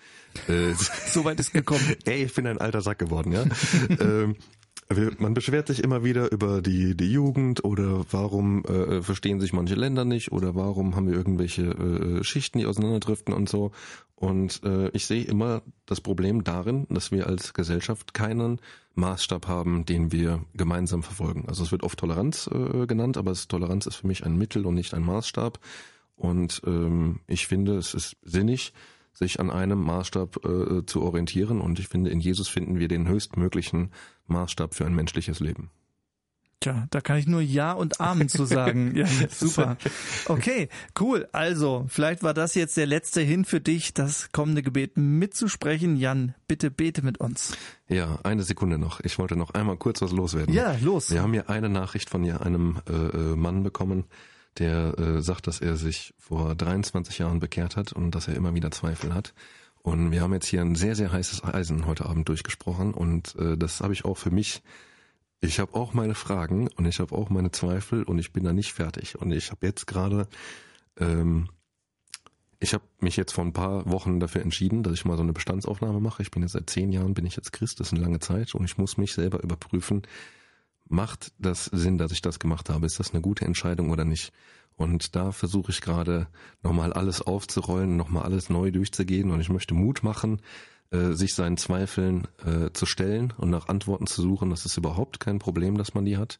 Äh, 0.47 0.73
so 1.07 1.25
weit 1.25 1.39
ist 1.39 1.51
gekommen. 1.51 1.95
Ey, 2.05 2.23
ich 2.23 2.33
bin 2.33 2.47
ein 2.47 2.59
alter 2.59 2.81
Sack 2.81 2.99
geworden, 2.99 3.33
ja. 3.33 3.43
ähm, 3.99 4.37
man 5.19 5.33
beschwert 5.33 5.67
sich 5.67 5.83
immer 5.83 6.03
wieder 6.03 6.31
über 6.31 6.61
die, 6.61 6.95
die 6.95 7.11
Jugend 7.11 7.63
oder 7.63 8.05
warum 8.11 8.63
äh, 8.65 9.01
verstehen 9.01 9.39
sich 9.39 9.53
manche 9.53 9.75
Länder 9.75 10.05
nicht 10.05 10.31
oder 10.31 10.55
warum 10.55 10.95
haben 10.95 11.07
wir 11.07 11.15
irgendwelche 11.15 11.63
äh, 11.63 12.23
Schichten, 12.23 12.59
die 12.59 12.65
auseinanderdriften 12.65 13.33
und 13.33 13.49
so. 13.49 13.71
Und 14.15 14.61
äh, 14.63 14.89
ich 14.89 15.05
sehe 15.05 15.23
immer 15.23 15.63
das 15.85 15.99
Problem 15.99 16.43
darin, 16.43 16.87
dass 16.89 17.11
wir 17.11 17.27
als 17.27 17.53
Gesellschaft 17.53 18.13
keinen 18.13 18.61
Maßstab 18.95 19.47
haben, 19.47 19.85
den 19.85 20.11
wir 20.11 20.45
gemeinsam 20.53 21.03
verfolgen. 21.03 21.45
Also 21.47 21.63
es 21.63 21.71
wird 21.71 21.83
oft 21.83 21.99
Toleranz 21.99 22.47
äh, 22.47 22.85
genannt, 22.85 23.17
aber 23.17 23.33
Toleranz 23.33 23.85
ist 23.85 23.95
für 23.95 24.07
mich 24.07 24.25
ein 24.25 24.37
Mittel 24.37 24.65
und 24.65 24.75
nicht 24.75 24.93
ein 24.93 25.03
Maßstab. 25.03 25.59
Und 26.15 26.61
ähm, 26.65 27.19
ich 27.27 27.47
finde, 27.47 27.75
es 27.75 27.93
ist 27.93 28.15
sinnig, 28.23 28.73
sich 29.13 29.39
an 29.39 29.49
einem 29.49 29.79
Maßstab 29.79 30.45
äh, 30.45 30.85
zu 30.85 31.01
orientieren. 31.01 31.61
Und 31.61 31.79
ich 31.79 31.87
finde, 31.87 32.09
in 32.09 32.19
Jesus 32.19 32.47
finden 32.47 32.79
wir 32.79 32.87
den 32.87 33.07
höchstmöglichen 33.07 33.91
Maßstab 34.27 34.73
für 34.73 34.85
ein 34.85 34.95
menschliches 34.95 35.39
Leben. 35.39 35.69
Tja, 36.63 36.87
da 36.91 37.01
kann 37.01 37.17
ich 37.17 37.27
nur 37.27 37.41
Ja 37.41 37.73
und 37.73 37.99
Amen 37.99 38.29
zu 38.29 38.45
sagen. 38.45 38.95
Ja, 39.03 39.07
super. 39.27 39.75
Okay, 40.27 40.69
cool. 40.99 41.27
Also, 41.33 41.85
vielleicht 41.89 42.23
war 42.23 42.33
das 42.33 42.55
jetzt 42.55 42.77
der 42.77 42.85
letzte 42.85 43.19
Hin 43.21 43.43
für 43.43 43.59
dich, 43.59 43.93
das 43.93 44.31
kommende 44.31 44.61
Gebet 44.61 44.95
mitzusprechen. 44.95 45.97
Jan, 45.97 46.35
bitte 46.47 46.71
bete 46.71 47.01
mit 47.01 47.17
uns. 47.19 47.57
Ja, 47.89 48.19
eine 48.23 48.43
Sekunde 48.43 48.77
noch. 48.77 49.01
Ich 49.01 49.19
wollte 49.19 49.35
noch 49.35 49.49
einmal 49.51 49.75
kurz 49.75 50.01
was 50.01 50.11
loswerden. 50.11 50.53
Ja, 50.53 50.77
los. 50.81 51.11
Wir 51.11 51.21
haben 51.21 51.33
hier 51.33 51.49
eine 51.49 51.67
Nachricht 51.67 52.09
von 52.09 52.23
einem 52.23 52.79
äh, 52.87 52.93
äh, 52.93 53.35
Mann 53.35 53.63
bekommen, 53.63 54.05
der 54.59 54.97
äh, 54.97 55.21
sagt, 55.21 55.47
dass 55.47 55.61
er 55.61 55.75
sich 55.75 56.13
vor 56.17 56.55
23 56.55 57.17
Jahren 57.19 57.39
bekehrt 57.39 57.75
hat 57.75 57.93
und 57.93 58.11
dass 58.11 58.27
er 58.27 58.35
immer 58.35 58.53
wieder 58.53 58.71
Zweifel 58.71 59.13
hat. 59.13 59.33
Und 59.81 60.11
wir 60.11 60.21
haben 60.21 60.33
jetzt 60.33 60.47
hier 60.47 60.61
ein 60.61 60.75
sehr, 60.75 60.95
sehr 60.95 61.11
heißes 61.11 61.43
Eisen 61.43 61.85
heute 61.85 62.05
Abend 62.05 62.29
durchgesprochen 62.29 62.93
und 62.93 63.35
äh, 63.35 63.57
das 63.57 63.81
habe 63.81 63.93
ich 63.93 64.05
auch 64.05 64.17
für 64.17 64.31
mich. 64.31 64.63
Ich 65.41 65.59
habe 65.59 65.75
auch 65.75 65.93
meine 65.93 66.15
Fragen 66.15 66.69
und 66.69 66.85
ich 66.85 67.01
habe 67.01 67.13
auch 67.13 67.29
meine 67.29 67.51
Zweifel 67.51 68.03
und 68.03 68.17
ich 68.17 68.31
bin 68.31 68.45
da 68.45 68.53
nicht 68.53 68.71
fertig. 68.71 69.19
Und 69.19 69.33
ich 69.33 69.51
habe 69.51 69.65
jetzt 69.65 69.87
gerade, 69.87 70.29
ähm, 70.97 71.49
ich 72.61 72.73
habe 72.73 72.85
mich 73.01 73.17
jetzt 73.17 73.33
vor 73.33 73.43
ein 73.43 73.51
paar 73.51 73.91
Wochen 73.91 74.21
dafür 74.21 74.41
entschieden, 74.41 74.83
dass 74.83 74.93
ich 74.93 75.03
mal 75.03 75.17
so 75.17 75.23
eine 75.23 75.33
Bestandsaufnahme 75.33 75.99
mache. 75.99 76.21
Ich 76.21 76.31
bin 76.31 76.43
jetzt 76.43 76.53
seit 76.53 76.69
zehn 76.69 76.93
Jahren, 76.93 77.13
bin 77.13 77.25
ich 77.25 77.35
jetzt 77.35 77.51
Christ, 77.51 77.81
das 77.81 77.87
ist 77.87 77.93
eine 77.93 78.03
lange 78.03 78.21
Zeit 78.21 78.55
und 78.55 78.63
ich 78.63 78.77
muss 78.77 78.95
mich 78.95 79.13
selber 79.13 79.43
überprüfen, 79.43 80.03
macht 80.93 81.33
das 81.39 81.65
Sinn, 81.65 81.97
dass 81.97 82.11
ich 82.11 82.21
das 82.21 82.39
gemacht 82.39 82.69
habe? 82.69 82.85
Ist 82.85 82.99
das 82.99 83.11
eine 83.11 83.21
gute 83.21 83.45
Entscheidung 83.45 83.89
oder 83.89 84.05
nicht? 84.05 84.31
Und 84.75 85.15
da 85.15 85.31
versuche 85.31 85.71
ich 85.71 85.81
gerade 85.81 86.27
nochmal 86.61 86.93
alles 86.93 87.21
aufzurollen, 87.21 87.97
nochmal 87.97 88.23
alles 88.23 88.49
neu 88.49 88.71
durchzugehen 88.71 89.31
und 89.31 89.39
ich 89.39 89.49
möchte 89.49 89.73
Mut 89.73 90.03
machen, 90.03 90.41
äh, 90.91 91.11
sich 91.11 91.35
seinen 91.35 91.57
Zweifeln 91.57 92.27
äh, 92.45 92.71
zu 92.73 92.85
stellen 92.85 93.33
und 93.37 93.49
nach 93.49 93.67
Antworten 93.67 94.07
zu 94.07 94.21
suchen. 94.21 94.49
Das 94.49 94.65
ist 94.65 94.77
überhaupt 94.77 95.19
kein 95.19 95.39
Problem, 95.39 95.77
dass 95.77 95.93
man 95.93 96.05
die 96.05 96.17
hat. 96.17 96.39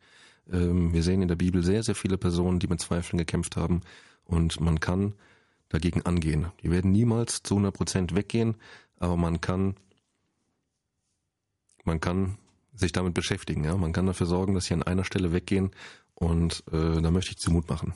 Ähm, 0.51 0.93
wir 0.93 1.03
sehen 1.03 1.21
in 1.21 1.27
der 1.27 1.35
Bibel 1.35 1.63
sehr, 1.63 1.83
sehr 1.83 1.95
viele 1.95 2.17
Personen, 2.17 2.59
die 2.59 2.67
mit 2.67 2.81
Zweifeln 2.81 3.17
gekämpft 3.17 3.55
haben 3.55 3.81
und 4.25 4.59
man 4.61 4.79
kann 4.79 5.13
dagegen 5.69 6.03
angehen. 6.03 6.47
Die 6.61 6.71
werden 6.71 6.91
niemals 6.91 7.43
zu 7.43 7.55
100 7.55 7.75
Prozent 7.75 8.15
weggehen, 8.15 8.55
aber 8.99 9.17
man 9.17 9.41
kann, 9.41 9.75
man 11.83 11.99
kann 11.99 12.37
sich 12.73 12.91
damit 12.91 13.13
beschäftigen. 13.13 13.63
Ja? 13.63 13.75
Man 13.77 13.93
kann 13.93 14.05
dafür 14.05 14.27
sorgen, 14.27 14.53
dass 14.53 14.65
sie 14.65 14.73
an 14.73 14.83
einer 14.83 15.03
Stelle 15.03 15.31
weggehen 15.31 15.71
und 16.15 16.63
äh, 16.71 17.01
da 17.01 17.11
möchte 17.11 17.31
ich 17.31 17.37
zu 17.37 17.51
Mut 17.51 17.69
machen. 17.69 17.93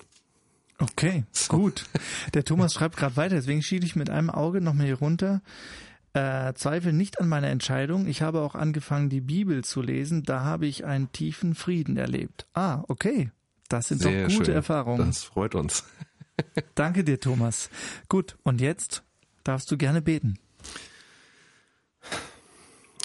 Okay, 0.80 1.24
gut. 1.48 1.86
Der 2.34 2.44
Thomas 2.46 2.74
schreibt 2.74 2.98
gerade 2.98 3.18
weiter, 3.18 3.36
deswegen 3.36 3.64
schiebe 3.64 3.86
ich 3.86 3.96
mit 3.96 4.10
einem 4.10 4.30
Auge 4.30 4.62
noch 4.62 4.74
mal 4.74 4.86
hier 4.86 5.00
runter. 5.00 5.42
Äh, 6.14 6.54
Zweifel 6.54 6.94
nicht 6.94 7.20
an 7.20 7.28
meiner 7.28 7.48
Entscheidung. 7.48 8.08
Ich 8.08 8.22
habe 8.22 8.42
auch 8.42 8.56
angefangen, 8.56 9.10
die 9.10 9.22
Bibel 9.22 9.64
zu 9.64 9.82
lesen. 9.82 10.24
Da 10.24 10.42
habe 10.42 10.68
ich 10.68 10.86
einen 10.86 11.12
tiefen 11.12 11.56
Frieden 11.56 11.98
erlebt. 11.98 12.48
Ah, 12.54 12.84
okay. 12.88 13.32
Das 13.70 13.88
sind 13.88 14.02
Sehr 14.02 14.28
doch 14.28 14.34
gute 14.34 14.46
schön. 14.46 14.56
Erfahrungen. 14.56 15.08
Das 15.08 15.24
freut 15.24 15.56
uns. 15.56 15.84
Danke 16.76 17.04
dir, 17.04 17.20
Thomas. 17.20 17.70
Gut, 18.08 18.38
und 18.44 18.62
jetzt 18.62 19.04
darfst 19.44 19.70
du 19.72 19.78
gerne 19.78 20.02
beten. 20.02 20.40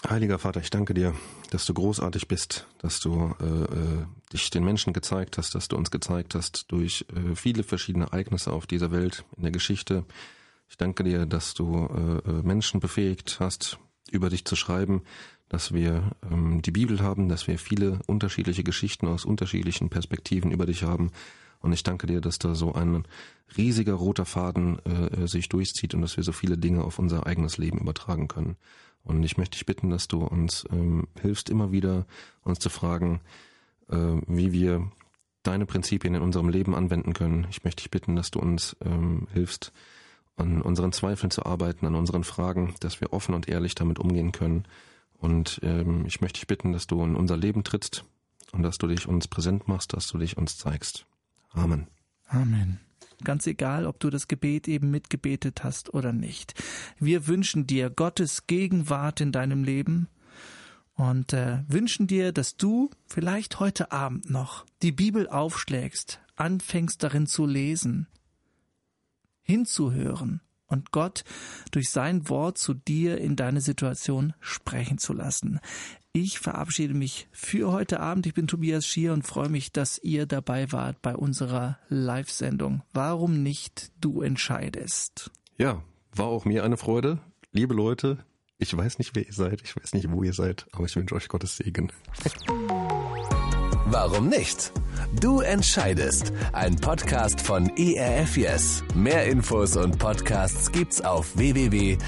Heiliger 0.09 0.39
Vater, 0.39 0.61
ich 0.61 0.71
danke 0.71 0.95
dir, 0.95 1.15
dass 1.53 1.67
du 1.67 1.75
großartig 1.75 2.29
bist, 2.29 2.67
dass 2.79 3.01
du 3.01 3.35
äh, 3.39 3.45
äh, 3.45 4.07
dich 4.33 4.49
den 4.49 4.65
Menschen 4.65 4.95
gezeigt 4.95 5.37
hast, 5.37 5.55
dass 5.55 5.69
du 5.69 5.77
uns 5.77 5.91
gezeigt 5.91 6.35
hast 6.35 6.73
durch 6.73 7.05
äh, 7.15 7.35
viele 7.35 7.63
verschiedene 7.63 8.07
Ereignisse 8.07 8.53
auf 8.53 8.67
dieser 8.67 8.91
Welt, 8.91 9.25
in 9.37 9.43
der 9.43 9.53
Geschichte. 9.53 10.07
Ich 10.71 10.79
danke 10.79 11.05
dir, 11.05 11.27
dass 11.27 11.53
du 11.53 11.89
äh, 12.27 12.31
äh, 12.31 12.43
Menschen 12.43 12.81
befähigt 12.81 13.37
hast, 13.39 13.79
über 14.11 14.31
dich 14.31 14.47
zu 14.47 14.57
schreiben, 14.57 15.03
dass 15.51 15.75
wir 15.75 16.13
ähm, 16.31 16.63
die 16.63 16.71
Bibel 16.71 17.01
haben, 17.01 17.29
dass 17.29 17.47
wir 17.47 17.59
viele 17.59 18.01
unterschiedliche 18.07 18.65
Geschichten 18.65 19.07
aus 19.07 19.27
unterschiedlichen 19.27 19.91
Perspektiven 19.91 20.53
über 20.53 20.65
dich 20.65 20.85
haben. 20.85 21.11
Und 21.61 21.75
ich 21.75 21.83
danke 21.83 22.07
dir, 22.07 22.23
dass 22.23 22.39
da 22.39 22.55
so 22.55 22.73
ein 22.73 23.05
riesiger 23.59 23.93
roter 23.93 24.25
Faden 24.25 24.79
äh, 24.87 25.29
sich 25.29 25.51
durchzieht 25.51 25.95
und 25.95 26.01
dass 26.01 26.17
wir 26.17 26.25
so 26.25 26.33
viele 26.33 26.57
Dinge 26.57 26.83
auf 26.83 26.99
unser 26.99 27.27
eigenes 27.27 27.59
Leben 27.59 27.79
übertragen 27.79 28.27
können. 28.27 28.57
Und 29.05 29.23
ich 29.23 29.37
möchte 29.37 29.59
dich 29.59 29.67
bitten, 29.67 29.91
dass 29.91 30.09
du 30.09 30.25
uns 30.25 30.65
ähm, 30.71 31.09
hilfst, 31.21 31.51
immer 31.51 31.73
wieder 31.73 32.07
uns 32.43 32.59
zu 32.59 32.71
fragen, 32.71 33.21
äh, 33.89 33.97
wie 34.27 34.53
wir 34.53 34.91
deine 35.43 35.67
Prinzipien 35.67 36.15
in 36.15 36.23
unserem 36.23 36.49
Leben 36.49 36.75
anwenden 36.75 37.13
können. 37.13 37.47
Ich 37.51 37.65
möchte 37.65 37.83
dich 37.83 37.91
bitten, 37.91 38.15
dass 38.15 38.31
du 38.31 38.39
uns 38.39 38.77
ähm, 38.85 39.27
hilfst, 39.33 39.73
an 40.37 40.63
unseren 40.63 40.93
Zweifeln 40.93 41.31
zu 41.31 41.45
arbeiten, 41.45 41.87
an 41.87 41.95
unseren 41.95 42.25
Fragen, 42.25 42.75
dass 42.81 43.01
wir 43.01 43.13
offen 43.13 43.35
und 43.35 43.49
ehrlich 43.49 43.75
damit 43.75 43.99
umgehen 43.99 44.33
können. 44.33 44.65
Und 45.15 45.61
ähm, 45.63 46.05
ich 46.07 46.21
möchte 46.21 46.41
dich 46.41 46.47
bitten, 46.47 46.73
dass 46.73 46.87
du 46.87 47.03
in 47.05 47.17
unser 47.17 47.37
Leben 47.37 47.65
trittst 47.65 48.05
und 48.53 48.63
dass 48.63 48.79
du 48.79 48.87
dich 48.87 49.07
uns 49.09 49.29
präsent 49.29 49.69
machst, 49.69 49.93
dass 49.93 50.09
du 50.09 50.19
dich 50.19 50.37
uns 50.37 50.57
zeigst. 50.57 51.07
Amen. 51.51 51.89
Amen. 52.27 52.81
Ganz 53.25 53.47
egal, 53.47 53.87
ob 53.87 54.01
du 54.01 54.11
das 54.11 54.29
Gebet 54.29 54.69
eben 54.69 54.91
mitgebetet 54.91 55.65
hast 55.65 55.95
oder 55.95 56.13
nicht. 56.13 56.55
Wir 56.99 57.27
wünschen 57.27 57.67
dir 57.67 57.91
Gottes 57.91 58.47
Gegenwart 58.47 59.21
in 59.21 59.33
deinem 59.33 59.65
Leben 59.65 60.09
und 60.95 61.33
äh, 61.33 61.65
wünschen 61.69 62.07
dir, 62.07 62.33
dass 62.33 62.57
du 62.57 62.91
vielleicht 63.07 63.61
heute 63.61 63.93
Abend 63.93 64.31
noch 64.31 64.67
die 64.83 64.93
Bibel 64.93 65.29
aufschlägst, 65.29 66.21
anfängst 66.37 67.03
darin 67.03 67.27
zu 67.27 67.47
lesen, 67.47 68.07
hinzuhören 69.43 70.41
und 70.73 70.91
Gott 70.91 71.25
durch 71.71 71.91
sein 71.91 72.29
Wort 72.29 72.59
zu 72.59 72.75
dir 72.75 73.19
in 73.19 73.37
deine 73.37 73.61
Situation 73.61 74.33
sprechen 74.41 74.99
zu 74.99 75.13
lassen. 75.13 75.61
Ich 76.15 76.41
verabschiede 76.41 76.93
mich 76.93 77.27
für 77.33 77.73
heute 77.73 78.01
Abend. 78.01 78.27
Ich 78.27 78.35
bin 78.35 78.47
Tobias 78.47 78.87
Schier 78.87 79.13
und 79.13 79.27
freue 79.27 79.49
mich, 79.49 79.73
dass 79.73 79.99
ihr 79.99 80.27
dabei 80.27 80.71
wart 80.71 81.01
bei 81.01 81.17
unserer 81.17 81.79
Live-Sendung. 81.89 82.83
Warum 82.93 83.43
nicht 83.43 83.93
du 84.01 84.21
entscheidest? 84.21 85.31
Ja, 85.57 85.83
war 86.15 86.27
auch 86.27 86.45
mir 86.45 86.65
eine 86.65 86.77
Freude. 86.77 87.19
Liebe 87.53 87.73
Leute, 87.73 88.19
ich 88.59 88.77
weiß 88.77 88.99
nicht, 88.99 89.15
wer 89.15 89.27
ihr 89.27 89.33
seid, 89.33 89.63
ich 89.63 89.75
weiß 89.75 89.95
nicht, 89.95 90.11
wo 90.11 90.23
ihr 90.23 90.35
seid, 90.35 90.67
aber 90.73 90.85
ich 90.85 90.97
wünsche 90.97 91.15
euch 91.15 91.29
Gottes 91.29 91.57
Segen. 91.57 91.91
Warum 93.93 94.29
nicht? 94.31 94.73
Du 95.21 95.41
entscheidest. 95.41 96.33
Ein 96.55 96.77
Podcast 96.77 97.43
von 97.43 97.71
ERF 97.77 98.39
Yes. 98.39 98.83
Mehr 98.95 99.27
Infos 99.27 99.77
und 99.77 99.99
Podcasts 99.99 100.73
gibt's 100.73 101.03
auf 101.03 101.37
www.erfyes.de. 101.37 101.99